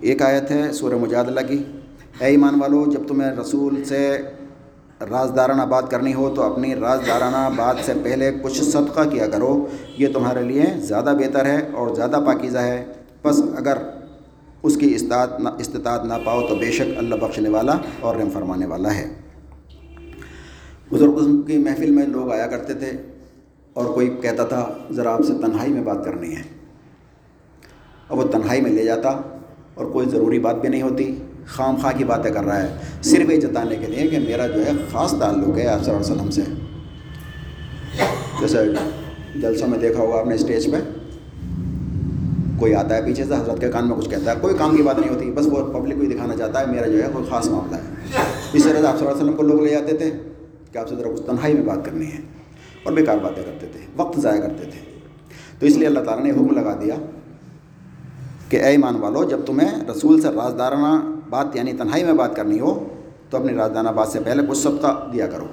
ایک 0.00 0.22
آیت 0.22 0.50
ہے 0.50 0.72
سورہ 0.72 0.94
مجادلہ 0.94 1.40
کی۔ 1.48 1.62
اے 2.20 2.26
ایمان 2.26 2.60
والو، 2.60 2.84
جب 2.90 3.00
تمہیں 3.08 3.30
رسول 3.30 3.84
سے 3.84 4.18
رازدارانہ 5.00 5.62
بات 5.62 5.90
کرنی 5.90 6.14
ہو 6.14 6.32
تو 6.34 6.42
اپنی 6.42 6.74
رازدارانہ 6.74 7.48
بات 7.56 7.76
سے 7.84 7.92
پہلے 8.02 8.30
کچھ 8.42 8.64
صدقہ 8.64 9.08
کیا 9.08 9.26
کرو۔ 9.26 9.66
یہ 9.98 10.08
تمہارے 10.14 10.42
لیے 10.42 10.64
زیادہ 10.76 11.14
بہتر 11.18 11.46
ہے 11.46 11.68
اور 11.72 11.94
زیادہ 11.94 12.20
پاکیزہ 12.26 12.58
ہے۔ 12.58 12.84
بس 13.24 13.42
اگر 13.56 13.78
اس 14.62 14.76
کی 14.76 14.94
استطاعت 14.94 15.40
نہ 15.40 15.48
استطاعت 15.58 16.04
نہ 16.04 16.14
پاؤ 16.24 16.40
تو 16.40 16.56
بے 16.56 16.70
شک 16.70 16.98
اللہ 16.98 17.14
بخشنے 17.14 17.48
والا 17.48 17.72
اور 18.00 18.16
رحم 18.16 18.30
فرمانے 18.30 18.66
والا 18.66 18.94
ہے۔ 18.94 19.14
بزرگ 20.92 21.42
کی 21.42 21.58
محفل 21.58 21.90
میں 21.90 22.06
لوگ 22.06 22.32
آیا 22.32 22.46
کرتے 22.46 22.74
تھے 22.74 22.92
اور 23.72 23.94
کوئی 23.94 24.16
کہتا 24.22 24.44
تھا، 24.44 24.72
ذرا 24.92 25.12
آپ 25.12 25.20
سے 25.26 25.32
تنہائی 25.34 25.72
میں 25.72 25.82
بات 25.82 26.04
کرنی 26.04 26.36
ہے۔ 26.36 26.42
اور 28.08 28.18
وہ 28.18 28.24
تنہائی 28.32 28.60
میں 28.60 28.70
لے 28.70 28.84
جاتا 28.84 29.08
اور 29.74 29.86
کوئی 29.86 30.08
ضروری 30.08 30.38
بات 30.38 30.56
بھی 30.56 30.68
نہیں 30.68 30.82
ہوتی۔ 30.82 31.18
خام 31.46 31.76
خواہ 31.76 31.92
کی 31.96 32.04
باتیں 32.04 32.30
کر 32.30 32.44
رہا 32.44 32.62
ہے۔ 32.62 32.68
صرف 33.02 33.30
یہ 33.30 33.36
جتانے 33.36 33.76
کے 33.76 33.86
لیے 33.86 34.06
کہ 34.08 34.18
میرا 34.18 34.46
جو 34.46 34.66
ہے 34.66 34.70
خاص 34.92 35.14
تعلق 35.20 35.58
ہے 35.58 35.66
آپ 35.66 35.84
صلی 35.84 35.94
اللہ 35.94 36.06
علیہ 36.06 36.14
وسلم 36.14 36.30
سے۔ 36.30 36.42
جیسے 38.40 38.58
جلسوں 39.40 39.68
میں 39.68 39.78
دیکھا 39.78 40.02
ہوگا 40.02 40.20
آپ 40.20 40.26
نے 40.26 40.34
اسٹیج 40.34 40.72
پہ۔ 40.72 40.76
کوئی 42.58 42.74
آتا 42.74 42.96
ہے 42.96 43.02
پیچھے 43.02 43.24
سے، 43.24 43.34
حضرت 43.34 43.60
کے 43.60 43.68
کان 43.68 43.88
میں 43.88 43.96
کچھ 43.96 44.10
کہتا 44.10 44.30
ہے۔ 44.30 44.36
کوئی 44.40 44.54
کام 44.58 44.76
کی 44.76 44.82
بات 44.82 44.98
نہیں 44.98 45.14
ہوتی، 45.14 45.30
بس 45.30 45.46
وہ 45.46 45.72
پبلک 45.72 45.94
کو 45.94 46.00
ہی 46.00 46.06
دکھانا 46.06 46.36
چاہتا 46.36 46.60
ہے، 46.60 46.66
میرا 46.66 46.86
جو 46.86 47.04
ہے 47.04 47.08
کوئی 47.12 47.24
خاص 47.30 47.48
معاملہ 47.48 47.76
ہے۔ 47.76 48.22
اس 48.52 48.64
طرح 48.64 48.80
سے 48.80 48.86
آپ 48.86 48.98
صلی 48.98 49.06
اللہ 49.06 49.10
علیہ 49.10 49.24
وسلم 49.24 49.36
کو 49.36 49.42
لوگ 49.42 49.60
لے 49.60 49.70
جاتے 49.70 49.96
تھے 49.96 50.10
کہ 50.72 50.78
آپ 50.78 50.88
سے 50.88 50.96
ذرا 50.96 51.08
کچھ 51.12 51.22
تنہائی 51.22 51.54
میں 51.54 51.62
بات 51.62 51.84
کرنی 51.84 52.06
ہے 52.06 52.20
اور 52.82 52.92
بیکار 52.92 53.16
باتیں 53.22 53.42
کرتے 53.42 53.66
تھے، 53.66 53.80
وقت 53.96 54.20
ضائع 54.20 54.40
کرتے 54.40 54.64
تھے۔ 54.64 54.80
تو 55.58 55.66
اس 55.66 55.76
لیے 55.76 55.86
اللہ 55.86 56.00
تعالیٰ 56.00 56.24
نے 56.24 56.30
حکم 56.30 56.50
لگا 56.50 56.78
دیا 56.84 56.94
کہ 58.54 58.60
اے 58.60 58.66
ایمان 58.66 58.96
والو، 58.96 59.24
جب 59.24 59.40
تمہیں 59.46 59.84
رسول 59.90 60.20
سے 60.20 60.28
رازدارانہ 60.28 61.14
بات 61.30 61.56
یعنی 61.56 61.72
تنہائی 61.72 62.04
میں 62.04 62.12
بات 62.12 62.36
کرنی 62.36 62.60
ہو، 62.60 62.88
تو 63.30 63.36
اپنی 63.36 63.56
رازدانہ 63.56 63.88
بات 63.88 64.08
سے 64.08 64.20
پہلے 64.20 64.42
کچھ 64.48 64.58
صدقہ 64.58 65.10
دیا 65.12 65.26
کرو۔ 65.26 65.46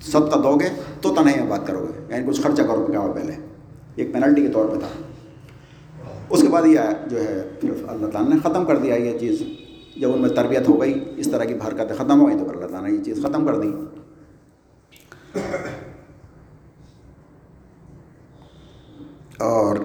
صدقہ 0.00 0.38
دو 0.38 0.56
گے 0.56 0.80
تو 1.00 1.14
تنہائی 1.14 1.40
میں 1.40 1.50
بات 1.50 1.66
کرو 1.66 1.86
گے۔ 1.88 2.14
یعنی 2.14 2.30
کچھ 2.30 2.40
خرچہ 2.40 2.62
کرو 2.62 2.86
گے 2.92 3.12
پہلے۔ 3.14 3.32
ایک 3.94 4.12
پینلٹی 4.12 4.42
کے 4.42 4.48
طور 4.48 4.68
پہ 4.68 4.76
تھا۔ 4.76 4.88
اس 6.30 6.42
کے 6.42 6.48
بعد 6.48 6.66
یہ 6.66 6.80
جو 7.10 7.20
ہے، 7.20 7.48
پھر 7.60 7.70
اللہ 7.88 8.06
تعالیٰ 8.06 8.30
نے 8.30 8.40
ختم 8.40 8.64
کر 8.64 8.76
دیا 8.76 8.94
یہ 8.94 9.18
چیز۔ 9.18 9.42
جب 9.96 10.12
ان 10.12 10.20
میں 10.20 10.30
تربیت 10.30 10.68
ہو 10.68 10.80
گئی، 10.80 11.04
اس 11.16 11.28
طرح 11.30 11.44
کی 11.44 11.54
حرکتیں 11.54 11.96
ختم 11.96 12.20
ہو 12.20 12.28
گئی، 12.28 12.38
تو 12.38 12.44
پھر 12.44 12.54
اللہ 12.54 12.66
تعالیٰ 12.66 12.90
نے 12.90 12.96
یہ 12.96 13.04
چیز 13.04 13.22
ختم 13.22 13.46
کر 13.46 13.60
دی۔ 13.60 13.72
اور 19.38 19.76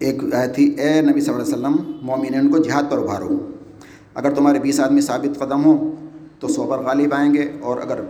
ایک 0.00 0.34
آئے 0.34 0.48
تھی، 0.48 0.64
اے 0.64 1.00
نبی 1.00 1.20
صلی 1.20 1.34
اللہ 1.34 1.44
علیہ 1.44 1.54
وسلم 1.54 1.76
مومن 2.02 2.50
کو 2.50 2.58
جہاد 2.58 2.90
پر 2.90 2.98
ابھارو۔ 2.98 3.38
اگر 4.14 4.34
تمہارے 4.34 4.58
بیس 4.58 4.80
آدمی 4.80 5.00
ثابت 5.00 5.38
قدم 5.38 5.64
ہوں 5.64 5.96
تو 6.40 6.48
سو 6.48 6.66
پر 6.66 6.78
غالب 6.78 7.14
آئیں 7.14 7.34
گے، 7.34 7.50
اور 7.60 7.78
اگر 7.78 8.00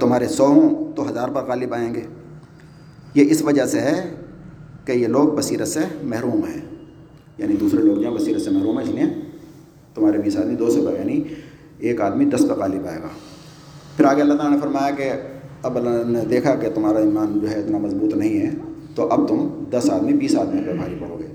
تمہارے 0.00 0.28
سو 0.28 0.46
ہوں 0.46 0.92
تو 0.96 1.10
ہزار 1.10 1.28
پر 1.28 1.44
غالب 1.44 1.74
آئیں 1.74 1.94
گے۔ 1.94 2.00
یہ 3.14 3.30
اس 3.30 3.42
وجہ 3.42 3.66
سے 3.66 3.80
ہے 3.80 4.14
کہ 4.84 4.92
یہ 4.92 5.06
لوگ 5.06 5.28
بصیرت 5.28 5.68
سے 5.68 5.80
محروم 6.02 6.40
ہیں۔ 6.44 6.60
یعنی 7.38 7.56
دوسرے 7.56 7.82
لوگ 7.82 8.00
جہاں 8.00 8.12
بصیرت 8.12 8.40
سے 8.40 8.50
محروم 8.50 8.78
ہیں، 8.78 8.86
اس 8.86 8.94
لیے 8.94 9.04
تمہارے 9.94 10.18
بیس 10.18 10.36
آدمی 10.36 10.54
دو 10.54 10.70
سو 10.70 10.86
پر 10.86 10.98
یعنی 10.98 11.22
ایک 11.78 12.00
آدمی 12.00 12.24
دس 12.24 12.44
پر 12.48 12.58
غالب 12.58 12.86
آئے 12.86 12.98
گا۔ 13.02 13.08
پھر 13.96 14.04
آگے 14.04 14.20
اللہ 14.20 14.34
تعالیٰ 14.34 14.54
نے 14.54 14.60
فرمایا 14.60 14.90
کہ، 14.90 15.12
اب 15.62 15.76
اللہ 15.76 16.04
نے 16.06 16.24
دیکھا 16.24 16.54
کہ 16.54 16.70
تمہارا 16.70 16.98
ایمان 16.98 17.38
جو 17.40 17.50
ہے 17.50 17.54
اتنا 17.54 17.78
مضبوط 17.78 18.14
نہیں 18.14 18.40
ہے۔ 18.40 18.50
تو 18.94 19.08
اب 19.08 19.28
تم 19.28 19.64
دس 19.72 19.90
آدمی، 19.90 20.12
بیس 20.12 20.36
آدمی 20.36 20.62
پہ 20.66 20.72
بھاری 20.72 20.96
پڑو 21.00 21.18
گے۔ 21.18 21.26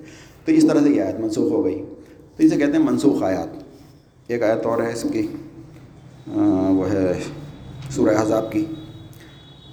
تو 0.45 0.51
اس 0.51 0.65
طرح 0.67 0.79
سے 0.79 0.89
یہ 0.89 1.01
آیت 1.01 1.19
منسوخ 1.19 1.51
ہو 1.51 1.65
گئی۔ 1.65 1.85
تو 2.35 2.43
اسے 2.43 2.55
کہتے 2.55 2.71
ہیں 2.71 2.79
منسوخ 2.79 3.23
آیات۔ 3.23 3.63
ایک 4.27 4.43
آیت 4.43 4.65
اور 4.65 4.81
ہے 4.81 4.93
اس 4.93 5.05
کی۔ 5.13 5.27
وہ 6.69 6.91
ہے 6.91 7.13
سورہ 7.89 8.21
حذاب 8.21 8.51
کی۔ 8.51 8.65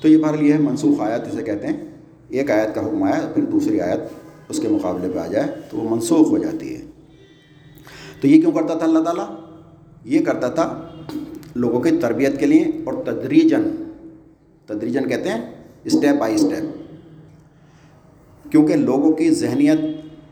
تو 0.02 0.08
یہ 0.08 0.16
بہرحال 0.16 0.42
یہ 0.42 0.52
ہے 0.52 0.58
منسوخ 0.58 1.00
آیت 1.00 1.22
اسے 1.32 1.42
کہتے 1.42 1.66
ہیں۔ 1.66 1.76
ایک 2.28 2.50
آیت 2.50 2.74
کا 2.74 2.86
حکم 2.86 3.02
آیا، 3.02 3.32
پھر 3.34 3.42
دوسری 3.44 3.80
آیت 3.80 4.00
اس 4.48 4.58
کے 4.58 4.68
مقابلے 4.68 5.08
پہ 5.14 5.18
آ 5.18 5.26
جائے 5.26 5.46
تو 5.70 5.76
وہ 5.78 5.94
منسوخ 5.94 6.28
ہو 6.28 6.38
جاتی 6.38 6.76
ہے۔ 6.76 6.80
تو 8.20 8.28
یہ 8.28 8.40
کیوں 8.40 8.52
کرتا 8.52 8.74
تھا 8.74 8.86
اللہ 8.86 8.98
تعالیٰ؟ 8.98 9.26
یہ 10.04 10.20
کرتا 10.20 10.48
تھا 10.48 10.88
لوگوں 11.54 11.80
کی 11.80 11.90
تربیت 11.90 12.40
کے 12.40 12.46
لیے 12.46 12.64
اور 12.84 12.94
تدریجن 13.04 13.62
تدریجن 14.66 15.08
کہتے 15.08 15.28
ہیں 15.28 15.54
اسٹیپ 15.84 16.20
بائی 16.20 16.34
اسٹیپ 16.34 16.83
کیونکہ 18.54 18.76
لوگوں 18.76 19.12
کی 19.12 19.30
ذہنیت 19.30 19.80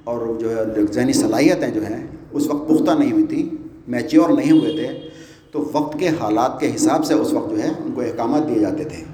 اور 0.05 0.41
جو 0.41 0.57
ہے 0.57 0.63
ذہنی 0.93 1.13
صلاحیتیں 1.13 1.69
جو 1.69 1.83
ہیں 1.83 2.07
اس 2.33 2.47
وقت 2.47 2.69
پختہ 2.69 2.91
نہیں 2.99 3.13
ہوئی 3.13 3.27
تھیں 3.27 3.57
میچیور 3.89 4.31
نہیں 4.31 4.51
ہوئے 4.51 4.73
تھے، 4.73 5.09
تو 5.51 5.71
وقت 5.73 5.99
کے 5.99 6.09
حالات 6.09 6.61
کے 6.61 6.73
حساب 6.75 7.05
سے 7.05 7.15
اس 7.15 7.33
وقت 7.33 7.51
جو 7.51 7.63
ہے 7.63 7.69
ان 7.69 7.93
کو 7.93 8.01
احکامات 8.01 8.49
دیے 8.49 8.59
جاتے 8.59 8.85
تھے۔ 8.85 9.05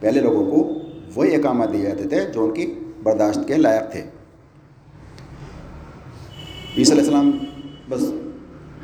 پہلے 0.00 0.20
لوگوں 0.20 0.50
کو 0.50 0.78
وہی 1.14 1.34
احکامات 1.34 1.72
دیے 1.72 1.82
جاتے 1.82 2.04
تھے 2.04 2.20
جو 2.34 2.44
ان 2.44 2.50
کی 2.50 2.74
برداشت 3.02 3.48
کے 3.48 3.54
لائق 3.54 3.92
تھے۔ 3.92 4.00
عیسی 6.78 6.92
علیہ 6.92 7.02
السلام 7.02 7.30
بس 7.88 8.12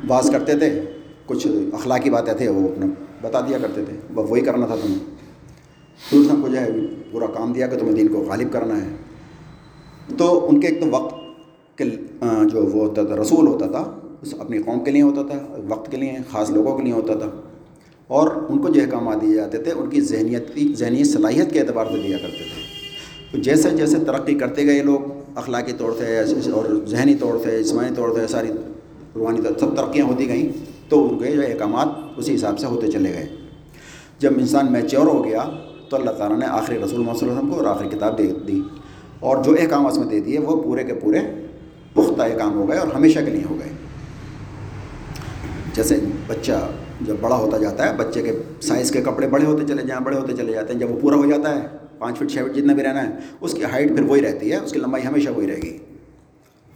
باز 0.07 0.29
کرتے 0.33 0.57
تھے، 0.57 0.81
کچھ 1.25 1.47
اخلاقی 1.73 2.09
باتیں 2.09 2.33
تھے 2.33 2.49
وہ 2.49 2.69
اپنا 2.69 2.85
بتا 3.21 3.41
دیا 3.41 3.57
کرتے 3.61 3.85
تھے۔ 3.85 3.93
وہی 4.15 4.41
کرنا 4.41 4.65
تھا 4.65 4.75
تمہیں۔ 4.75 4.99
پھر 6.09 6.41
کو 6.41 6.47
جو 6.47 6.57
ہے، 6.57 6.69
پورا 7.11 7.25
کام 7.25 7.53
دیا 7.53 7.67
کہ 7.67 7.77
تمہیں 7.77 7.93
دین 7.93 8.07
کو 8.07 8.19
غالب 8.19 8.51
کرنا 8.51 8.77
ہے۔ 8.77 9.06
تو 10.17 10.49
ان 10.49 10.59
کے 10.59 10.67
ایک 10.67 10.81
تو 10.81 10.87
وقت 10.91 11.15
کے 11.77 11.85
جو 12.51 12.61
وہ 12.61 12.87
ہوتا 12.87 13.03
تھا، 13.03 13.15
رسول 13.15 13.47
ہوتا 13.47 13.67
تھا، 13.67 13.99
اس 14.21 14.33
اپنی 14.39 14.57
قوم 14.57 14.83
کے 14.83 14.91
لیے 14.91 15.01
ہوتا 15.01 15.21
تھا، 15.21 15.57
وقت 15.67 15.91
کے 15.91 15.97
لیے، 15.97 16.11
خاص 16.31 16.49
لوگوں 16.49 16.77
کے 16.77 16.83
لیے 16.83 16.93
ہوتا 16.93 17.13
تھا۔ 17.13 17.27
اور 18.07 18.27
ان 18.49 18.61
کو 18.61 18.69
جو 18.69 18.81
احکامات 18.81 19.21
دیے 19.21 19.33
جاتے 19.33 19.57
تھے، 19.57 19.71
ان 19.71 19.89
کی 19.89 20.01
ذہنیت 20.01 20.55
کی، 20.55 20.73
ذہنی 20.77 21.03
صلاحیت 21.03 21.53
کے 21.53 21.59
اعتبار 21.59 21.85
سے 21.85 22.01
دیا 22.07 22.17
کرتے 22.17 22.37
تھے۔ 22.37 22.77
تو 23.31 23.37
جیسے 23.37 23.69
جیسے 23.69 23.95
ترقی 23.99 24.35
کرتے 24.35 24.65
گئے 24.65 24.83
لوگ، 24.83 24.99
اخلاقی 25.35 25.71
طور 25.77 25.91
سے، 25.97 26.19
اور 26.51 26.85
ذہنی 26.85 27.15
طور 27.15 27.33
سے 27.43 27.63
جسمانی 27.63 27.95
طور 27.95 28.09
سے، 28.15 28.27
ساری 28.27 28.47
روحانی 29.15 29.41
طور 29.41 29.59
سب 29.59 29.75
ترقیاں 29.75 30.05
ہوتی 30.05 30.27
گئیں، 30.27 30.49
تو 30.89 31.09
ان 31.09 31.19
کے 31.19 31.31
جو 31.31 31.41
احکامات 31.41 31.87
اسی 32.17 32.35
حساب 32.35 32.59
سے 32.59 32.65
ہوتے 32.65 32.87
چلے 32.87 33.13
گئے۔ 33.13 33.29
جب 34.19 34.31
انسان 34.37 34.71
میچور 34.71 35.05
ہو 35.05 35.25
گیا، 35.25 35.43
تو 35.89 35.97
اللہ 35.97 36.11
تعالیٰ 36.11 36.39
نے 36.39 36.45
آخری 36.45 36.77
رسول 36.85 36.99
محمد 36.99 37.19
صلی 37.19 37.29
اللہ 37.29 37.39
علیہ 37.39 37.49
وسلم 37.49 37.63
کو 37.63 37.67
اور 37.67 37.75
آخری 37.75 37.89
کتاب 37.89 38.17
دے 38.17 38.31
دی۔ 38.47 38.61
اور 39.19 39.43
جو 39.43 39.55
احکام 39.59 39.85
اس 39.87 39.97
میں 39.97 40.07
دے 40.07 40.19
دیے 40.19 40.39
وہ 40.39 40.63
پورے 40.63 40.83
کے 40.83 40.93
پورے 40.93 41.19
پختہ 41.93 42.21
احکام 42.21 42.53
ہو 42.53 42.69
گئے 42.69 42.77
اور 42.77 42.87
ہمیشہ 42.87 43.19
کے 43.19 43.31
لیے 43.31 43.43
ہو 43.49 43.57
گئے۔ 43.59 43.71
جیسے 45.75 45.99
بچہ 46.27 46.67
جب 47.01 47.15
بڑا 47.21 47.35
ہوتا 47.35 47.57
جاتا 47.57 47.89
ہے، 47.89 47.95
بچے 47.97 48.21
کے 48.21 48.31
سائز 48.61 48.91
کے 48.91 49.01
کپڑے 49.01 49.27
بڑے 49.27 49.45
ہوتے 49.45 49.65
چلے 49.67 49.83
جائیں، 49.83 50.03
بڑے 50.03 50.17
ہوتے 50.17 50.35
چلے 50.37 50.53
جاتے 50.53 50.73
ہیں، 50.73 50.79
جب 50.79 50.91
وہ 50.91 50.99
پورا 51.01 51.15
ہو 51.15 51.25
جاتا 51.25 51.55
ہے، 51.55 51.67
پانچ 51.97 52.17
فٹ، 52.17 52.31
چھ 52.31 52.37
فٹ 52.37 52.55
جتنا 52.55 52.73
بھی 52.73 52.83
رہنا 52.83 53.03
ہے، 53.03 53.11
اس 53.41 53.53
کی 53.53 53.63
ہائٹ 53.63 53.95
پھر 53.95 54.03
وہی 54.03 54.21
رہتی 54.21 54.51
ہے، 54.51 54.57
اس 54.57 54.71
کی 54.71 54.79
لمبائی 54.79 55.05
ہمیشہ 55.05 55.29
وہی 55.29 55.47
رہے 55.47 55.61
گی۔ 55.61 55.77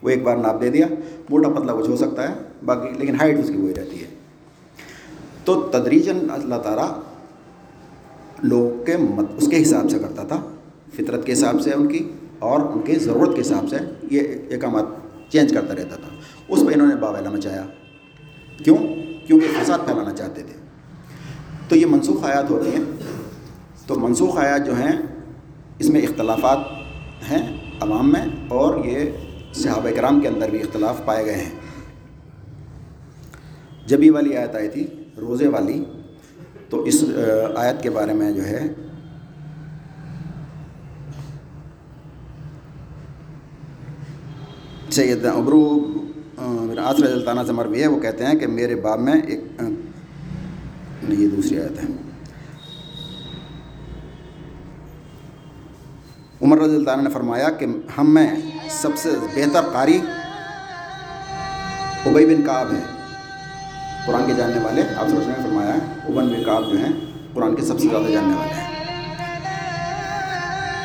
وہ 0.03 0.09
ایک 0.09 0.23
بار 0.23 0.37
ناپ 0.37 0.61
دے 0.61 0.69
دیا، 0.69 0.85
موٹا 1.29 1.49
پتلا 1.49 1.73
کچھ 1.73 1.89
ہو 1.89 1.95
سکتا 1.95 2.29
ہے، 2.29 2.33
باقی 2.65 2.89
لیکن 2.97 3.15
ہائٹ 3.15 3.39
اس 3.39 3.47
کی 3.47 3.57
وہی 3.57 3.73
رہتی 3.75 4.01
ہے۔ 4.01 4.07
تو 5.45 5.61
تدریجن 5.61 6.17
اللہ 6.29 6.55
تعالیٰ 6.55 6.89
لوگ 8.43 8.83
کے 8.85 8.97
مت 8.97 9.25
اس 9.37 9.47
کے 9.47 9.61
حساب 9.61 9.89
سے 9.91 9.99
کرتا 9.99 10.23
تھا، 10.23 10.41
فطرت 10.95 11.25
کے 11.25 11.33
حساب 11.33 11.61
سے 11.61 11.71
ان 11.71 11.87
کی 11.87 12.09
اور 12.41 12.59
ان 12.59 12.81
کی 12.81 12.95
ضرورت 12.95 13.35
کے 13.35 13.41
حساب 13.41 13.69
سے 13.69 13.77
یہ 14.11 14.21
اقامات 14.49 14.83
چینج 15.31 15.53
کرتا 15.53 15.75
رہتا 15.75 15.95
تھا۔ 15.95 16.09
اس 16.47 16.59
پہ 16.59 16.73
انہوں 16.73 16.87
نے 16.87 16.95
باویلا 16.95 17.29
مچایا۔ 17.29 17.65
کیوں؟ 18.63 18.77
کیونکہ 19.27 19.47
فساد 19.61 19.79
پھیلانا 19.85 20.13
چاہتے 20.13 20.43
تھے۔ 20.43 20.53
تو 21.69 21.75
یہ 21.75 21.85
منسوخ 21.85 22.23
آیات 22.23 22.49
ہوتی 22.49 22.69
ہیں۔ 22.69 22.83
تو 23.87 23.99
منسوخ 23.99 24.37
آیات 24.37 24.65
جو 24.65 24.75
ہیں، 24.75 25.01
اس 25.79 25.89
میں 25.89 26.01
اختلافات 26.01 26.57
ہیں 27.31 27.57
عوام 27.81 28.11
میں 28.11 28.25
اور 28.47 28.85
یہ 28.85 29.09
صحابہ 29.53 29.89
کرام 29.95 30.21
کے 30.21 30.27
اندر 30.27 30.49
بھی 30.49 30.61
اختلاف 30.61 31.01
پائے 31.05 31.25
گئے 31.25 31.35
ہیں۔ 31.35 31.51
جبھی 33.85 34.09
والی 34.09 34.37
آیت 34.37 34.55
آئی 34.55 34.69
تھی، 34.69 34.87
روزے 35.21 35.47
والی۔ 35.47 35.85
تو 36.69 36.83
اس 36.83 37.03
آیت 37.55 37.83
کے 37.83 37.89
بارے 37.89 38.13
میں 38.13 38.31
جو 38.31 38.45
ہے 38.45 38.67
سید 44.91 45.25
ابرو 45.25 45.63
آصر 46.79 47.03
الطانہ 47.03 47.41
سے 47.47 47.53
مروی 47.53 47.81
ہے، 47.81 47.87
وہ 47.87 47.99
کہتے 47.99 48.25
ہیں 48.25 48.33
کہ 48.39 48.47
میرے 48.47 48.75
باب 48.81 48.99
میں 48.99 49.13
ایک 49.13 49.61
یہ 51.09 51.27
دوسری 51.27 51.59
آیت 51.61 51.79
ہے۔ 51.79 51.87
عمر 56.41 56.57
رضی 56.57 56.75
اللہ 56.75 56.85
تعالیٰ 56.85 57.03
نے 57.03 57.09
فرمایا 57.09 57.49
کہ 57.59 57.65
ہم 57.97 58.13
میں 58.13 58.27
سب 58.71 58.97
سے 58.97 59.09
بہتر 59.35 59.69
قاری 59.73 59.99
ابئی 62.05 62.25
بن 62.25 62.41
کعب 62.47 62.71
ہے 62.71 62.81
قرآن 64.05 64.25
کے 64.27 64.33
جاننے 64.37 64.63
والے، 64.63 64.81
آپ 64.95 65.07
سے 65.07 65.15
نے 65.17 65.33
فرمایا 65.43 65.73
ہے، 65.73 65.79
ابن 66.07 66.27
بن 66.27 66.43
کعب 66.45 66.71
جو 66.71 66.77
ہیں، 66.77 66.93
قرآن 67.33 67.55
کے 67.55 67.61
سب 67.61 67.79
سے 67.79 67.87
زیادہ 67.87 68.11
جاننے 68.11 68.35
والے 68.35 68.53
ہیں۔ 68.53 68.69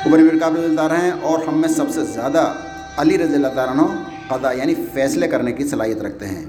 ابن 0.04 0.26
بن 0.28 0.38
کعب 0.38 0.57
رضی 0.57 0.64
اللہ 0.64 0.76
تعالیٰ 0.76 0.98
ہیں 1.00 1.12
اور 1.22 1.46
ہم 1.48 1.61
میں 1.61 1.68
سب 1.68 1.90
سے 1.94 2.04
زیادہ 2.04 2.52
علی 2.99 3.18
رضی 3.18 3.34
اللہ 3.34 3.49
تعالیٰ 3.55 3.74
عنہ 3.74 3.86
قضا 4.28 4.51
یعنی 4.53 4.74
فیصلے 4.92 5.28
کرنے 5.28 5.53
کی 5.53 5.64
صلاحیت 5.68 6.03
رکھتے 6.03 6.26
ہیں۔ 6.26 6.44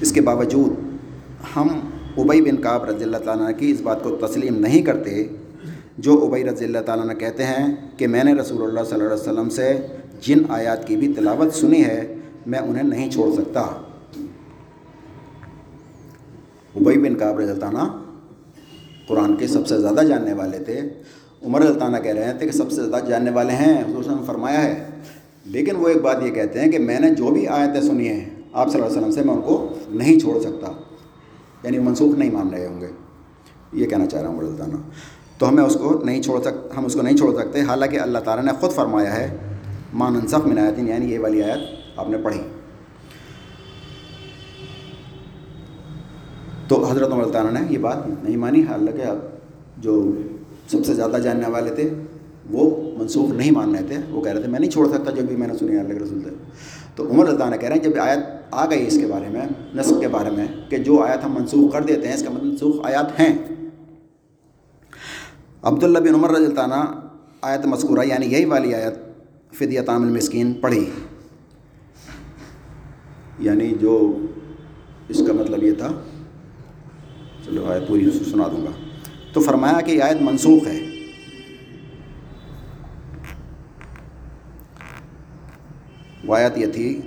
اس 0.00 0.12
کے 0.12 0.20
باوجود 0.20 0.72
ہم 1.56 1.68
ابئی 2.16 2.40
بن 2.42 2.56
کعب 2.56 2.84
رضی 2.84 3.04
اللہ 3.04 3.16
تعالیٰ 3.16 3.50
کی 3.58 3.70
اس 3.70 3.80
بات 3.80 4.02
کو 4.02 4.16
تسلیم 4.16 4.58
نہیں 4.60 4.82
کرتے، 4.82 5.24
جو 5.98 6.18
ابئی 6.26 6.44
رضی 6.44 6.64
اللہ 6.64 6.78
تعالیٰ 6.86 7.18
کہتے 7.18 7.44
ہیں 7.44 7.74
کہ 7.96 8.06
میں 8.06 8.24
نے 8.24 8.34
رسول 8.34 8.62
اللہ 8.62 8.84
صلی 8.88 9.00
اللہ 9.00 9.12
علیہ 9.12 9.22
وسلم 9.22 9.48
سے 9.48 9.72
جن 10.20 10.42
آیات 10.48 10.86
کی 10.86 10.96
بھی 10.96 11.12
تلاوت 11.12 11.54
سنی 11.54 11.84
ہے، 11.84 12.00
میں 12.46 12.58
انہیں 12.58 12.82
نہیں 12.82 13.10
چھوڑ 13.10 13.32
سکتا۔ 13.34 13.60
ابئی 16.74 16.98
بن 16.98 17.14
کعب 17.14 17.38
رضی 17.38 17.50
اللہ 17.50 17.60
تعالیٰ 17.60 17.88
قرآن 19.08 19.36
کے 19.36 19.46
سب 19.46 19.66
سے 19.66 19.80
زیادہ 19.80 20.04
جاننے 20.08 20.32
والے 20.32 20.58
تھے۔ 20.58 20.80
عمر 21.46 21.60
اللہ 21.60 21.78
تعالیٰ 21.78 22.02
کہہ 22.02 22.14
رہے 22.14 22.32
تھے 22.38 22.46
کہ 22.46 22.52
سب 22.52 22.70
سے 22.70 22.82
زیادہ 22.82 23.04
جاننے 23.04 23.30
والے 23.30 23.52
ہیں، 23.52 23.74
حضور 23.80 24.04
نے 24.06 24.22
فرمایا 24.26 24.62
ہے 24.62 24.74
لیکن 25.44 25.76
وہ 25.76 25.88
ایک 25.88 26.02
بات 26.02 26.16
یہ 26.22 26.30
کہتے 26.30 26.60
ہیں 26.60 26.72
کہ 26.72 26.78
میں 26.78 27.00
نے 27.00 27.10
جو 27.10 27.30
بھی 27.30 27.48
آیتیں 27.48 27.80
سنی 27.80 28.08
ہیں، 28.08 28.24
آپ 28.52 28.72
صلی 28.72 28.80
اللہ 28.80 28.92
علیہ 28.92 29.06
وسلم 29.06 29.22
سے 29.22 29.22
میں 29.22 29.34
ان 29.34 29.40
کو 29.40 29.68
نہیں 29.88 30.18
چھوڑ 30.18 30.40
سکتا۔ 30.40 30.72
یعنی 31.62 31.78
منسوخ 31.78 32.18
نہیں 32.18 32.30
مان 32.30 32.48
رہے 32.48 32.66
ہوں 32.66 32.80
گے۔ 32.80 32.88
یہ 33.72 33.86
کہنا 33.86 34.06
چاہ 34.06 34.22
رہا 34.22 34.28
ہوں 34.28 34.38
اللہ 34.38 34.56
تعالیٰ 34.56 34.78
تو 35.38 35.48
ہمیں 35.48 35.64
اس 35.64 35.74
کو 35.74 36.02
نہیں 36.04 36.22
چھوڑ 36.22 36.42
سک، 36.42 36.78
ہم 36.78 36.84
اس 36.84 36.94
کو 36.94 37.02
نہیں 37.02 37.16
چھوڑ 37.16 37.34
سکتے۔ 37.34 37.60
حالانکہ 37.60 38.00
اللہ 38.00 38.18
تعالیٰ 38.18 38.44
نے 38.44 38.52
خود 38.60 38.72
فرمایا 38.72 39.16
ہے 39.16 39.36
مان 39.94 40.14
انصف 40.16 40.46
من 40.46 40.58
آیتین 40.58 40.88
یعنی 40.88 41.12
یہ 41.12 41.18
والی 41.18 41.42
آیت 41.42 41.60
آپ 41.96 42.08
نے 42.08 42.18
پڑھی۔ 42.18 42.40
تو 46.68 46.84
حضرت 46.84 47.12
عمر 47.12 47.24
تعالیٰ 47.24 47.52
نے 47.52 47.60
یہ 47.70 47.78
بات 47.78 47.96
نہیں 48.24 48.36
مانی۔ 48.36 48.62
حالانکہ 48.62 49.28
جو 49.78 50.12
سب 50.68 50.86
سے 50.86 50.94
زیادہ 50.94 51.16
جاننے 51.24 51.50
والے 51.50 51.74
تھے 51.74 51.90
وہ 52.50 52.90
منسوخ 52.98 53.30
نہیں 53.30 53.50
مان 53.50 53.74
رہے 53.74 53.82
تھے۔ 53.82 53.96
وہ 54.10 54.20
کہہ 54.20 54.32
رہے 54.32 54.42
تھے، 54.42 54.50
میں 54.50 54.60
نہیں 54.60 54.70
چھوڑ 54.70 54.88
سکتا 54.88 55.10
جو 55.10 55.22
بھی 55.22 55.36
میں 55.36 55.48
نے 55.48 55.54
سنی 55.58 55.78
اللہ 55.78 55.92
کے 55.92 55.98
رسول 55.98 56.20
سے 56.24 56.30
تو 56.96 57.10
عمر 57.10 57.26
اللہ 57.26 57.38
تعالیٰ 57.38 57.60
کہہ 57.60 57.68
رہے 57.68 57.76
ہیں، 57.76 57.82
جب 57.82 57.90
آیت 58.00 58.18
آ 58.50 58.70
گئی 58.70 58.86
اس 58.86 58.98
کے 59.00 59.06
بارے 59.06 59.28
میں 59.28 59.46
نصب 59.74 60.00
کے 60.00 60.08
بارے 60.08 60.30
میں، 60.30 60.46
کہ 60.70 60.76
جو 60.76 61.02
آیت 61.02 61.24
ہم 61.24 61.34
منسوخ 61.34 61.72
کر 61.72 61.82
دیتے 61.82 62.08
ہیں، 62.08 62.14
اس 62.14 62.22
کا 62.22 62.30
مطلب 62.30 62.44
منسوخ 62.44 62.76
آیات 62.82 63.20
ہیں۔ 63.20 63.38
عبداللہ 65.62 65.98
بن 65.98 66.14
عمر 66.14 66.30
رضی 66.30 66.44
اللہ 66.44 66.60
عنہ 66.60 67.00
آیت 67.42 67.66
مذکورہ 67.66 68.06
یعنی 68.06 68.26
یہی 68.26 68.44
والی 68.44 68.74
آیت 68.74 68.94
فدیہ 69.54 69.80
تام 69.80 70.02
المسکین 70.02 70.52
پڑھی۔ 70.52 70.90
یعنی 73.38 73.74
جو 73.80 74.18
اس 75.08 75.22
کا 75.26 75.32
مطلب 75.32 75.62
یہ 75.62 75.72
تھا۔ 75.72 76.02
چلو 77.46 77.64
آیت 77.66 77.88
پوری 77.88 78.10
سنا 78.10 78.48
دوں 78.52 78.66
گا۔ 78.66 78.70
تو 79.32 79.40
فرمایا 79.40 79.80
کہ 79.80 79.90
یہ 79.90 80.02
آیت 80.02 80.22
منسوخ 80.22 80.66
ہے۔ 80.66 80.93
وہ 86.26 86.36
آیت 86.36 86.58
یہ 86.58 86.66
تھی 86.66 87.00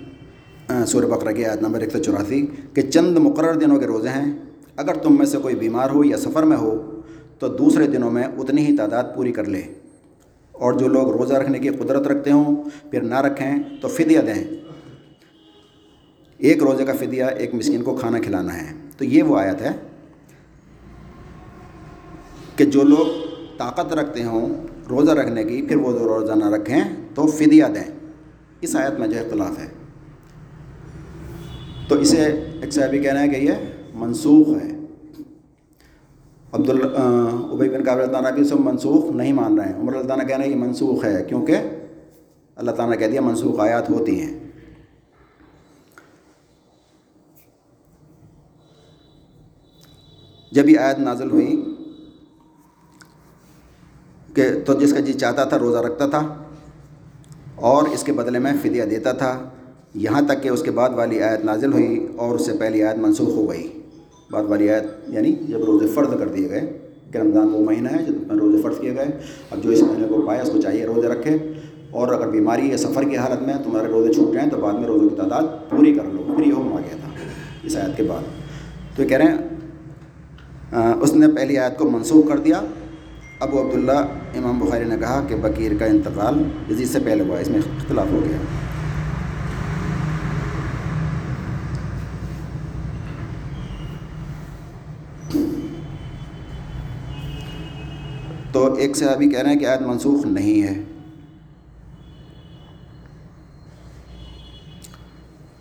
سور 0.88 1.04
بقرہ 1.04 1.32
کی 1.32 1.46
آیت 1.46 1.62
نمبر 1.62 1.80
ایک 1.80 1.92
سو 1.92 2.04
چوراسی 2.04 2.48
کہ 2.74 2.82
چند 2.82 3.18
مقرر 3.18 3.54
دنوں 3.54 3.78
کے 3.78 3.88
روزے 3.88 4.10
ہیں، 4.10 4.32
اگر 4.76 4.94
تم 4.94 5.18
میں 5.18 5.26
سے 5.26 5.38
کوئی 5.38 5.56
بیمار 5.56 5.90
ہو 5.90 6.04
یا 6.06 6.18
سفر 6.18 6.44
میں 6.44 6.58
ہو، 6.58 7.02
تو 7.40 7.48
دوسرے 7.48 7.88
دنوں 7.88 8.12
میں 8.12 8.24
اتنی 8.24 8.66
ہی 8.66 8.78
تعداد 8.78 9.04
پوری 9.16 9.32
کر 9.32 9.46
لے۔ 9.46 9.62
اور 10.52 10.74
جو 10.74 10.88
لوگ 10.88 11.12
روزہ 11.12 11.34
رکھنے 11.34 11.60
کی 11.60 11.70
قدرت 11.70 12.08
رکھتے 12.08 12.32
ہوں، 12.32 12.56
پھر 12.92 13.02
نہ 13.02 13.22
رکھیں 13.22 13.58
تو 13.82 13.88
فدیہ 13.88 14.20
دیں۔ 14.20 14.46
ایک 16.38 16.64
روزے 16.64 16.86
کا 16.86 16.94
فدیہ 16.94 17.24
ایک 17.24 17.56
مسکین 17.56 17.84
کو 17.84 17.96
کھانا 17.96 18.20
کھلانا 18.20 18.54
ہے۔ 18.54 18.90
تو 18.98 19.06
یہ 19.06 19.24
وہ 19.24 19.38
آیت 19.38 19.62
ہے 19.62 19.72
کہ 22.56 22.66
جو 22.66 22.84
لوگ 22.84 23.06
طاقت 23.58 23.94
رکھتے 23.94 24.24
ہوں، 24.24 24.54
روزہ 24.90 25.12
رکھنے 25.12 25.44
کی، 25.44 25.62
پھر 25.62 25.76
وہ 25.76 26.20
روزہ 26.20 26.34
نہ 26.34 26.50
رکھیں 26.50 26.82
تو 27.16 27.28
فدیہ 27.28 27.66
دیں۔ 27.76 27.97
اس 28.62 28.76
آیت 28.76 29.00
میں 29.00 29.08
جو 29.08 29.20
اختلاف 29.20 29.60
ہے۔ 29.60 29.68
تو 31.90 31.96
اسے 31.96 32.26
ایک 32.62 32.74
صاحبی 32.74 33.00
کہنا 33.00 33.22
ہے 33.22 33.30
کہ 33.30 33.36
یہ 33.36 33.52
منسوخ 33.94 34.48
ہے۔ 34.50 34.72
عبد 36.52 36.70
ابئی 37.52 37.70
بن 37.70 37.84
قابل 37.84 38.12
تعالیٰ 38.12 38.32
بھی 38.32 38.44
سب 38.44 38.60
منسوخ 38.60 39.16
نہیں 39.16 39.34
مان 39.34 39.60
رہے 39.60 39.68
ہیں۔ 39.68 39.76
عمر 39.76 39.96
اللہ 39.96 40.08
تعالیٰ 40.08 40.28
کہنا 40.28 40.44
ہے 40.44 40.50
یہ 40.50 40.56
منسوخ 40.56 41.06
ہے 41.06 41.24
کیونکہ 41.28 41.58
اللہ 42.56 42.72
تعالیٰ 42.72 42.96
نے 42.96 42.98
کہہ 42.98 43.12
دیا 43.12 43.22
منسوخ 43.22 43.60
آیات 43.60 43.90
ہوتی 43.90 44.22
ہیں۔ 44.22 44.40
جب 50.52 50.70
یہ 50.70 50.80
آیت 50.80 51.00
نازل 51.00 51.32
ہوئی 51.32 51.76
کہ 54.34 54.44
تو 54.66 54.74
جس 54.74 54.94
کا 54.94 55.00
جی 55.00 55.14
چاہتا 55.14 55.44
تھا، 55.44 55.60
روزہ 55.60 55.78
رکھتا 55.78 56.08
تھا 56.08 56.44
اور 57.58 57.84
اس 57.84 58.04
کے 58.04 58.12
بدلے 58.12 58.40
میں 58.40 58.54
فدیہ 58.62 58.84
دیتا 58.84 59.12
تھا۔ 59.12 59.44
یہاں 59.96 60.22
تک 60.22 60.44
کہ 60.44 60.50
اس 60.50 60.62
کے 60.62 60.72
بعد 60.72 60.90
والی 60.90 61.22
آیت 61.22 61.46
نازل 61.46 61.74
ہوئی 61.74 62.08
اور 62.16 62.36
اس 62.36 62.46
سے 62.46 62.52
پہلی 62.60 62.84
آیت 62.84 62.98
منسوخ 62.98 63.30
ہو 63.30 63.50
گئی۔ 63.50 63.68
بعد 64.32 64.44
والی 64.44 64.70
آیت 64.70 64.84
یعنی 65.08 65.32
جب 65.32 65.64
روزے 65.64 65.88
فرض 65.88 66.10
کر 66.20 66.28
دیے 66.28 66.50
گئے، 66.50 66.78
کہ 67.12 67.18
رمضان 67.18 67.50
وہ 67.52 67.60
مہینہ 67.60 67.90
ہے، 67.90 68.04
جب 68.04 68.32
روزے 68.38 68.62
فرض 68.62 68.80
کیے 68.80 68.96
گئے، 68.96 69.06
اب 69.52 69.64
جو 69.64 69.70
اس 69.70 69.82
مہینے 69.82 70.08
کو 70.08 70.22
پائے 70.22 70.42
اس 70.42 70.50
کو 70.50 70.62
چاہیے 70.62 70.86
روزے 70.86 71.08
رکھے۔ 71.08 71.38
اور 71.92 72.08
اگر 72.08 72.28
بیماری 72.28 72.70
یا 72.70 72.78
سفر 72.78 73.04
کی 73.04 73.18
حالت 73.18 73.42
میں 73.42 73.54
تمہارے 73.64 73.88
روزے 73.88 74.14
چھوٹ 74.14 74.34
جائیں، 74.34 74.50
تو 74.50 74.58
بعد 74.58 74.74
میں 74.74 74.84
روزوں 74.84 75.10
کی 75.10 75.16
تعداد 75.16 75.70
پوری 75.70 75.94
کر 75.94 76.04
لو۔ 76.04 76.24
پوری 76.28 76.52
ہو 76.52 76.62
آ 76.62 76.80
گیا 76.80 76.96
تھا۔ 77.02 77.10
اس 77.64 77.78
آیت 77.78 77.98
کے 77.98 78.04
بعد۔ 78.04 78.24
تو 78.96 79.04
یہ 79.04 79.08
کہہ 79.08 79.18
رہے 79.18 79.26
ہیں 79.26 79.38
اس 81.02 81.14
نے 81.14 81.28
پہلی 81.28 81.58
آیت 81.58 81.78
کو 81.78 81.90
منسوخ 81.90 82.28
کر 82.28 82.38
دیا۔ 82.38 82.62
ابو 83.40 83.68
عبداللہ، 83.68 84.00
امام 84.38 84.60
بخاری 84.60 84.84
نے 84.84 84.96
کہا 85.00 85.26
کہ 85.28 85.36
بکیر 85.36 85.72
کا 85.80 85.86
انتقال 85.86 86.44
جزید 86.70 86.90
سے 86.90 87.00
پہلے 87.00 87.24
ہوا 87.24 87.40
اس 87.40 87.48
میں 87.48 87.60
اختلاف 87.60 88.08
ہو 88.12 88.20
گیا۔ 88.30 88.38
تو 98.52 98.74
ایک 98.74 98.98
سے 98.98 99.06
ابھی 99.06 99.30
کہہ 99.30 99.40
رہے 99.40 99.50
ہیں 99.50 99.60
کہ 99.60 99.66
آیت 99.66 99.82
منسوخ 99.82 100.26
نہیں 100.26 100.64
ہے۔ 100.64 100.84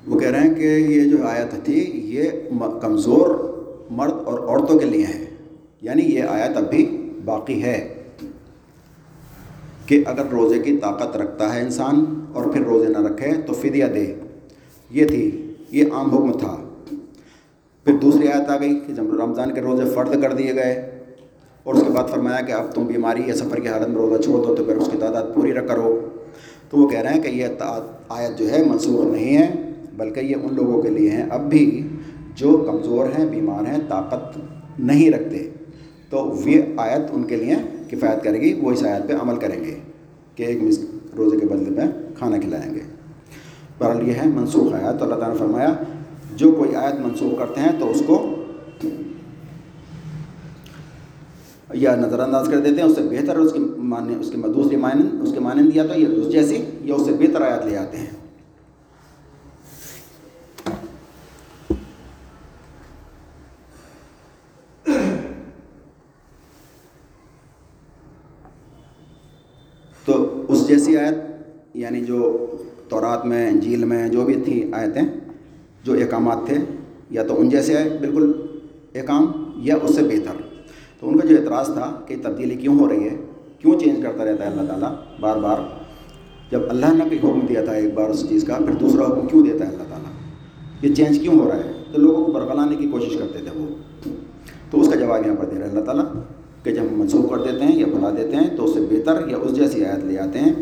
وہ 0.07 0.19
کہہ 0.19 0.31
رہے 0.31 0.41
ہیں 0.41 0.55
کہ 0.55 0.63
یہ 0.63 1.11
جو 1.11 1.27
آیت 1.27 1.65
تھی، 1.65 1.91
یہ 2.05 2.31
کمزور 2.83 3.29
مرد 3.91 4.13
اور 4.13 4.39
عورتوں 4.39 4.79
کے 4.79 4.85
لیے 4.85 5.07
ہے۔ 5.07 5.25
یعنی 5.83 6.03
یہ 6.03 6.23
آیت 6.23 6.57
اب 6.57 6.71
بھی 6.71 7.03
باقی 7.27 7.63
ہے 7.63 7.95
کہ 9.87 10.03
اگر 10.07 10.23
روزے 10.33 10.59
کی 10.59 10.77
طاقت 10.77 11.17
رکھتا 11.17 11.55
ہے 11.55 11.61
انسان 11.61 12.25
اور 12.33 12.45
پھر 12.45 12.61
روزے 12.61 12.93
نہ 12.93 12.99
رکھے 12.99 13.33
تو 13.47 13.53
فدیہ 13.53 13.85
دے۔ 13.85 14.15
یہ 14.91 15.07
تھی، 15.07 15.53
یہ 15.71 15.85
عام 15.93 16.11
حکم 16.11 16.39
تھا۔ 16.39 16.57
پھر 17.85 17.95
دوسری 18.03 18.29
آیت 18.29 18.49
آ 18.49 18.57
گئی 18.57 18.81
کہ 18.87 18.93
جب 18.93 19.21
رمضان 19.21 19.55
کے 19.55 19.61
روزے 19.61 19.91
فرد 19.95 20.23
کر 20.23 20.33
دیے 20.33 20.55
گئے 20.55 21.03
اور 21.63 21.75
اس 21.75 21.83
کے 21.87 21.93
بعد 21.93 22.09
فرمایا 22.09 22.41
کہ 22.41 22.53
اب 22.53 22.73
تم 22.75 22.87
بیماری 22.87 23.23
یا 23.27 23.35
سفر 23.35 23.61
کی 23.61 23.69
حالت 23.69 23.89
میں 23.89 23.97
روزہ 23.97 24.23
چھوڑ 24.23 24.47
دو 24.47 24.55
تو 24.55 24.65
پھر 24.65 24.77
اس 24.77 24.89
کی 24.93 24.99
تعداد 24.99 25.23
پوری 25.35 25.53
رکھ 25.53 25.69
کرو۔ 25.69 26.09
تو 26.71 26.79
وہ 26.79 26.89
کہہ 26.89 27.01
رہے 27.01 27.11
ہیں 27.11 27.21
کہ 27.21 27.29
یہ 27.29 27.47
آیت 28.09 28.39
جو 28.39 28.51
ہے 28.51 28.65
منسوخ 28.65 29.13
نہیں 29.13 29.37
ہے، 29.39 29.73
بلکہ 29.97 30.21
یہ 30.21 30.37
ان 30.43 30.55
لوگوں 30.55 30.83
کے 30.83 30.91
لیے 30.91 31.11
ہیں۔ 31.11 31.25
اب 31.31 31.51
بھی 31.51 31.89
جو 32.35 32.57
کمزور 32.57 33.07
ہیں، 33.19 33.27
بیمار 33.27 33.67
ہیں، 33.67 33.79
طاقت 33.89 34.39
نہیں 34.79 35.11
رکھتے۔ 35.11 35.51
تو 36.11 36.33
یہ 36.47 36.63
آیت 36.81 37.11
ان 37.13 37.25
کے 37.25 37.37
لیے 37.37 37.55
کفایت 37.91 38.23
کرے 38.25 38.41
گی، 38.41 38.53
وہ 38.63 38.73
اس 38.73 38.83
آیت 38.85 39.09
پہ 39.09 39.15
عمل 39.23 39.37
کریں 39.41 39.63
گے 39.65 39.79
کہ 40.37 40.43
ایک 40.43 40.63
مس 40.63 40.79
روزے 41.19 41.39
کے 41.39 41.47
بدلے 41.47 41.71
میں 41.71 41.87
کھانا 42.19 42.39
کھلائیں 42.39 42.75
گے۔ 42.75 42.81
بہرحال 43.79 44.09
یہ 44.09 44.15
ہے 44.15 44.27
منسوخ 44.27 44.73
آیت 44.75 44.99
تو 44.99 45.05
اللہ 45.05 45.15
تعالیٰ 45.15 45.33
نے 45.33 45.39
فرمایا، 45.39 45.75
جو 46.37 46.51
کوئی 46.53 46.75
آیت 46.77 47.01
منسوخ 47.01 47.39
کرتے 47.39 47.61
ہیں 47.61 47.79
تو 47.81 47.91
اس 47.91 48.03
کو 48.07 48.25
یا 51.75 51.95
نظر 51.97 52.19
انداز 52.21 52.49
کر 52.51 52.61
دیتے 52.61 52.81
ہیں، 52.81 52.89
اس 52.89 52.95
سے 52.97 53.03
بہتر 53.11 53.37
اس 53.37 53.53
کی 53.53 53.59
معنی 53.59 54.15
اس 54.21 54.31
کے 54.31 54.49
دوسری 54.55 54.77
مانند 54.77 55.23
اس 55.23 55.33
کے 55.33 55.41
مانند 55.41 55.77
یا 55.77 55.87
تو 55.87 55.99
یہ 56.01 56.31
جیسی 56.31 56.65
یا 56.81 56.95
اس 56.95 57.05
سے 57.07 57.13
بہتر 57.19 57.43
آیات 57.43 57.67
لے 57.67 57.77
آتے 57.79 57.99
ہیں 57.99 58.15
تو 70.07 70.45
اس 70.49 70.67
جیسی 70.69 70.96
آیت 71.07 71.19
یعنی 71.75 72.01
جو 72.01 72.47
تورات 72.89 73.27
میں، 73.27 73.49
انجیل 73.49 73.85
میں 73.85 74.09
جو 74.09 74.25
بھی 74.25 74.35
تھی 74.35 74.71
آیتیں، 74.73 75.03
جو 75.85 75.93
احکامات 75.93 76.39
تھے، 76.47 76.57
یا 77.11 77.23
تو 77.23 77.41
ان 77.41 77.49
جیسے 77.49 77.77
آئے، 77.77 77.99
بالکل 78.01 78.33
احکام، 78.95 79.25
یا 79.57 79.77
اس 79.83 79.95
سے 79.95 80.03
بہتر۔ 80.03 80.43
تو 81.01 81.09
ان 81.09 81.19
کا 81.19 81.29
جو 81.29 81.37
اعتراض 81.37 81.67
تھا 81.67 82.01
کہ 82.07 82.15
تبدیلی 82.23 82.55
کیوں 82.55 82.79
ہو 82.79 82.89
رہی 82.89 83.05
ہے، 83.05 83.17
کیوں 83.59 83.81
چینج 83.81 84.03
کرتا 84.03 84.25
رہتا 84.25 84.47
ہے 84.47 84.51
اللہ 84.51 84.69
تعالیٰ 84.69 84.93
بار 85.21 85.37
بار، 85.37 85.57
جب 86.51 86.61
اللہ 86.69 86.87
نے 86.87 87.17
کوئی 87.17 87.19
حکم 87.19 87.47
دیا 87.47 87.65
تھا 87.65 87.73
ایک 87.73 87.95
بار 87.95 88.11
اس 88.11 88.29
چیز 88.29 88.45
کا، 88.45 88.59
پھر 88.59 88.75
دوسرا 88.75 89.05
حکم 89.05 89.27
کیوں 89.27 89.45
دیتا 89.47 89.67
ہے 89.67 89.71
اللہ 89.71 89.85
تعالیٰ؟ 89.89 90.11
یہ 90.83 90.95
چینج 90.95 91.19
کیوں 91.19 91.35
ہو 91.39 91.49
رہا 91.49 91.57
ہے؟ 91.57 91.73
تو 91.93 92.01
لوگوں 92.01 92.25
کو 92.25 92.33
برقلانے 92.33 92.77
کی 92.77 92.89
کوشش 92.89 93.17
کرتے 93.19 93.39
تھے 93.39 93.61
وہ۔ 93.61 93.67
تو 94.71 94.81
اس 94.81 94.89
کا 94.89 94.95
جواب 94.95 95.27
یہاں 95.27 95.37
پر 95.37 95.45
دے 95.45 95.59
رہا 95.59 95.67
ہے 95.67 95.71
اللہ 95.71 95.85
تعالیٰ 95.85 96.05
کہ 96.63 96.71
جب 96.71 96.83
ہم 96.83 97.01
منسوخ 97.01 97.31
کر 97.31 97.53
دیتے 97.53 97.65
ہیں 97.65 97.77
یا 97.77 97.87
بھلا 97.87 98.11
دیتے 98.11 98.37
ہیں 98.37 98.57
تو 98.57 98.65
اس 98.65 98.75
سے 98.75 98.81
بہتر 98.81 99.29
یا 99.29 99.37
اس 99.37 99.57
جیسی 99.57 99.85
آیت 99.85 100.05
لے 100.05 100.19
آتے 100.19 100.39
ہیں۔ 100.39 100.53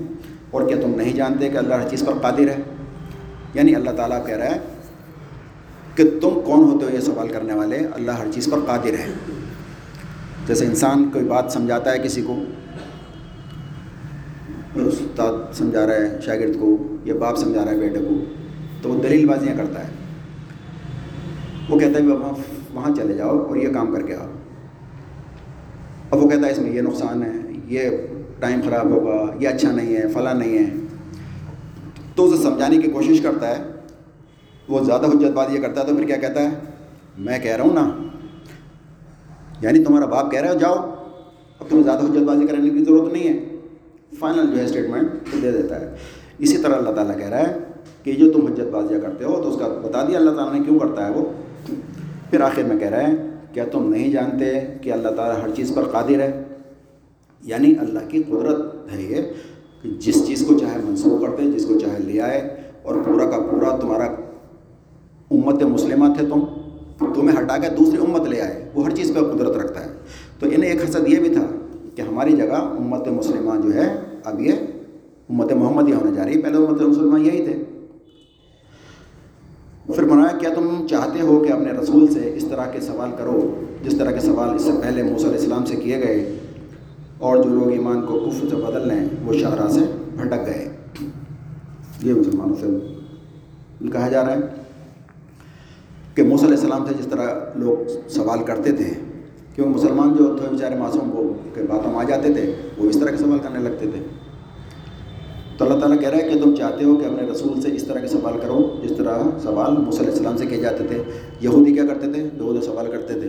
اور 0.55 0.69
کیا 0.69 0.77
تم 0.83 0.95
نہیں 0.95 1.13
جانتے 1.13 1.49
کہ 1.49 1.57
اللہ 1.57 1.75
ہر 1.75 1.89
چیز 1.89 2.05
پر 2.07 2.13
قادر 2.23 2.49
ہے؟ 2.49 2.57
یعنی 3.55 3.75
اللہ 3.75 3.91
تعالیٰ 3.91 4.27
کہہ 4.27 4.37
رہا 4.37 4.47
ہے 4.47 4.59
کہ 5.95 6.05
تم 6.05 6.41
کون 6.45 6.61
ہوتے 6.61 6.85
ہو 6.85 6.91
یہ 6.91 7.01
سوال 7.01 7.29
کرنے 7.29 7.55
والے؟ 7.55 7.79
اللہ 7.95 8.13
ہر 8.13 8.27
چیز 8.35 8.49
پر 8.51 8.59
قادر 8.67 8.95
ہے۔ 8.95 9.13
جیسے 10.47 10.67
انسان 10.67 11.11
کوئی 11.13 11.25
بات 11.25 11.53
سمجھاتا 11.53 11.93
ہے 11.93 11.99
کسی 11.99 12.23
کو، 12.23 12.45
استاد 14.75 15.55
سمجھا 15.55 15.87
رہا 15.87 15.95
ہے، 15.95 16.19
شاگرد 16.27 16.61
کو، 16.61 16.97
یا 17.05 17.15
باپ 17.15 17.37
سمجھا 17.37 17.65
رہا 17.65 17.73
ہے 17.73 17.79
بیٹے 17.79 17.99
کو، 17.99 18.15
تو 18.83 18.89
وہ 18.89 19.03
دلیل 19.03 19.29
بازیاں 19.29 19.57
کرتا 19.57 19.81
ہے۔ 19.81 19.89
وہ 21.69 21.79
کہتا 21.79 21.99
ہے 21.99 22.05
بابا، 22.05 22.43
وہاں 22.75 22.95
چلے 22.95 23.15
جاؤ 23.15 23.39
اور 23.39 23.57
یہ 23.57 23.69
کام 23.69 23.95
کر 23.95 24.03
کے 24.03 24.15
آؤ۔ 24.15 24.27
اب 26.11 26.25
وہ 26.25 26.29
کہتا 26.29 26.47
ہے 26.47 26.53
اس 26.53 26.59
میں 26.59 26.73
یہ 26.73 26.81
نقصان 26.81 27.23
ہے، 27.23 27.53
یہ 27.67 27.91
ٹائم 28.45 28.61
خراب 28.65 28.91
ہوگا، 28.91 29.27
یہ 29.41 29.49
اچھا 29.49 29.73
نہیں 29.73 29.97
ہے، 29.97 30.09
فلاں 30.09 30.35
نہیں 30.35 30.59
ہے۔ 30.59 30.87
تو 32.15 32.29
اسے 32.29 32.43
سمجھانے 32.43 32.79
کی 32.79 32.91
کوشش 32.91 33.21
کرتا 33.21 33.59
ہے۔ 33.59 33.63
وہ 34.69 34.85
زیادہ 34.85 35.07
حجت 35.07 35.33
بات 35.35 35.47
یہ 35.51 35.61
کرتا 35.61 35.81
ہے، 35.81 35.87
تو 35.87 35.95
پھر 35.95 36.05
کیا 36.05 36.17
کہتا 36.17 36.43
ہے؟ 36.43 36.49
میں 37.19 37.39
کہہ 37.39 37.57
رہا 37.57 37.65
ہوں 37.65 37.75
نا۔ 37.75 37.91
یعنی 39.61 39.85
تمہارا 39.85 40.07
باپ 40.07 40.31
کہہ 40.31 40.41
رہا 40.41 40.53
ہے، 40.53 40.59
جاؤ۔ 40.59 40.75
اب 41.59 41.65
تمہیں 41.69 41.85
زیادہ 41.85 42.05
حجت 42.05 42.23
بازی 42.23 42.47
کرنے 42.47 42.71
کی 42.71 42.85
ضرورت 42.85 43.13
نہیں 43.13 43.29
ہے۔ 43.29 43.57
فائنل 44.19 44.47
جو 44.47 44.59
ہے 44.59 44.65
اسٹیٹمنٹ 44.65 45.11
دے 45.43 45.51
دیتا 45.51 45.81
ہے۔ 45.81 45.97
اسی 46.39 46.57
طرح 46.57 46.77
اللہ 46.77 46.91
تعالیٰ 46.91 47.19
کہہ 47.19 47.29
رہا 47.29 47.39
ہے 47.39 47.59
کہ 48.03 48.13
جو 48.13 48.33
تم 48.33 48.47
حجت 48.47 48.73
بازیاں 48.73 49.01
کرتے 49.01 49.25
ہو، 49.25 49.43
تو 49.43 49.49
اس 49.49 49.59
کا 49.59 49.69
بتا 49.69 50.05
دیا 50.09 50.19
اللہ 50.19 50.31
تعالیٰ 50.31 50.53
نے 50.53 50.67
کیوں 50.69 50.79
کرتا 50.79 51.07
ہے 51.07 51.11
وہ۔ 51.11 51.33
پھر 52.31 52.41
آخر 52.41 52.63
میں 52.63 52.79
کہہ 52.79 52.89
رہا 52.89 53.09
ہے، 53.09 53.13
کیا 53.53 53.65
تم 53.73 53.91
نہیں 53.91 54.13
جانتے 54.13 54.61
کہ 54.83 54.93
اللہ 54.93 55.09
تعالیٰ 55.09 55.43
ہر 55.43 55.49
چیز 55.57 55.73
پر 55.75 55.83
قادر 55.83 56.21
ہے؟ 56.21 56.43
یعنی 57.45 57.75
اللہ 57.81 57.99
کی 58.09 58.23
قدرت 58.23 58.75
ہے 58.93 59.03
یہ 59.03 59.17
کہ 59.83 59.89
جس 59.99 60.27
چیز 60.27 60.45
کو 60.49 60.59
چاہے 60.59 60.79
منسوخ 60.85 61.23
کرتے 61.23 61.51
جس 61.51 61.67
کو 61.67 61.79
چاہے 61.79 61.99
لے 61.99 62.21
آئے 62.21 62.57
اور 62.83 62.95
پورا 63.07 63.31
کا 63.31 63.39
پورا 63.39 63.77
تمہارا 63.77 64.05
امت 65.31 65.63
مسلمہ 65.63 66.15
تھے 66.19 66.27
تم، 66.27 66.41
تمہیں 67.15 67.37
ہٹا 67.39 67.59
کے 67.59 67.69
دوسری 67.79 67.97
امت 68.09 68.29
لے 68.29 68.41
آئے، 68.41 68.69
وہ 68.75 68.85
ہر 68.85 68.91
چیز 68.91 69.13
پہ 69.15 69.21
قدرت 69.21 69.57
رکھتا 69.57 69.85
ہے۔ 69.85 69.91
تو 70.41 70.47
انہیں 70.47 70.71
ایک 70.71 70.85
حسد 70.85 71.09
یہ 71.09 71.17
بھی 71.17 71.29
تھا 71.29 71.47
کہ 71.95 72.03
ہماری 72.03 72.33
جگہ 72.33 72.55
امت 72.55 73.09
مسلمہ 73.09 73.61
جو 73.61 73.75
ہے، 73.75 74.01
اب 74.25 74.41
یہ 74.41 74.53
امت 75.31 75.53
محمد 75.53 75.89
یہ 75.89 75.95
ہونے 75.95 76.15
جا 76.15 76.25
رہی 76.25 76.37
ہے۔ 76.37 76.43
پہلے 76.43 76.57
امت 76.57 76.83
مسلمہ 76.83 77.21
یہی 77.21 77.45
تھے۔ 77.45 77.65
پھر 79.95 80.03
بنایا، 80.03 80.39
کیا 80.39 80.51
تم 80.55 80.87
چاہتے 80.87 81.21
ہو 81.21 81.45
کہ 81.49 81.53
اپنے 81.53 81.73
رسول 81.73 82.09
سے 82.09 82.35
اس 82.37 82.45
طرح 82.51 82.67
کے 82.67 82.81
سوال 82.81 83.11
کرو؟ 83.19 83.61
جس 83.85 83.99
طرح 83.99 84.11
کے 84.11 84.21
سوال 84.21 84.55
اس 84.55 84.63
سے 84.63 84.71
پہلے 84.83 85.03
موسیٰ 85.03 85.29
علیہ 85.29 85.41
السلام 85.41 85.65
سے 85.65 85.77
کیے 85.77 85.97
گئے 85.97 86.39
اور 87.19 87.37
جو 87.37 87.51
لوگ 87.51 87.71
ایمان 87.71 88.07
کو 88.07 88.21
کفر 88.21 88.47
سے 88.49 88.57
بدل 88.57 88.89
لیں، 88.89 89.09
وہ 89.25 89.33
شاہراہ 89.33 89.69
سے 89.69 89.81
بھٹک 90.17 90.47
گئے۔ 90.47 90.77
یہ 92.03 92.15
مسلمانوں 92.15 92.57
سے 92.61 92.67
کہا 93.93 94.09
جا 94.09 94.25
رہا 94.25 94.33
ہے 94.33 94.41
کہ 96.15 96.23
موسیٰ 96.23 96.47
علیہ 96.47 96.59
السلام 96.59 96.87
سے 96.87 96.95
جس 96.99 97.07
طرح 97.07 97.35
لوگ 97.57 98.09
سوال 98.09 98.45
کرتے 98.45 98.73
تھے 98.73 98.91
کیونکہ 99.55 99.81
مسلمان 99.81 100.17
جو 100.17 100.37
تھے 100.37 100.49
بیچارے 100.51 100.75
معصوم 100.75 101.11
کو 101.11 101.35
کے 101.55 101.63
باتوں 101.63 101.93
میں 101.93 102.01
آ 102.01 102.03
جاتے 102.03 102.33
تھے، 102.33 102.55
وہ 102.79 102.89
اس 102.89 103.01
طرح 103.01 103.11
کے 103.11 103.17
سوال 103.17 103.39
کرنے 103.43 103.59
لگتے 103.59 103.91
تھے۔ 103.91 104.01
تو 105.59 105.65
اللہ 105.65 105.79
تعالیٰ 105.79 106.01
کہہ 106.01 106.09
رہا 106.09 106.19
ہے 106.19 106.29
کہ 106.29 106.41
تم 106.43 106.55
چاہتے 106.55 106.85
ہو 106.85 106.97
کہ 106.97 107.05
اپنے 107.05 107.23
رسول 107.23 107.61
سے 107.61 107.75
اس 107.75 107.85
طرح 107.85 107.99
کے 107.99 108.09
سوال 108.09 108.39
کرو، 108.39 108.77
جس 108.83 108.93
طرح 108.97 109.19
سوال 109.43 109.77
موسیٰ 109.77 110.01
علیہ 110.01 110.13
السلام 110.13 110.37
سے 110.37 110.47
کیے 110.47 110.61
جاتے 110.61 110.85
تھے۔ 110.85 111.03
یہودی 111.41 111.75
کیا 111.75 111.87
کرتے 111.87 112.13
تھے؟ 112.13 112.29
لوگوں 112.35 112.61
سوال 112.61 112.87
کرتے 112.87 113.21
تھے 113.21 113.29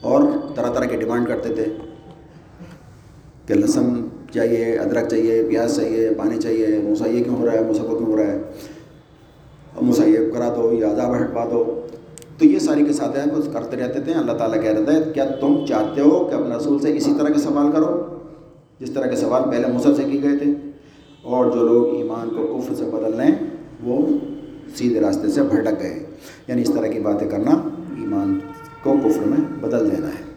اور 0.00 0.22
طرح 0.54 0.72
طرح 0.72 0.84
کی 0.84 0.96
ڈیمانڈ 0.96 1.28
کرتے 1.28 1.54
تھے۔ 1.54 1.64
کہ 3.46 3.54
لہسن 3.54 4.08
چاہیے، 4.34 4.76
ادرک 4.76 5.08
چاہیے، 5.08 5.46
پیاز 5.48 5.76
چاہیے، 5.76 6.10
پانی 6.18 6.36
چاہیے، 6.36 6.66
موسا 6.82 7.08
یہ 7.08 7.24
کیوں 7.24 7.36
ہو 7.36 7.46
رہا 7.46 7.52
ہے، 7.52 7.60
موسا 7.60 7.82
کو 7.82 7.96
کیوں 7.96 8.08
ہو 8.08 8.16
رہا 8.16 8.26
ہے؟ 8.26 8.38
موسا 9.80 10.04
یہ 10.04 10.18
کرا 10.34 10.54
دو 10.56 10.72
یا 10.72 10.90
عذاب 10.90 11.16
ہٹوا 11.16 11.44
دو۔ 11.44 11.86
تو 12.38 12.46
یہ 12.46 12.58
ساری 12.58 12.84
کے 12.84 12.92
ساتھ 12.92 13.18
ہیں 13.18 13.34
کچھ 13.36 13.46
کرتے 13.52 13.76
رہتے 13.76 14.00
تھے، 14.00 14.12
اللہ 14.12 14.32
تعالیٰ 14.32 14.62
کہہ 14.62 14.70
رہتا 14.70 14.92
ہے 14.92 15.00
کیا 15.14 15.24
تم 15.40 15.66
چاہتے 15.68 16.00
ہو 16.00 16.24
کہ 16.24 16.34
اپنے 16.34 16.56
رسول 16.56 16.78
سے 16.78 16.96
اسی 16.96 17.12
طرح 17.18 17.28
کے 17.28 17.40
سوال 17.40 17.72
کرو؟ 17.72 18.18
جس 18.80 18.90
طرح 18.90 19.06
کے 19.06 19.16
سوال 19.16 19.42
پہلے 19.50 19.66
موسا 19.72 19.94
سے 19.94 20.02
کی 20.02 20.22
گئے 20.22 20.38
تھے۔ 20.38 20.50
اور 21.22 21.50
جو 21.50 21.60
لوگ 21.60 21.94
ایمان 21.94 22.28
کو 22.28 22.58
کفر 22.58 22.74
سے 22.74 22.84
بدل 22.84 23.16
لیں، 23.16 23.34
وہ 23.82 24.18
سیدھے 24.74 25.00
راستے 25.00 25.28
سے 25.28 25.42
بھٹک 25.42 25.82
گئے۔ 25.82 26.06
یعنی 26.48 26.62
اس 26.62 26.70
طرح 26.74 26.86
کی 26.86 27.00
باتیں 27.00 27.30
کرنا، 27.30 27.50
ایمان 28.00 28.38
کو 28.82 28.94
کفر 29.04 29.28
میں 29.28 29.60
بدل 29.60 29.90
دینا 29.90 30.08
ہے۔ 30.08 30.33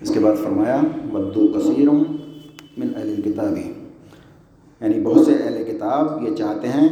اس 0.00 0.10
کے 0.10 0.20
بعد 0.20 0.36
فرمایا 0.44 0.80
بدو 1.12 1.48
کثیر 1.48 1.90
من 2.78 2.92
اہل 2.96 3.20
کتابی 3.24 3.72
یعنی 4.80 5.00
بہت 5.00 5.26
سے 5.26 5.32
اہل 5.32 5.64
کتاب 5.64 6.28
یہ 6.28 6.34
چاہتے 6.34 6.68
ہیں 6.68 6.88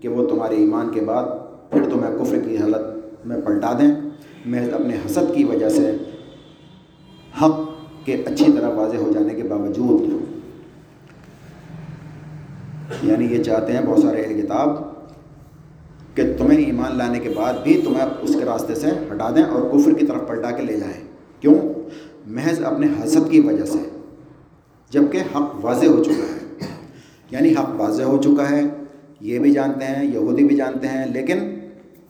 کہ 0.00 0.08
وہ 0.08 0.28
تمہارے 0.28 0.56
ایمان 0.56 0.88
کے 0.92 1.00
بعد 1.00 1.24
پھر 1.70 1.82
تمہیں 1.90 2.24
کفر 2.24 2.38
کی 2.48 2.56
حالت 2.56 3.26
میں 3.26 3.40
پلٹا 3.40 3.72
دیں۔ 3.72 4.10
میں 4.46 4.70
اپنے 4.70 4.96
حسد 5.06 5.34
کی 5.34 5.44
وجہ 5.44 5.68
سے 5.68 5.96
حق 7.42 7.60
کے 8.04 8.22
اچھی 8.26 8.52
طرح 8.52 8.68
واضح 8.68 8.96
ہو 8.96 9.10
جانے 9.14 9.34
کے 9.34 9.42
باوجود۔ 9.42 10.00
یعنی 13.02 13.24
یہ 13.24 13.42
چاہتے 13.42 13.72
ہیں 13.72 13.80
بہت 13.86 13.98
سارے 13.98 14.22
اہل 14.22 14.40
کتاب 14.40 14.68
کہ 16.14 16.22
تمہیں 16.38 16.64
ایمان 16.64 16.98
لانے 16.98 17.18
کے 17.18 17.28
بعد 17.36 17.54
بھی 17.62 17.82
تمہیں 17.84 18.06
اس 18.20 18.36
کے 18.38 18.44
راستے 18.44 18.74
سے 18.74 18.86
ہٹا 19.12 19.30
دیں 19.36 19.42
اور 19.42 19.62
کفر 19.62 19.94
کی 19.94 20.06
طرف 20.06 20.28
پلٹا 20.28 20.50
کے 20.50 20.62
لے 20.62 20.80
جائیں۔ 20.80 21.07
محض 22.28 22.64
اپنے 22.64 22.86
حسد 23.04 23.30
کی 23.30 23.40
وجہ 23.40 23.64
سے 23.64 23.78
جبکہ 24.90 25.18
حق 25.36 25.64
واضح 25.64 25.86
ہو 25.86 26.04
چکا 26.04 26.34
ہے۔ 26.34 26.66
یعنی 27.30 27.52
حق 27.52 27.70
واضح 27.76 28.02
ہو 28.02 28.22
چکا 28.22 28.50
ہے، 28.50 28.62
یہ 29.20 29.38
بھی 29.38 29.52
جانتے 29.52 29.84
ہیں، 29.84 30.14
یہودی 30.14 30.44
بھی 30.44 30.56
جانتے 30.56 30.88
ہیں، 30.88 31.06
لیکن 31.06 31.38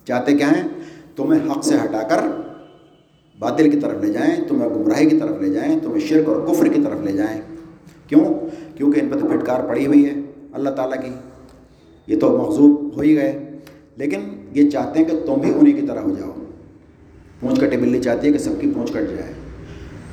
چاہتے 0.05 0.33
کیا 0.33 0.51
ہیں؟ 0.51 0.69
تمہیں 1.17 1.51
حق 1.51 1.65
سے 1.65 1.75
ہٹا 1.75 2.03
کر 2.03 2.19
باطل 3.39 3.71
کی 3.71 3.81
طرف 3.81 4.05
لے 4.05 4.13
جائیں، 4.13 4.49
تمہیں 4.49 4.69
گمراہی 4.69 5.09
کی 5.09 5.19
طرف 5.19 5.41
لے 5.41 5.49
جائیں، 5.49 5.79
تمہیں 5.79 6.01
شرک 6.01 6.29
اور 6.29 6.47
کفر 6.47 6.67
کی 6.67 6.83
طرف 6.83 7.01
لے 7.05 7.13
جائیں۔ 7.13 7.41
کیوں؟ 8.07 8.25
کیونکہ 8.77 9.01
ان 9.01 9.09
پہ 9.09 9.19
تو 9.19 9.27
پھٹکار 9.27 9.61
پڑی 9.61 9.87
ہوئی 9.87 10.05
ہے 10.05 10.15
اللہ 10.53 10.71
تعالیٰ 10.71 11.03
کی۔ 11.03 11.11
یہ 12.07 12.21
تو 12.21 12.39
مغزوب 12.39 12.97
ہو 12.97 13.01
ہی 13.01 13.17
گئے۔ 13.17 13.59
لیکن 13.97 14.21
یہ 14.53 14.71
چاہتے 14.71 14.99
ہیں 14.99 15.07
کہ 15.07 15.27
تم 15.27 15.35
بھی 15.35 15.53
انہیں 15.61 15.81
کی 15.81 15.87
طرح 15.87 16.01
ہو 16.01 16.15
جاؤ۔ 16.19 16.31
پونچھ 17.41 17.61
کٹی 17.61 17.77
بلی 17.77 18.03
چاہتی 18.03 18.27
ہے 18.27 18.33
کہ 18.33 18.39
سب 18.39 18.53
کی 18.61 18.71
پونچھ 18.75 18.93
کٹ 18.93 19.11
جائے۔ 19.11 19.48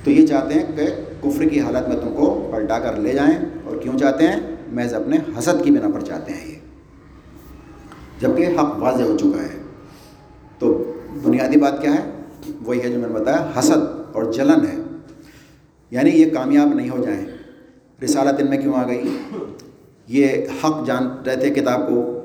تو 0.05 0.11
یہ 0.11 0.27
چاہتے 0.27 0.53
ہیں 0.53 0.63
کہ 0.75 0.85
کفر 1.21 1.43
کی 1.43 1.59
حالت 1.61 1.87
میں 1.87 1.95
تم 1.95 2.13
کو 2.15 2.49
پلٹا 2.51 2.79
کر 2.79 2.95
لے 2.95 3.13
جائیں 3.13 3.37
اور 3.65 3.77
کیوں 3.77 3.97
چاہتے 3.97 4.27
ہیں؟ 4.27 4.35
محض 4.71 4.93
اپنے 4.93 5.17
حسد 5.39 5.63
کی 5.63 5.71
بنا 5.71 5.87
پر 5.93 5.99
چاہتے 6.01 6.33
ہیں 6.33 6.49
یہ۔ 6.49 6.55
جبکہ 8.21 8.47
حق 8.59 8.75
واضح 8.79 9.03
ہو 9.03 9.17
چکا 9.17 9.43
ہے۔ 9.43 9.61
تو 10.59 10.93
بنیادی 11.23 11.59
بات 11.59 11.81
کیا 11.81 11.95
ہے؟ 11.95 12.11
وہی 12.65 12.81
ہے 12.83 12.89
جو 12.89 12.99
میں 12.99 13.09
نے 13.09 13.13
بتایا، 13.13 13.51
حسد 13.59 13.77
اور 14.13 14.33
جلن 14.33 14.65
ہے۔ 14.65 14.77
یعنی 15.91 16.09
یہ 16.09 16.29
کامیاب 16.33 16.67
نہیں 16.73 16.89
ہو 16.89 17.03
جائیں۔ 17.03 17.25
رسالت 18.03 18.39
ان 18.39 18.49
میں 18.49 18.57
کیوں 18.57 18.73
آ 18.73 18.87
گئی؟ 18.87 19.17
یہ 20.07 20.27
حق 20.63 20.87
جان 20.87 21.07
رہے 21.25 21.35
تھے 21.35 21.49
کتاب 21.49 21.89
کو۔ 21.89 22.21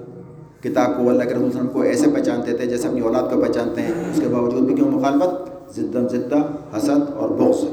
کتاب 0.63 0.97
کو 0.97 1.09
اللہ 1.09 1.25
کے 1.25 1.35
رسول 1.35 1.49
وسلم 1.49 1.67
کو 1.67 1.83
ایسے 1.83 2.11
پہچانتے 2.11 2.57
تھے 2.57 2.67
جیسے 2.67 2.89
اپنی 2.89 3.01
اولاد 3.01 3.23
کو 3.23 3.41
پہچانتے 3.41 3.83
ہیں۔ 3.83 4.11
اس 4.11 4.21
کے 4.23 4.29
باوجود 4.29 4.63
بھی 4.63 4.75
کیوں 4.75 4.91
مخالفت؟ 4.91 5.60
زدم 5.77 6.09
زدہ 6.09 6.39
حسد 6.77 7.11
اور 7.15 7.29
بغض۔ 7.29 7.65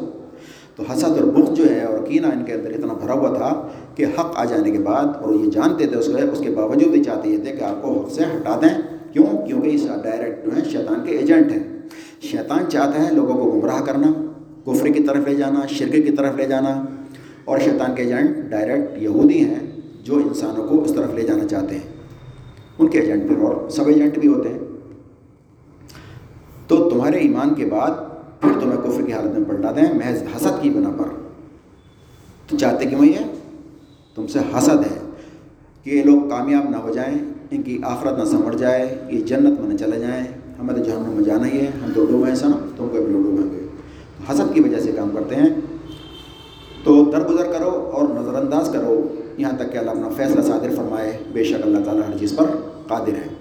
تو 0.75 0.83
حسد 0.93 1.03
اور 1.03 1.23
بغض 1.23 1.57
جو 1.57 1.65
ہے 1.69 1.83
اور 1.83 2.07
کینہ 2.07 2.27
ان 2.27 2.45
کے 2.45 2.53
اندر 2.53 2.69
اتنا 2.69 2.93
بھرا 2.93 3.13
ہوا 3.13 3.33
تھا 3.33 3.67
کہ 3.95 4.05
حق 4.19 4.33
آ 4.35 4.45
جانے 4.45 4.71
کے 4.71 4.79
بعد 4.79 5.05
اور 5.21 5.33
یہ 5.33 5.49
جانتے 5.49 5.85
تھے 5.85 5.97
اس 5.97 6.05
کو، 6.05 6.31
اس 6.31 6.39
کے 6.39 6.49
باوجود 6.49 6.91
بھی 6.91 7.03
چاہتے 7.03 7.29
یہ 7.29 7.37
تھے 7.37 7.51
کہ 7.51 7.63
آپ 7.63 7.81
کو 7.81 8.01
حق 8.01 8.11
سے 8.11 8.23
ہٹا 8.23 8.59
دیں۔ 8.61 8.81
کیوں؟ 9.13 9.47
کیونکہ 9.47 9.69
اس 9.69 9.87
ڈائریکٹ 10.03 10.45
جو 10.45 10.51
ہیں 10.57 10.63
شیطان 10.71 11.05
کے 11.05 11.17
ایجنٹ 11.17 11.51
ہیں۔ 11.51 11.63
شیطان 12.21 12.59
چاہتا 12.69 13.07
ہے 13.07 13.13
لوگوں 13.13 13.33
کو 13.33 13.51
گمراہ 13.51 13.81
کرنا، 13.81 14.25
کفر 14.65 14.85
کی 14.85 15.03
طرف 15.03 15.27
لے 15.27 15.35
جانا، 15.35 15.59
شرک 15.67 15.91
کی 15.91 16.11
طرف 16.11 16.35
لے 16.35 16.45
جانا۔ 16.45 16.85
اور 17.45 17.59
شیطان 17.59 17.95
کے 17.95 18.03
ایجنٹ 18.03 18.37
ڈائریکٹ 18.49 19.03
یہودی 19.03 19.45
ہیں 19.45 19.59
جو 20.03 20.15
انسانوں 20.15 20.67
کو 20.67 20.83
اس 20.83 20.93
طرف 20.95 21.13
لے 21.13 21.21
جانا 21.21 21.47
چاہتے 21.47 21.75
ہیں۔ 21.75 21.93
ان 22.79 22.87
کے 22.87 22.99
ایجنٹ 22.99 23.27
پھر 23.27 23.37
اور 23.37 23.69
سب 23.69 23.87
ایجنٹ 23.87 24.19
بھی 24.19 24.29
ہوتے 24.29 24.49
ہیں۔ 24.49 24.59
تو 26.67 26.89
تمہارے 26.89 27.17
ایمان 27.17 27.53
کے 27.53 27.65
بعد 27.65 27.91
پھر 28.41 28.59
تمہیں 28.61 28.77
کفر 28.77 29.01
کی 29.01 29.13
حالت 29.13 29.39
میں 29.39 29.49
پلٹا 29.49 29.71
دیں، 29.71 29.93
محض 29.93 30.23
حسد 30.35 30.61
کی 30.61 30.69
بنا 30.69 30.89
پر۔ 30.97 31.05
تو 32.47 32.57
چاہتے 32.57 32.85
کیوں 32.85 33.05
یہ؟ 33.05 33.17
تم 34.15 34.27
سے 34.27 34.39
حسد 34.57 34.91
ہے 34.91 35.11
کہ 35.83 35.89
یہ 35.89 36.03
لوگ 36.03 36.29
کامیاب 36.29 36.69
نہ 36.69 36.77
ہو 36.77 36.93
جائیں، 36.93 37.15
ان 37.51 37.61
کی 37.61 37.79
آخرت 37.83 38.17
نہ 38.17 38.23
سمجھ 38.23 38.57
جائے، 38.57 39.03
یہ 39.09 39.19
جنت 39.19 39.59
میں 39.59 39.69
نہ 39.69 39.77
چلے 39.77 39.99
جائیں۔ 39.99 40.23
ہمیں 40.59 40.75
تو 40.75 40.83
جہنم 40.83 41.09
میں 41.09 41.23
جانا 41.23 41.47
ہی 41.47 41.59
ہے، 41.59 41.71
ہم 41.85 41.91
تو 41.95 42.05
ڈوبے 42.05 42.29
ہیں 42.29 42.35
سنا 42.35 42.65
تم 42.77 42.87
کو 42.91 43.03
بھی 43.03 43.13
ڈوبیں 43.13 43.51
گے۔ 43.51 43.67
حسد 44.31 44.53
کی 44.53 44.61
وجہ 44.61 44.79
سے 44.79 44.91
کام 44.91 45.09
کرتے 45.09 45.35
ہیں۔ 45.35 45.47
تو 46.83 47.05
درگزر 47.05 47.51
کرو 47.57 47.89
اور 47.93 48.21
نظر 48.21 48.33
انداز 48.33 48.69
کرو، 48.73 49.07
یہاں 49.37 49.57
تک 49.57 49.71
کہ 49.71 49.77
اللہ 49.77 49.91
اپنا 49.91 50.09
فیصلہ 50.09 50.41
صادر 50.41 50.75
فرمائے، 50.75 51.17
بے 51.33 51.43
شک 51.43 51.67
اللہ 51.67 51.77
تعالیٰ 51.85 52.03
ہر 52.09 52.17
چیز 52.17 52.35
پر 52.35 52.45
قادر 52.87 53.13
ہے۔ 53.13 53.36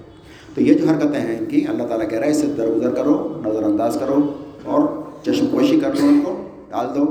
تو 0.57 0.63
یہ 0.63 0.73
جو 0.73 0.87
حرکتیں 0.87 1.21
ہیں 1.21 1.37
ان 1.39 1.45
کی 1.45 1.65
اللہ 1.69 1.83
تعالیٰ 1.83 2.09
کہہ 2.09 2.17
رہا 2.17 2.25
ہے 2.25 2.31
اس 2.31 2.37
سے 2.37 2.47
درگزر 2.47 2.95
کرو 2.95 3.41
نظر 3.45 3.63
انداز 3.63 3.97
کرو 3.99 4.33
اور 4.63 4.81
چشم 5.23 5.45
پوشی 5.51 5.79
کر 5.79 5.89
لو 5.89 6.07
ان 6.07 6.21
کو 6.25 6.35
ڈال 6.69 6.85
دو۔ 6.95 7.05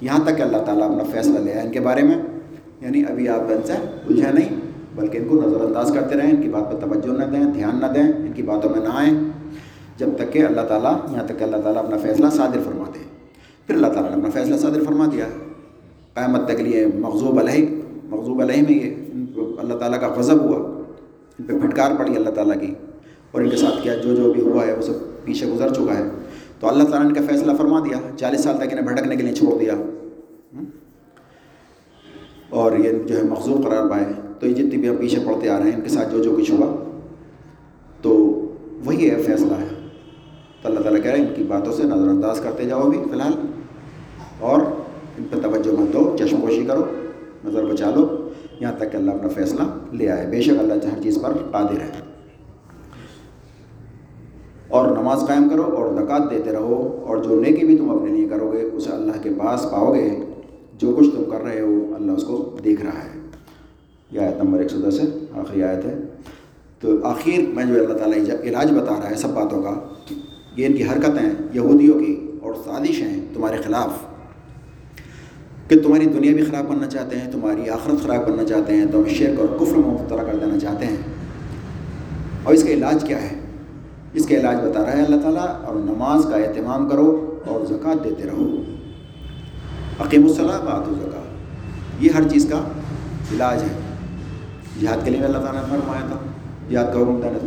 یہاں 0.00 0.18
تک 0.24 0.36
کہ 0.36 0.42
اللہ 0.42 0.56
تعالیٰ 0.56 0.90
اپنا 0.90 1.04
فیصلہ 1.12 1.38
لے 1.38 1.52
آئے 1.52 1.66
ان 1.66 1.72
کے 1.72 1.80
بارے 1.80 2.02
میں۔ 2.02 2.14
یعنی 2.80 3.04
ابھی 3.10 3.28
آپ 3.28 3.40
ان 3.40 3.62
سے 3.64 3.72
الجھے 3.72 4.32
نہیں، 4.32 4.48
بلکہ 4.94 5.18
ان 5.18 5.28
کو 5.28 5.36
نظر 5.46 5.60
انداز 5.60 5.92
کرتے 5.94 6.18
رہیں، 6.18 6.30
ان 6.30 6.42
کی 6.42 6.48
بات 6.48 6.72
پہ 6.72 6.86
توجہ 6.86 7.18
نہ 7.18 7.24
دیں، 7.24 7.44
دھیان 7.44 7.80
نہ 7.80 7.86
دیں، 7.86 8.02
ان 8.02 8.32
کی 8.34 8.42
باتوں 8.42 8.70
میں 8.70 8.80
نہ 8.80 8.88
آئیں۔ 8.92 9.14
جب 9.96 10.08
تک 10.16 10.32
کہ 10.32 10.44
اللہ 10.44 10.60
تعالیٰ، 10.60 10.96
یہاں 11.12 11.24
تک 11.24 11.38
کہ 11.38 11.44
اللہ 11.44 11.56
تعالیٰ 11.56 11.84
اپنا 11.84 11.96
فیصلہ 11.98 12.26
صادر 12.30 12.58
فرما 12.64 12.84
دے 12.94 12.98
پھر 13.66 13.74
اللہ 13.74 13.86
تعالیٰ 13.86 14.10
نے 14.10 14.16
اپنا 14.16 14.30
فیصلہ 14.30 14.56
صادر 14.56 14.84
فرما 14.84 15.06
دیا۔ 15.12 15.24
قیامت 16.14 16.48
تک 16.48 16.60
لیے 16.60 16.86
مغزوب 16.86 17.38
علیہ 17.38 17.66
مغزوب 18.04 18.40
علیہ 18.40 18.62
میں 18.62 18.86
یہ 18.86 18.94
اللہ 19.58 19.74
تعالیٰ 19.74 20.00
کا 20.00 20.08
غضب 20.16 20.40
ہوا۔ 20.40 20.73
ان 21.38 21.46
پہ 21.46 21.66
پھٹکار 21.66 21.90
پڑی 21.98 22.16
اللہ 22.16 22.30
تعالیٰ 22.30 22.60
کی 22.60 22.74
اور 23.30 23.42
ان 23.42 23.50
کے 23.50 23.56
ساتھ 23.56 23.82
کیا 23.82 23.94
جو 23.94 24.14
جو 24.14 24.32
بھی 24.32 24.42
ہوا 24.42 24.66
ہے 24.66 24.72
وہ 24.72 24.82
سب 24.82 25.24
پیچھے 25.24 25.46
گزر 25.46 25.74
چکا 25.74 25.98
ہے۔ 25.98 26.04
تو 26.60 26.68
اللہ 26.68 26.82
تعالیٰ 26.82 27.10
نے 27.10 27.18
ان 27.18 27.26
کا 27.26 27.32
فیصلہ 27.32 27.52
فرما 27.58 27.80
دیا، 27.80 27.96
چالیس 28.16 28.40
سال 28.40 28.56
تک 28.56 28.62
انہیں 28.62 28.86
بھٹکنے 28.86 29.16
کے 29.16 29.22
لیے 29.22 29.34
چھوڑ 29.34 29.58
دیا۔ 29.60 29.72
اور 32.50 32.72
یہ 32.72 32.90
جو 33.06 33.18
ہے 33.18 33.22
مخصوص 33.22 33.64
قرار 33.64 33.88
پائے۔ 33.90 34.04
تو 34.40 34.46
یہ 34.46 34.54
جتنی 34.54 34.76
بھی 34.76 34.88
ہم 34.88 34.96
پیچھے 34.96 35.18
پڑھتے 35.26 35.48
آ 35.48 35.58
رہے 35.58 35.64
ہیں، 35.64 35.72
ان 35.72 35.80
کے 35.80 35.88
ساتھ 35.88 36.12
جو 36.12 36.22
جو 36.22 36.36
کچھ 36.36 36.50
ہوا۔ 36.50 37.00
تو 38.02 38.14
وہی 38.84 39.10
ہے، 39.10 39.22
فیصلہ 39.22 39.52
ہے۔ 39.52 39.68
تو 40.62 40.68
اللہ 40.68 40.80
تعالیٰ 40.80 41.02
کہہ 41.02 41.10
رہے 41.10 41.18
ہیں، 41.18 41.28
ان 41.28 41.34
کی 41.34 41.44
باتوں 41.44 41.72
سے 41.72 41.82
نظر 41.82 42.08
انداز 42.08 42.40
کرتے 42.40 42.64
جاؤ 42.64 42.82
بھی 42.82 42.98
فی 43.04 43.12
الحال۔ 43.12 43.32
اور 44.40 44.60
ان 45.18 45.24
پہ 45.30 45.40
توجہ 45.40 45.80
مت 45.80 45.92
دو، 45.92 46.16
چشم 46.18 46.40
پوشی 46.40 46.64
کرو، 46.68 46.84
نظر 47.44 47.64
بچا 47.64 47.90
لو۔ 47.90 48.23
یہاں 48.60 48.72
تک 48.76 48.92
کہ 48.92 48.96
اللہ 48.96 49.10
اپنا 49.10 49.28
فیصلہ 49.28 49.62
لے 49.92 50.10
آئے۔ 50.10 50.26
بے 50.26 50.42
شک 50.42 50.58
اللہ 50.58 50.72
ہر 50.72 51.02
چیز 51.02 51.18
پر 51.22 51.32
قادر 51.50 51.80
ہے۔ 51.80 51.90
اور 54.68 54.96
نماز 54.96 55.24
قائم 55.28 55.48
کرو 55.48 55.62
اور 55.62 55.94
زکوٰۃ 55.94 56.30
دیتے 56.30 56.52
رہو 56.52 57.04
اور 57.06 57.16
جو 57.16 57.40
نیکی 57.40 57.66
بھی 57.66 57.76
تم 57.76 57.90
اپنے 57.90 58.10
لیے 58.10 58.28
کرو 58.28 58.52
گے، 58.52 58.62
اسے 58.62 58.90
اللہ 58.90 59.12
کے 59.22 59.30
پاس 59.38 59.66
پاؤ 59.72 59.94
گے۔ 59.94 60.18
جو 60.78 60.94
کچھ 60.98 61.10
تم 61.16 61.24
کر 61.30 61.40
رہے 61.44 61.60
ہو، 61.60 61.92
اللہ 61.94 62.12
اس 62.12 62.24
کو 62.24 62.56
دیکھ 62.64 62.82
رہا 62.84 63.04
ہے۔ 63.04 63.20
یہ 64.10 64.20
آیت 64.20 64.44
نمبر 64.44 64.58
ایک 64.58 64.70
سو 64.70 64.80
دس 64.80 65.00
ہے، 65.00 65.06
آخری 65.40 65.62
آیت 65.62 65.84
ہے۔ 65.84 65.98
تو 66.80 67.06
آخر 67.06 67.40
میں 67.54 67.64
جو 67.64 67.74
اللہ 67.74 67.94
تعالیٰ 67.94 68.18
علاج 68.42 68.72
بتا 68.72 68.94
رہا 69.02 69.10
ہے 69.10 69.14
سب 69.14 69.28
باتوں 69.28 69.62
کا 69.62 69.74
یہ 70.56 70.66
ان 70.66 70.72
کی 70.72 70.84
حرکتیں 70.84 71.42
یہودیوں 71.54 71.98
کی 71.98 72.32
اور 72.42 72.54
سازشیں 72.64 73.34
تمہارے 73.34 73.56
خلاف۔ 73.56 74.13
کہ 75.68 75.82
تمہاری 75.82 76.06
دنیا 76.06 76.32
بھی 76.32 76.44
خراب 76.44 76.68
کرنا 76.68 76.86
چاہتے 76.86 77.18
ہیں، 77.18 77.32
تمہاری 77.32 77.70
آخرت 77.70 78.02
خراب 78.02 78.26
کرنا 78.26 78.44
چاہتے 78.44 78.76
ہیں 78.76 78.86
تم 78.92 79.02
شرک 79.08 79.40
اور 79.40 79.58
کفر 79.58 79.76
مبتلا 79.76 80.22
کر 80.22 80.36
دینا 80.36 80.58
چاہتے 80.58 80.86
ہیں۔ 80.86 80.96
اور 82.42 82.54
اس 82.54 82.62
کا 82.62 82.70
علاج 82.70 83.04
کیا 83.04 83.22
ہے؟ 83.22 83.40
اس 84.14 84.26
کا 84.26 84.34
علاج 84.36 84.56
بتا 84.56 84.84
رہا 84.84 84.92
ہے 84.92 85.02
اللہ 85.02 85.20
تعالیٰ، 85.22 85.46
اور 85.64 85.74
نماز 85.74 86.26
کا 86.30 86.36
اہتمام 86.36 86.88
کرو 86.88 87.38
اور 87.46 87.66
زکوٰۃ 87.66 88.04
دیتے 88.04 88.22
رہو۔ 88.24 88.62
عقیم 89.98 90.24
الصلاح 90.24 90.58
بات 90.58 90.88
و 90.88 90.94
زکوٰۃ 90.94 92.02
یہ 92.02 92.10
ہر 92.10 92.28
چیز 92.28 92.46
کا 92.50 92.58
علاج 93.34 93.62
ہے۔ 93.62 93.68
جہاد 94.80 95.04
کے 95.04 95.10
لیے 95.10 95.24
اللہ 95.24 95.38
تعالیٰ 95.38 95.62
نے 95.62 95.68
فرمایا 95.70 96.06
تھا۔ 96.06 96.16
جہاد 96.70 96.84
کا 96.84 97.00
حکم 97.00 97.20
دینے 97.22 97.38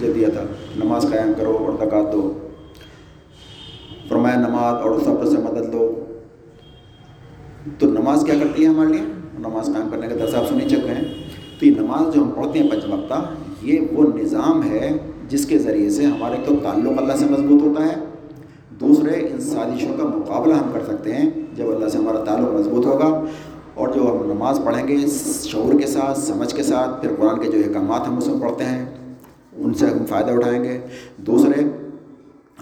جو 0.00 0.12
دیا 0.12 0.28
تھا 0.28 0.42
نماز 0.84 1.02
قائم 1.02 1.32
کرو 1.36 1.56
اور 1.60 1.86
زکوٰۃ 1.86 2.12
دو۔ 2.12 2.48
فرمایا 4.08 4.36
نماز 4.36 4.74
اور 4.74 5.00
صبر 5.04 5.26
سے 5.26 5.36
مدد 5.36 5.72
دو 5.72 6.04
تو 7.78 7.86
نماز 7.86 8.24
کیا 8.24 8.34
کرتی 8.42 8.62
ہے 8.62 8.68
ہمارے 8.68 8.88
لیے؟ 8.88 9.00
نماز 9.38 9.66
قائم 9.66 9.88
کرنے 9.90 10.06
کے 10.06 10.14
درس 10.14 10.34
آپ 10.34 10.48
سنی 10.48 10.68
چکے 10.68 10.88
ہیں۔ 10.88 11.04
تو 11.60 11.66
یہ 11.66 11.74
نماز 11.78 12.14
جو 12.14 12.22
ہم 12.22 12.30
پڑھتے 12.30 12.58
ہیں 12.58 12.70
پنچ 12.70 12.84
وقتہ 12.88 13.34
یہ 13.62 13.80
وہ 13.92 14.18
نظام 14.18 14.70
ہے 14.70 14.96
جس 15.28 15.46
کے 15.46 15.58
ذریعے 15.58 15.90
سے 15.90 16.04
ہمارے 16.04 16.36
تو 16.46 16.54
تعلق 16.62 16.92
اللہ 16.98 17.12
سے 17.12 17.24
مضبوط 17.24 17.62
ہوتا 17.62 17.82
ہے۔ 17.84 17.94
دوسرے، 18.80 19.10
ان 19.10 19.40
سازشوں 19.40 19.96
کا 19.96 20.04
مقابلہ 20.04 20.54
ہم 20.54 20.70
کر 20.72 20.80
سکتے 20.86 21.14
ہیں 21.14 21.30
جب 21.54 21.64
اللہ 21.68 21.88
سے 21.88 21.98
ہمارا 21.98 22.24
تعلق 22.24 22.52
مضبوط 22.52 22.86
ہوگا۔ 22.86 23.24
اور 23.74 23.88
جو 23.88 24.02
ہم 24.02 24.32
نماز 24.32 24.60
پڑھیں 24.64 24.88
گے، 24.88 24.96
شعور 25.44 25.80
کے 25.80 25.86
ساتھ، 25.86 26.18
سمجھ 26.18 26.54
کے 26.54 26.62
ساتھ، 26.62 27.02
پھر 27.02 27.10
قرآن 27.18 27.40
کے 27.40 27.48
جو 27.48 27.58
احکامات 27.66 28.08
ہم 28.08 28.16
اس 28.16 28.26
میں 28.26 28.40
پڑھتے 28.40 28.64
ہیں، 28.64 28.86
ان 29.56 29.74
سے 29.74 29.86
ہم 29.86 30.06
فائدہ 30.06 30.30
اٹھائیں 30.30 30.64
گے۔ 30.64 30.80
دوسرے، 31.16 31.62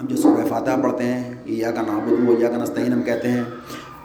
ہم 0.03 0.07
جو 0.07 0.17
سورہ 0.17 0.47
فاتحہ 0.49 0.83
پڑھتے 0.83 1.05
ہیں 1.05 1.35
یا 1.47 1.71
کا 1.71 1.83
نابود 1.83 2.29
ہو 2.29 2.35
یا 2.39 2.49
کا 2.51 2.57
نستعین 2.57 2.93
ہم 2.93 3.03
کہتے 3.03 3.29
ہیں 3.29 3.43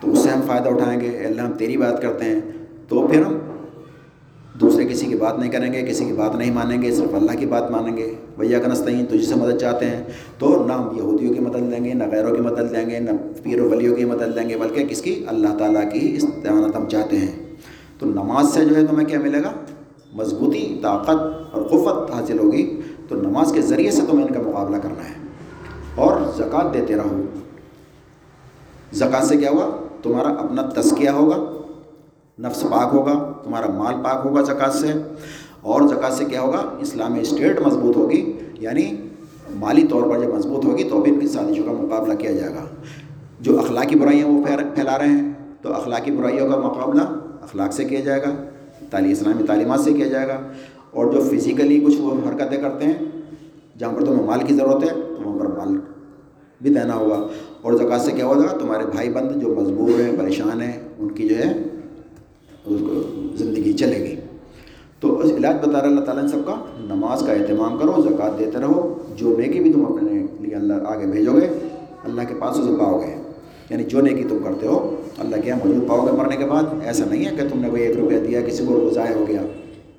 تو 0.03 0.11
اس 0.11 0.19
سے 0.19 0.29
ہم 0.29 0.41
فائدہ 0.47 0.69
اٹھائیں 0.69 1.01
گے، 1.01 1.17
اللہ 1.17 1.41
ہم 1.41 1.53
تیری 1.53 1.77
بات 1.77 2.01
کرتے 2.01 2.25
ہیں۔ 2.25 2.39
تو 2.87 3.07
پھر 3.07 3.21
ہم 3.21 3.37
دوسرے 4.61 4.85
کسی 4.85 5.05
کی 5.05 5.15
بات 5.15 5.39
نہیں 5.39 5.51
کریں 5.51 5.73
گے، 5.73 5.81
کسی 5.81 6.05
کی 6.05 6.13
بات 6.13 6.35
نہیں 6.35 6.51
مانیں 6.51 6.81
گے، 6.81 6.95
صرف 6.95 7.13
اللہ 7.13 7.39
کی 7.39 7.45
بات 7.45 7.71
مانیں 7.71 7.97
گے۔ 7.97 8.15
بھیا 8.37 8.59
کا 8.59 8.67
نستعین 8.67 9.05
تو 9.05 9.15
جس 9.15 9.27
سے 9.27 9.35
مدد 9.35 9.57
چاہتے 9.57 9.85
ہیں۔ 9.85 10.03
تو 10.39 10.65
نہ 10.67 10.73
ہم 10.73 10.97
یہودیوں 10.97 11.33
کی 11.33 11.39
مدد 11.39 11.73
لیں 11.73 11.85
گے، 11.85 11.93
نہ 11.93 12.03
غیروں 12.11 12.35
کی 12.35 12.41
مدد 12.41 12.71
لیں 12.71 12.89
گے، 12.89 12.99
نہ 12.99 13.09
پیر 13.43 13.61
و 13.61 13.69
ولیوں 13.69 13.95
کی 13.95 14.05
مدد 14.05 14.37
لیں 14.37 14.49
گے، 14.49 14.57
بلکہ 14.57 14.85
کس 14.85 15.01
کی؟ 15.01 15.25
اللہ 15.27 15.57
تعالیٰ 15.57 15.91
کی 15.91 16.15
استعانت 16.17 16.75
ہم 16.75 16.89
چاہتے 16.89 17.17
ہیں۔ 17.17 17.31
تو 17.99 18.05
نماز 18.05 18.53
سے 18.53 18.65
جو 18.65 18.75
ہے 18.75 18.85
تمہیں 18.85 19.07
کیا 19.07 19.19
ملے 19.19 19.39
گا؟ 19.43 19.51
مضبوطی، 20.13 20.79
طاقت 20.81 21.55
اور 21.55 21.61
قوت 21.61 22.11
حاصل 22.11 22.39
ہوگی۔ 22.39 22.81
تو 23.09 23.15
نماز 23.15 23.51
کے 23.53 23.61
ذریعے 23.61 23.91
سے 23.91 24.01
تمہیں 24.11 24.27
ان 24.27 24.33
کا 24.33 24.41
مقابلہ 24.41 24.77
کرنا 24.77 25.09
ہے۔ 25.09 25.27
اور 25.95 26.21
زکوٰۃ 26.37 26.73
دیتے 26.73 26.95
رہو۔ 26.95 27.21
زکوٰۃ 28.93 29.23
سے 29.23 29.37
کیا 29.37 29.49
ہوا؟ 29.49 29.82
تمہارا 30.03 30.27
اپنا 30.27 30.61
تزکیہ 30.61 31.09
ہوگا، 31.09 31.37
نفس 32.39 32.61
پاک 32.61 32.93
ہوگا، 32.93 33.33
تمہارا 33.43 33.65
مال 33.71 33.93
پاک 34.03 34.25
ہوگا 34.25 34.41
زکوٰۃ 34.41 34.69
سے۔ 34.69 34.91
اور 35.61 35.81
زکوٰۃ 35.81 36.11
سے 36.11 36.25
کیا 36.25 36.41
ہوگا؟ 36.41 36.63
اسلامی 36.79 37.19
اسٹیٹ 37.19 37.61
مضبوط 37.61 37.97
ہوگی 37.97 38.33
یعنی 38.59 38.95
مالی 39.55 39.87
طور 39.87 40.03
پر 40.03 40.19
جب 40.19 40.33
مضبوط 40.33 40.65
ہوگی 40.65 40.83
تو 40.83 41.01
بھی 41.01 41.11
ان 41.11 41.19
کی 41.19 41.27
سازشوں 41.27 41.65
کا 41.65 41.71
مقابلہ 41.71 42.13
کیا 42.13 42.31
جائے 42.31 42.55
گا۔ 42.55 42.65
جو 43.39 43.59
اخلاقی 43.59 43.95
برائیاں 43.95 44.27
وہ 44.27 44.43
پھیلا 44.75 44.97
رہے 44.97 45.07
ہیں، 45.07 45.33
تو 45.61 45.73
اخلاقی 45.73 46.11
برائیوں 46.11 46.49
کا 46.49 46.57
مقابلہ 46.59 47.01
اخلاق 47.41 47.73
سے 47.73 47.85
کیا 47.85 47.99
جائے 47.99 48.21
گا 48.21 48.43
تعلیم 48.89 49.11
اسلامی 49.11 49.43
تعلیمات 49.43 49.79
سے 49.79 49.93
کیا 49.93 50.07
جائے 50.07 50.27
گا۔ 50.27 50.37
اور 50.91 51.05
جو 51.05 51.21
فزیکلی 51.21 51.79
کچھ 51.79 52.01
وہ 52.01 52.29
حرکتیں 52.29 52.57
کرتے 52.57 52.85
ہیں، 52.85 52.95
جہاں 53.79 53.93
پر 53.93 54.05
تمہیں 54.05 54.25
مال 54.25 54.39
کی 54.39 54.53
ضرورت 54.53 54.83
ہے 54.83 54.89
تو 54.89 55.29
وہاں 55.29 55.39
پر 55.39 55.45
مال 55.45 55.77
بھی 56.63 56.73
دینا 56.73 56.95
ہوگا 56.95 57.27
اور 57.61 57.73
زکوٰۃ 57.73 57.99
سے 57.99 58.11
کیا 58.11 58.25
ہوگا 58.25 58.57
تمہارے 58.57 58.83
بھائی 58.85 59.09
بند 59.09 59.41
جو 59.41 59.47
مجبور 59.47 59.99
ہیں، 59.99 60.11
پریشان 60.19 60.61
ہیں، 60.61 60.81
ان 60.99 61.11
کی 61.11 61.27
جو 61.27 61.35
ہے 61.37 61.53
زندگی 63.35 63.73
چلے 63.73 63.99
گی۔ 63.99 64.15
تو 64.99 65.19
اس 65.19 65.31
علاج 65.31 65.55
بتا 65.61 65.81
رہا 65.81 65.87
اللہ 65.87 66.01
تعالیٰ 66.01 66.23
نے 66.23 66.29
سب 66.29 66.45
کا، 66.45 66.55
نماز 66.79 67.23
کا 67.27 67.33
اہتمام 67.33 67.77
کرو، 67.77 68.01
زکوٰۃ 68.01 68.39
دیتے 68.39 68.57
رہو۔ 68.61 68.97
جو 69.15 69.35
نیکی 69.37 69.59
بھی 69.59 69.73
تم 69.73 69.85
اپنے 69.85 70.25
لیے 70.41 70.55
اللہ 70.55 70.73
آگے 70.73 71.05
بھیجو 71.05 71.33
گے، 71.33 71.47
اللہ 72.03 72.21
کے 72.27 72.35
پاس 72.39 72.59
اسے 72.59 72.71
پاؤ 72.79 73.01
گے۔ 73.01 73.21
یعنی 73.69 73.83
جو 73.83 74.01
نیکی 74.01 74.23
تم 74.23 74.37
کرتے 74.43 74.67
ہو، 74.67 74.95
اللہ 75.17 75.35
کے 75.35 75.49
یہاں 75.49 75.67
موجود 75.67 75.87
پاؤ 75.87 76.05
گے 76.05 76.11
مرنے 76.11 76.35
کے 76.35 76.45
بعد۔ 76.45 76.63
ایسا 76.83 77.05
نہیں 77.09 77.25
ہے 77.25 77.31
کہ 77.35 77.49
تم 77.53 77.59
نے 77.59 77.69
کوئی 77.69 77.81
ایک 77.81 77.97
روپیہ 77.97 78.19
دیا، 78.19 78.41
کسی 78.41 78.65
کو 78.67 78.89
ضائع 78.93 79.15
ہو 79.15 79.25
گیا، 79.27 79.41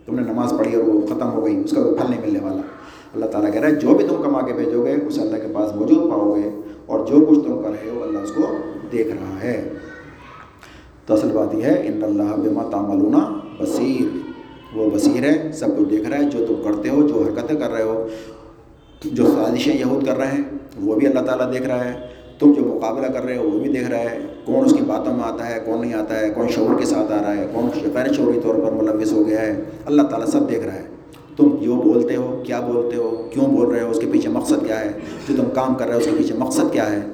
تم 0.07 0.15
نے 0.15 0.33
نماز 0.33 0.55
پڑھی 0.59 0.75
اور 0.75 0.85
وہ 0.85 1.07
ختم 1.07 1.31
ہو 1.33 1.45
گئی، 1.45 1.63
اس 1.65 1.71
کا 1.71 1.83
کوئی 1.83 1.95
پھل 1.95 2.11
نہیں 2.11 2.21
ملنے 2.27 2.39
والا۔ 2.43 2.61
اللہ 3.15 3.27
تعالیٰ 3.27 3.53
کہہ 3.53 3.61
رہا 3.61 3.69
ہے، 3.69 3.75
جو 3.75 3.95
بھی 3.95 4.07
تم 4.09 4.23
کما 4.23 4.41
کے 4.41 4.53
بھیجو 4.53 4.85
گے 4.85 4.95
اسے 5.07 5.21
اللہ 5.21 5.37
کے 5.37 5.49
پاس 5.53 5.77
موجود 5.77 6.11
پاؤ 6.11 6.37
گے 6.37 6.51
اور 6.87 7.07
جو 7.07 7.27
کچھ 7.27 7.39
تم 7.39 7.63
کر 7.63 7.69
رہے 7.69 7.91
ہو، 7.91 8.03
اللہ 8.03 8.19
اس 8.19 8.33
کو 8.33 8.43
دیکھ 8.93 9.09
رہا 9.09 9.43
ہے۔ 9.43 9.69
تو 11.07 11.15
اصل 11.15 11.29
بات 11.33 11.55
یہ 11.55 11.63
ہے، 11.63 11.87
ان 11.87 12.05
اللہ 12.05 12.37
بما 12.37 12.63
تعملون 12.71 13.15
بصیر۔ 13.61 14.17
وہ 14.77 14.91
بصیر 14.91 15.23
ہے، 15.23 15.53
سب 15.53 15.67
کچھ 15.79 15.89
دیکھ 15.91 16.09
رہا 16.09 16.19
ہے، 16.19 16.25
جو 16.25 16.47
تم 16.47 16.55
کرتے 16.65 16.89
ہو، 16.89 17.09
جو 17.09 17.15
حرکتیں 17.15 17.57
کر 17.57 17.71
رہے 17.71 17.83
ہو، 17.83 18.09
جو 19.05 19.27
سازشیں 19.27 19.79
یہود 19.79 20.07
کر 20.07 20.17
رہے 20.17 20.27
ہیں، 20.27 20.43
وہ 20.81 20.95
بھی 20.95 21.07
اللہ 21.07 21.21
تعالیٰ 21.21 21.53
دیکھ 21.53 21.63
رہا 21.63 21.85
ہے۔ 21.85 21.93
تم 22.39 22.53
جو 22.53 22.63
مقابلہ 22.63 23.07
کر 23.07 23.25
رہے 23.25 23.37
ہو، 23.37 23.51
وہ 23.51 23.59
بھی 23.59 23.73
دیکھ 23.73 23.91
رہا 23.91 23.99
ہے۔ 23.99 24.19
کون 24.45 24.65
اس 24.65 24.73
کی 24.73 24.85
باتوں 24.87 25.13
میں 25.13 25.25
آتا 25.25 25.55
ہے، 25.55 25.61
کون 25.67 25.81
نہیں 25.81 25.95
آتا 25.95 26.21
ہے، 26.21 26.31
کون 26.31 26.49
شعور 26.49 26.79
کے 26.79 26.85
ساتھ 26.85 27.13
آ 27.13 27.23
رہا 27.23 27.37
ہے، 27.37 27.47
کون 27.53 27.69
غیر 27.95 28.13
شعوری 28.13 28.41
طور 28.43 28.55
پر 28.55 28.73
ملوث 28.73 29.13
ہو 29.13 29.29
گیا 29.29 29.41
ہے، 29.41 29.63
اللہ 29.87 30.03
تعالیٰ 30.03 30.27
سب 30.27 30.51
دیکھ 30.51 30.67
رہا 30.67 30.75
ہے۔ 30.75 30.94
تم 31.37 31.57
جو 31.63 31.77
بولتے 31.77 32.17
ہو، 32.17 32.43
کیا 32.47 32.61
بولتے 32.61 32.97
ہو، 32.97 33.29
کیوں 33.33 33.47
بول 33.47 33.75
رہے 33.75 33.83
ہو، 33.83 33.91
اس 33.91 33.99
کے 33.99 34.07
پیچھے 34.13 34.29
مقصد 34.29 34.67
کیا 34.67 34.81
ہے؟ 34.81 34.93
جو 35.29 35.37
تم 35.37 35.51
کام 35.55 35.75
کر 35.75 35.87
رہے 35.87 35.95
ہو، 35.95 35.99
اس 35.99 36.05
کے 36.05 36.17
پیچھے 36.17 36.35
مقصد 36.35 36.73
کیا 36.73 36.93
ہے؟ 36.93 37.07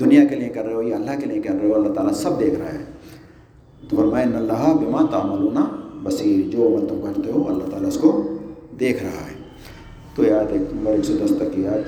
دنیا 0.00 0.24
کے 0.24 0.34
لیے 0.34 0.48
کر 0.48 0.64
رہے 0.64 0.74
ہو 0.74 0.82
یا 0.82 0.96
اللہ 0.96 1.10
کے 1.20 1.26
لیے 1.26 1.42
کر 1.42 1.54
رہے 1.62 1.68
ہو، 1.68 1.74
اللہ 1.74 1.92
تعالیٰ 1.92 2.14
سب 2.14 2.40
دیکھ 2.40 2.54
رہا 2.54 2.72
ہے۔ 2.72 2.84
تو 3.88 3.96
فرمائے 3.96 4.24
اللہ 4.24 4.74
بما 4.74 5.02
تعملون 5.10 5.56
بصیر 6.02 6.50
جو 6.50 6.66
عمل 6.66 6.86
تم 6.86 7.00
کرتے 7.00 7.32
ہو، 7.32 7.48
اللہ 7.48 7.70
تعالیٰ 7.70 7.88
اس 7.88 7.98
کو 7.98 8.38
دیکھ 8.80 9.02
رہا 9.02 9.26
ہے۔ 9.30 9.36
تو 10.14 10.24
یاد 10.24 10.44
ایک 10.50 10.62
نمبر 10.74 10.92
ایک 10.92 11.04
سو 11.04 11.12
دس 11.24 11.32
تک 11.36 11.54
کی 11.54 11.66
آج 11.66 11.82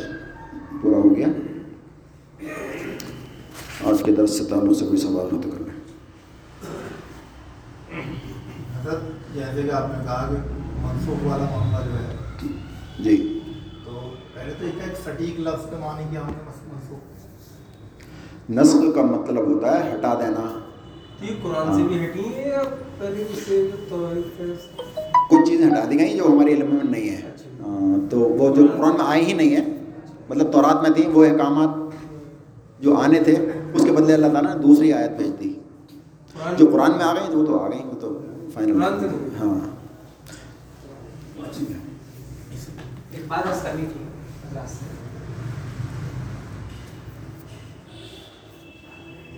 پورا 0.83 0.97
ہو 0.97 1.17
گیا۔ 1.17 1.27
آج 3.85 4.03
کے 4.03 4.13
درس 4.13 4.39
سے 4.39 4.45
تعلق 4.45 4.79
سے 4.79 4.85
کوئی 4.85 4.99
سوال 4.99 5.37
ہو 5.37 5.41
تو 5.43 5.51
کر 5.51 5.61
لیں۔ 5.61 5.79
جیسے 9.35 9.63
کہ 9.63 9.71
آپ 9.71 9.89
نے 9.89 10.05
کہا 10.05 10.35
کہ 10.35 10.58
منسوخ 10.83 11.27
والا 11.27 11.45
معاملہ 11.45 11.91
جو 11.91 11.99
ہے۔ 11.99 12.17
جی۔ 12.99 13.41
تو 13.85 14.11
پہلے 14.35 14.53
تو 14.59 14.67
ایک 14.67 14.97
سٹیک 15.05 15.41
لفظ 15.41 15.71
کا 15.71 15.77
معنی 15.79 16.05
کیا 16.11 16.21
ہے 16.21 16.33
منسوخ۔ 16.69 16.99
نسل 18.51 18.93
کا 18.93 19.03
مطلب 19.03 19.47
ہوتا 19.47 19.85
ہے 19.85 19.93
ہٹا 19.93 20.15
دینا۔ 20.15 20.61
یہ 21.21 21.35
قرآن 21.43 21.75
سے 21.77 21.83
بھی 21.83 22.05
ہٹی 22.05 22.35
ہیں 22.35 22.49
یا 22.49 22.63
پہلے 22.99 23.23
اس 23.23 23.39
سے 23.47 23.71
تو 23.89 24.13
کچھ 25.31 25.49
چیزیں 25.49 25.67
ہٹا 25.67 25.85
دی 25.91 25.99
گئیں 25.99 26.17
جو 26.17 26.27
ہمارے 26.27 26.53
علم 26.53 26.75
میں 26.75 26.85
نہیں 26.85 27.09
ہیں۔ 27.09 27.31
ہاں، 27.61 28.11
تو 28.11 28.19
وہ 28.21 28.57
جو 28.57 28.67
قرآن 28.77 28.93
میں 28.93 29.05
آئی 29.07 29.25
ہی 29.25 29.33
نہیں 29.33 29.57
ہے 29.57 29.63
مطلب 30.29 30.53
تورات 30.53 30.83
میں 30.83 30.91
تھیں 30.91 31.09
وہ 31.09 31.25
احکامات 31.25 31.71
جو 32.81 32.97
آنے 32.97 33.21
تھے 33.21 33.33
اس 33.75 33.85
کے 33.85 33.93
بدلے 33.93 34.15
اللہ 34.15 34.27
تعالیٰ 34.27 34.57
نے 34.57 34.63
دوسری 34.63 34.93
آیت 34.93 35.11
بھیج 35.11 35.41
دی۔ 35.41 35.55
جو 36.57 36.67
قرآن 36.73 36.91
میں 36.91 37.05
آ 37.05 37.15
گئی 37.15 37.37
وہ 37.37 37.47
تو 37.47 37.59
آ 37.59 37.69
گئی 37.69 37.79
وہ 37.85 38.01
تو 38.01 38.19
فائنل 38.55 38.83
ہاں۔ 39.41 39.78
ایک 41.49 43.27
بات 43.29 43.47
بس 43.47 43.63
کرنی 43.63 43.87
تھی 43.93 44.05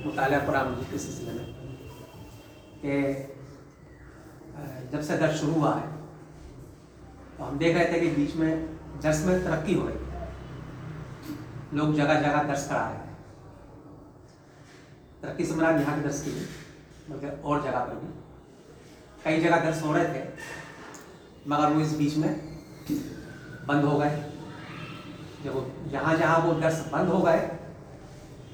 مطالعہ 0.04 0.38
قرآن 0.46 0.68
مجید 0.68 0.90
کے 0.90 0.98
سلسلے 0.98 1.32
میں 1.32 1.44
کہ 2.82 3.12
جب 4.92 5.02
سے 5.02 5.16
درس 5.16 5.40
شروع 5.40 5.54
ہوا 5.54 5.74
ہے 5.80 5.88
تو 7.36 7.48
ہم 7.48 7.56
دیکھ 7.58 7.76
رہے 7.76 7.84
تھے 7.84 8.00
کہ 8.00 8.12
بیچ 8.16 8.34
میں 8.36 8.54
درس 9.02 9.24
میں 9.24 9.38
ترقی 9.44 9.74
ہو 9.74 9.88
رہی 9.88 10.10
ہے 10.12 10.26
لوگ 11.72 11.92
جگہ 11.94 12.20
جگہ 12.22 12.42
درس 12.48 12.68
کرا 12.68 12.88
رہے 12.88 12.96
ہیں 12.96 13.14
ترقی 15.20 15.44
سے 15.44 15.54
مراد 15.54 15.80
یہاں 15.80 15.96
کے 15.96 16.02
درس 16.02 16.22
کی 16.24 16.38
بلکہ 17.08 17.26
اور 17.40 17.60
جگہ 17.60 17.84
پر 17.88 17.94
بھی 18.00 18.08
کئی 19.22 19.40
جگہ 19.40 19.64
درس 19.64 19.82
ہو 19.82 19.94
رہے 19.94 20.06
تھے 20.12 20.24
مگر 21.46 21.70
وہ 21.74 21.80
اس 21.80 21.92
بیچ 21.96 22.16
میں 22.18 22.34
بند 23.66 23.84
ہو 23.84 24.00
گئے۔ 24.00 24.20
جب 25.44 25.56
وہ 25.56 25.60
جہاں 25.90 26.14
جہاں 26.16 26.40
وہ 26.46 26.52
درس 26.60 26.80
بند 26.90 27.08
ہو 27.08 27.24
گئے، 27.26 27.46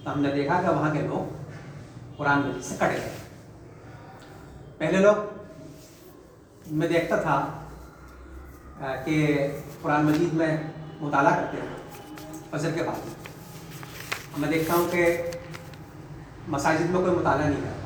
تو 0.04 0.12
ہم 0.12 0.20
نے 0.22 0.32
دیکھا 0.34 0.60
کہ 0.62 0.68
وہاں 0.68 0.92
کے 0.94 1.00
لوگ 1.02 1.34
قرآن 2.16 2.38
مجید 2.38 2.64
سے 2.64 2.74
کٹ 2.78 2.92
گئے۔ 2.92 3.10
پہلے 4.78 4.98
لوگ 4.98 5.14
میں 6.66 6.88
دیکھتا 6.88 7.16
تھا 7.22 7.64
کہ 9.04 9.16
قرآن 9.82 10.04
مجید 10.06 10.32
میں 10.32 10.56
مطالعہ 11.00 11.34
کرتے 11.34 11.56
ہیں 11.60 11.74
فجر 12.50 12.70
کے 12.70 12.82
بعد۔ 12.82 14.38
میں 14.38 14.48
دیکھتا 14.48 14.74
ہوں 14.74 14.90
کہ 14.90 15.04
مساجد 16.48 16.90
میں 16.90 17.00
کوئی 17.00 17.16
مطالعہ 17.16 17.48
نہیں 17.48 17.60
کرتا 17.60 17.84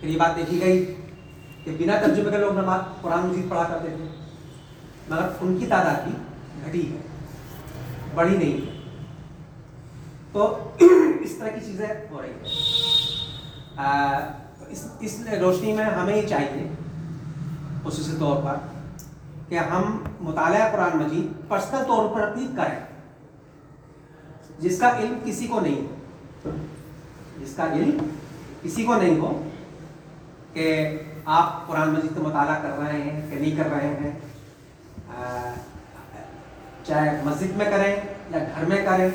پھر 0.00 0.08
یہ 0.08 0.18
بات 0.18 0.36
دیکھی 0.36 0.60
گئی 0.60 0.94
کہ 1.64 1.76
بنا 1.78 2.00
ترجمے 2.00 2.30
کے 2.30 2.38
لوگ 2.38 2.52
نماز 2.52 2.80
قرآن 3.00 3.26
مجید 3.26 3.50
پڑھا 3.50 3.62
کرتے 3.62 3.88
تھے، 3.88 4.04
مگر 5.08 5.28
ان 5.40 5.58
کی 5.58 5.66
تعداد 5.66 5.94
بھی 6.04 6.12
گھٹی 6.66 6.92
ہے، 6.92 7.00
بڑی 8.14 8.36
نہیں 8.36 8.66
ہے۔ 8.66 8.80
تو 10.32 10.68
اس 11.20 11.32
طرح 11.38 11.48
کی 11.48 11.60
چیزیں 11.60 11.86
ہو 12.10 12.22
رہی 12.22 12.30
ہیں۔ 12.30 12.44
اس 14.68 14.86
اس 15.00 15.20
روشنی 15.40 15.72
میں 15.72 15.84
ہمیں 15.84 16.16
یہ 16.16 16.28
چاہیے، 16.28 16.68
خصوصی 17.84 18.16
طور 18.18 18.42
پر 18.42 18.54
کہ 19.48 19.58
ہم 19.58 20.02
مطالعہ 20.20 20.72
قرآن 20.72 20.96
مجید 20.96 21.48
پرسنل 21.48 21.82
طور 21.86 22.14
پر 22.14 22.32
بھی 22.34 22.48
کریں۔ 22.56 22.78
جس 24.58 24.80
کا 24.80 24.98
علم 24.98 25.18
کسی 25.24 25.46
کو 25.46 25.60
نہیں 25.60 25.80
ہو، 25.80 26.50
جس 27.40 27.54
کا 27.56 27.72
علم 27.72 28.08
کسی 28.62 28.84
کو 28.84 28.94
نہیں 28.94 29.18
ہو 29.18 29.48
کہ 30.52 30.98
آپ 31.38 31.66
قرآن 31.66 31.90
مجید 31.90 32.14
کا 32.14 32.22
مطالعہ 32.22 32.60
کر 32.62 32.78
رہے 32.78 33.00
ہیں 33.00 33.30
کہ 33.30 33.38
نہیں 33.38 33.56
کر 33.56 33.70
رہے 33.70 33.94
ہیں 34.00 34.12
چاہے 36.86 37.10
مسجد 37.24 37.56
میں 37.56 37.66
کریں 37.70 37.94
یا 38.30 38.38
گھر 38.38 38.64
میں 38.68 38.84
کریں، 38.86 39.08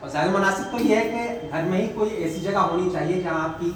اور 0.00 0.08
زیادہ 0.08 0.30
مناسب 0.30 0.70
تو 0.70 0.84
یہ 0.84 0.96
ہے 0.96 1.02
کہ 1.10 1.48
گھر 1.50 1.62
میں 1.70 1.80
ہی 1.80 1.88
کوئی 1.94 2.10
ایسی 2.10 2.40
جگہ 2.40 2.66
ہونی 2.70 2.90
چاہیے 2.92 3.20
جہاں 3.22 3.40
آپ 3.44 3.60
کی 3.60 3.70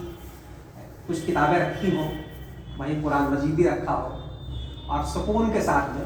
کچھ 1.07 1.21
کتابیں 1.27 1.59
رکھی 1.59 1.97
ہوں، 1.97 2.11
وہیں 2.79 3.03
قرآن 3.05 3.33
مجید 3.33 3.55
بھی 3.55 3.69
رکھا 3.69 3.95
ہو، 3.95 4.19
اور 4.87 5.05
سکون 5.15 5.53
کے 5.53 5.61
ساتھ 5.63 5.91
میں، 5.97 6.05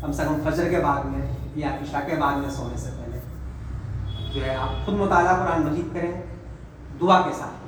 کم 0.00 0.12
سے 0.12 0.22
کم 0.24 0.40
فجر 0.44 0.68
کے 0.70 0.80
بعد 0.84 1.04
میں 1.04 1.26
یا 1.56 1.74
عشاء 1.82 2.06
کے 2.06 2.16
بعد 2.20 2.38
میں 2.38 2.50
سونے 2.50 2.76
سے 2.76 2.90
پہلے 2.98 3.18
جو 4.34 4.44
ہے، 4.44 4.54
آپ 4.56 4.86
خود 4.86 4.94
مطالعہ 5.00 5.36
قرآن 5.36 5.66
مجید 5.66 5.94
کریں، 5.94 6.12
دعا 7.00 7.20
کے 7.20 7.32
ساتھ۔ 7.38 7.62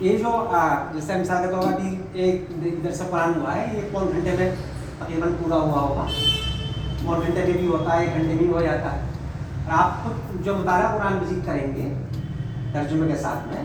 یہ 0.00 0.18
جو 0.18 0.52
جیسے 0.92 1.16
مثال 1.16 1.46
کے 1.46 1.52
طور 1.52 1.62
پر 1.62 1.72
ابھی 1.72 1.96
ایک 2.12 2.44
ادھر 2.50 2.90
سے 2.92 3.04
قرآن 3.10 3.40
ہوا 3.40 3.56
ہے 3.56 3.66
یہ 3.74 3.80
پون 3.92 4.08
گھنٹے 4.12 4.32
میں 4.38 4.54
تقریباً 4.98 5.32
پورا 5.42 5.56
ہوا 5.56 5.80
ہوگا۔ 5.80 6.06
پون 7.04 7.20
گھنٹے 7.26 7.44
میں 7.44 7.52
بھی 7.52 7.66
ہوتا 7.66 7.96
ہے 7.96 8.04
ایک 8.04 8.14
گھنٹے 8.16 8.44
میں 8.44 8.54
ہو 8.54 8.60
جاتا 8.60 8.92
ہے۔ 8.92 9.00
اور 9.64 9.72
آپ 9.72 10.04
خود 10.04 10.44
جو 10.44 10.56
مطالعہ 10.56 10.98
قرآن 10.98 11.12
مجید 11.12 11.46
کریں 11.46 11.76
گے 11.76 11.94
ترجمے 12.72 13.12
کے 13.12 13.16
ساتھ 13.16 13.48
میں 13.48 13.64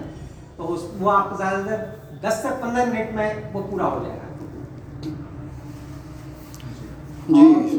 تو 0.58 0.74
اس 0.74 0.80
وہ 1.00 1.12
آپ 1.12 1.30
کو 1.30 1.36
زیادہ 1.36 1.62
تر 1.66 1.84
دس 2.22 2.34
سے 2.42 2.48
پندرہ 2.62 2.86
منٹ 2.86 3.16
میں 3.16 3.34
وہ 3.54 3.64
پورا 3.70 3.86
ہو 3.86 4.04
جائے 4.04 4.20
گا۔ 4.20 4.34
جی۔ 5.00 5.14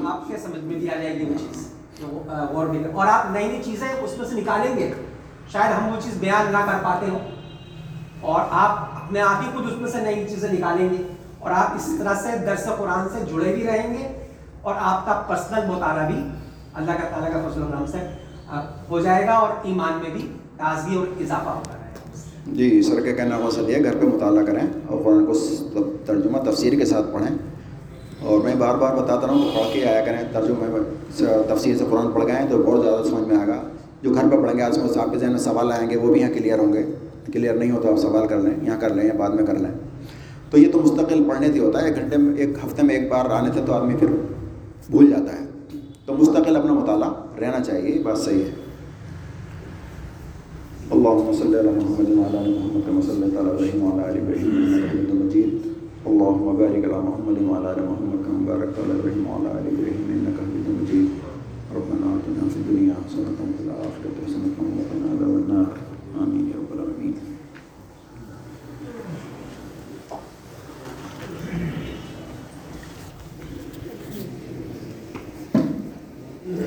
آپ 0.06 0.28
کے 0.28 0.36
سمجھ 0.36 0.64
میں 0.64 0.78
بھی 0.78 0.90
آ 0.90 0.94
جائے 0.94 1.14
گی 1.18 1.24
وہ 1.24 1.34
چیز 1.38 1.72
اور 2.94 3.06
آپ 3.06 3.30
نئی 3.30 3.46
نئی 3.48 3.62
چیزیں 3.62 3.88
اس 3.88 4.18
میں 4.18 4.28
سے 4.28 4.40
نکالیں 4.40 4.76
گے 4.76 4.92
شاید 5.52 5.72
ہم 5.72 5.88
وہ 5.88 6.00
چیز 6.00 6.14
بیان 6.20 6.52
نہ 6.52 6.58
کر 6.66 6.78
پاتے 6.82 7.06
ہوں۔ 7.06 7.35
اور 8.26 8.40
آپ 8.50 9.04
اپنے 9.04 9.20
آپ 9.20 9.42
ہی 9.42 9.46
خود 9.54 9.72
اس 9.72 9.78
میں 9.80 9.90
سے 9.90 10.00
نئی 10.00 10.26
چیزیں 10.28 10.52
نکالیں 10.52 10.88
گے 10.90 11.02
اور 11.38 11.50
آپ 11.50 11.74
اس 11.74 11.90
طرح 11.98 12.14
سے 12.14 12.38
درس 12.38 12.68
قرآن 12.78 13.08
سے 13.08 13.24
جڑے 13.32 13.54
بھی 13.54 13.66
رہیں 13.66 13.94
گے 13.94 14.28
اور 14.62 14.74
آپ 14.78 15.06
کا 15.06 15.22
پرسنل 15.26 15.66
مطالعہ 15.66 16.06
بھی 16.06 16.22
اللہ 16.74 16.92
کا 16.92 17.08
تعالیٰ 17.08 17.32
کا 17.32 17.48
فضل 17.48 17.62
و 17.62 17.86
سے 17.86 17.98
ہو 18.90 19.00
جائے 19.00 19.26
گا 19.26 19.32
اور 19.32 19.48
ایمان 19.62 19.92
میں 20.02 20.10
بھی 20.10 20.32
تازگی 20.56 20.96
اور 20.96 21.06
اضافہ 21.20 21.48
ہوتا 21.48 21.72
رہے 21.72 21.90
گا۔ 21.94 22.10
جی 22.46 22.82
سر 22.82 23.00
کا 23.00 23.12
کہنا 23.12 23.38
مقصد 23.38 23.68
یہ 23.68 23.84
گھر 23.84 23.96
پہ 23.96 24.06
مطالعہ 24.06 24.44
کریں 24.44 24.66
اور 24.86 25.02
قرآن 25.04 25.26
کو 25.26 25.32
ترجمہ 26.06 26.38
تفسیر 26.38 26.78
کے 26.78 26.84
ساتھ 26.84 27.06
پڑھیں۔ 27.12 27.36
اور 28.20 28.40
میں 28.40 28.54
بار 28.54 28.74
بار 28.74 28.94
بتاتا 28.94 29.26
رہا 29.26 29.34
ہوں 29.34 29.42
کہ 29.42 29.58
پڑھ 29.58 29.72
کے 29.72 29.88
آیا 29.88 30.04
کریں، 30.04 30.22
ترجمے 30.32 30.66
میں 30.68 30.80
تفسیر 31.48 31.76
سے 31.76 31.84
قرآن 31.90 32.10
پڑھ 32.10 32.24
گئے 32.24 32.46
تو 32.50 32.62
بہت 32.62 32.82
زیادہ 32.82 33.02
سمجھ 33.08 33.28
میں 33.28 33.36
آئے 33.36 33.46
گا۔ 33.46 33.60
جو 34.02 34.14
گھر 34.14 34.22
پہ 34.22 34.36
پڑھیں 34.36 34.58
گے، 34.58 34.62
آج 34.62 34.78
آپ 34.98 35.12
کے 35.12 35.18
ذہن 35.18 35.30
میں 35.30 35.38
سوال 35.38 35.72
آئیں 35.72 35.90
گے، 35.90 35.96
وہ 35.96 36.12
بھی 36.12 36.20
یہاں 36.20 36.32
کلیئر 36.34 36.58
ہوں 36.58 36.72
گے۔ 36.72 36.86
کلیئر 37.32 37.54
نہیں 37.54 37.70
ہو 37.70 37.80
تو 37.82 37.92
آپ 37.92 37.98
سوال 37.98 38.28
کر 38.28 38.40
لیں، 38.40 38.54
یہاں 38.62 38.80
کر 38.80 38.94
لیں 38.94 39.04
یا 39.04 39.12
بعد 39.16 39.30
میں 39.30 39.46
کر 39.46 39.54
لیں۔ 39.54 39.70
تو 40.50 40.58
یہ 40.58 40.72
تو 40.72 40.80
مستقل 40.80 41.24
پڑھنے 41.28 41.52
سے 41.52 41.58
ہوتا 41.58 41.82
ہے 41.82 41.86
ایک 41.86 41.96
گھنٹے 41.96 42.16
میں، 42.16 42.36
ایک 42.36 42.50
ہفتے 42.64 42.82
میں 42.82 42.94
ایک 42.94 43.10
بار 43.10 43.24
آنے 43.24 43.50
سے 43.54 43.60
تو 43.66 43.72
آدمی 43.72 43.94
پھر 43.94 44.06
بھول 44.90 45.10
جاتا 45.10 45.40
ہے۔ 45.40 45.46
تو 46.06 46.14
مستقل 46.14 46.56
اپنا 46.56 46.72
مطالعہ 46.72 47.10
رہنا 47.40 47.64
چاہیے، 47.64 47.90
یہ 47.90 48.02
بات 48.02 48.18
صحیح 48.18 48.44
ہے۔ 48.44 48.50
اللہ 50.90 51.32
صل 51.38 51.56
محمد 51.64 52.08
محمد 52.08 52.62
محمد 56.08 57.42
محمد 57.42 58.16
ربنا 61.76 62.06
آتنا 62.06 62.46
حسنة 63.06 63.46
الآخرة 63.60 64.12
حسنة 64.26 64.54
وقنا 64.58 65.05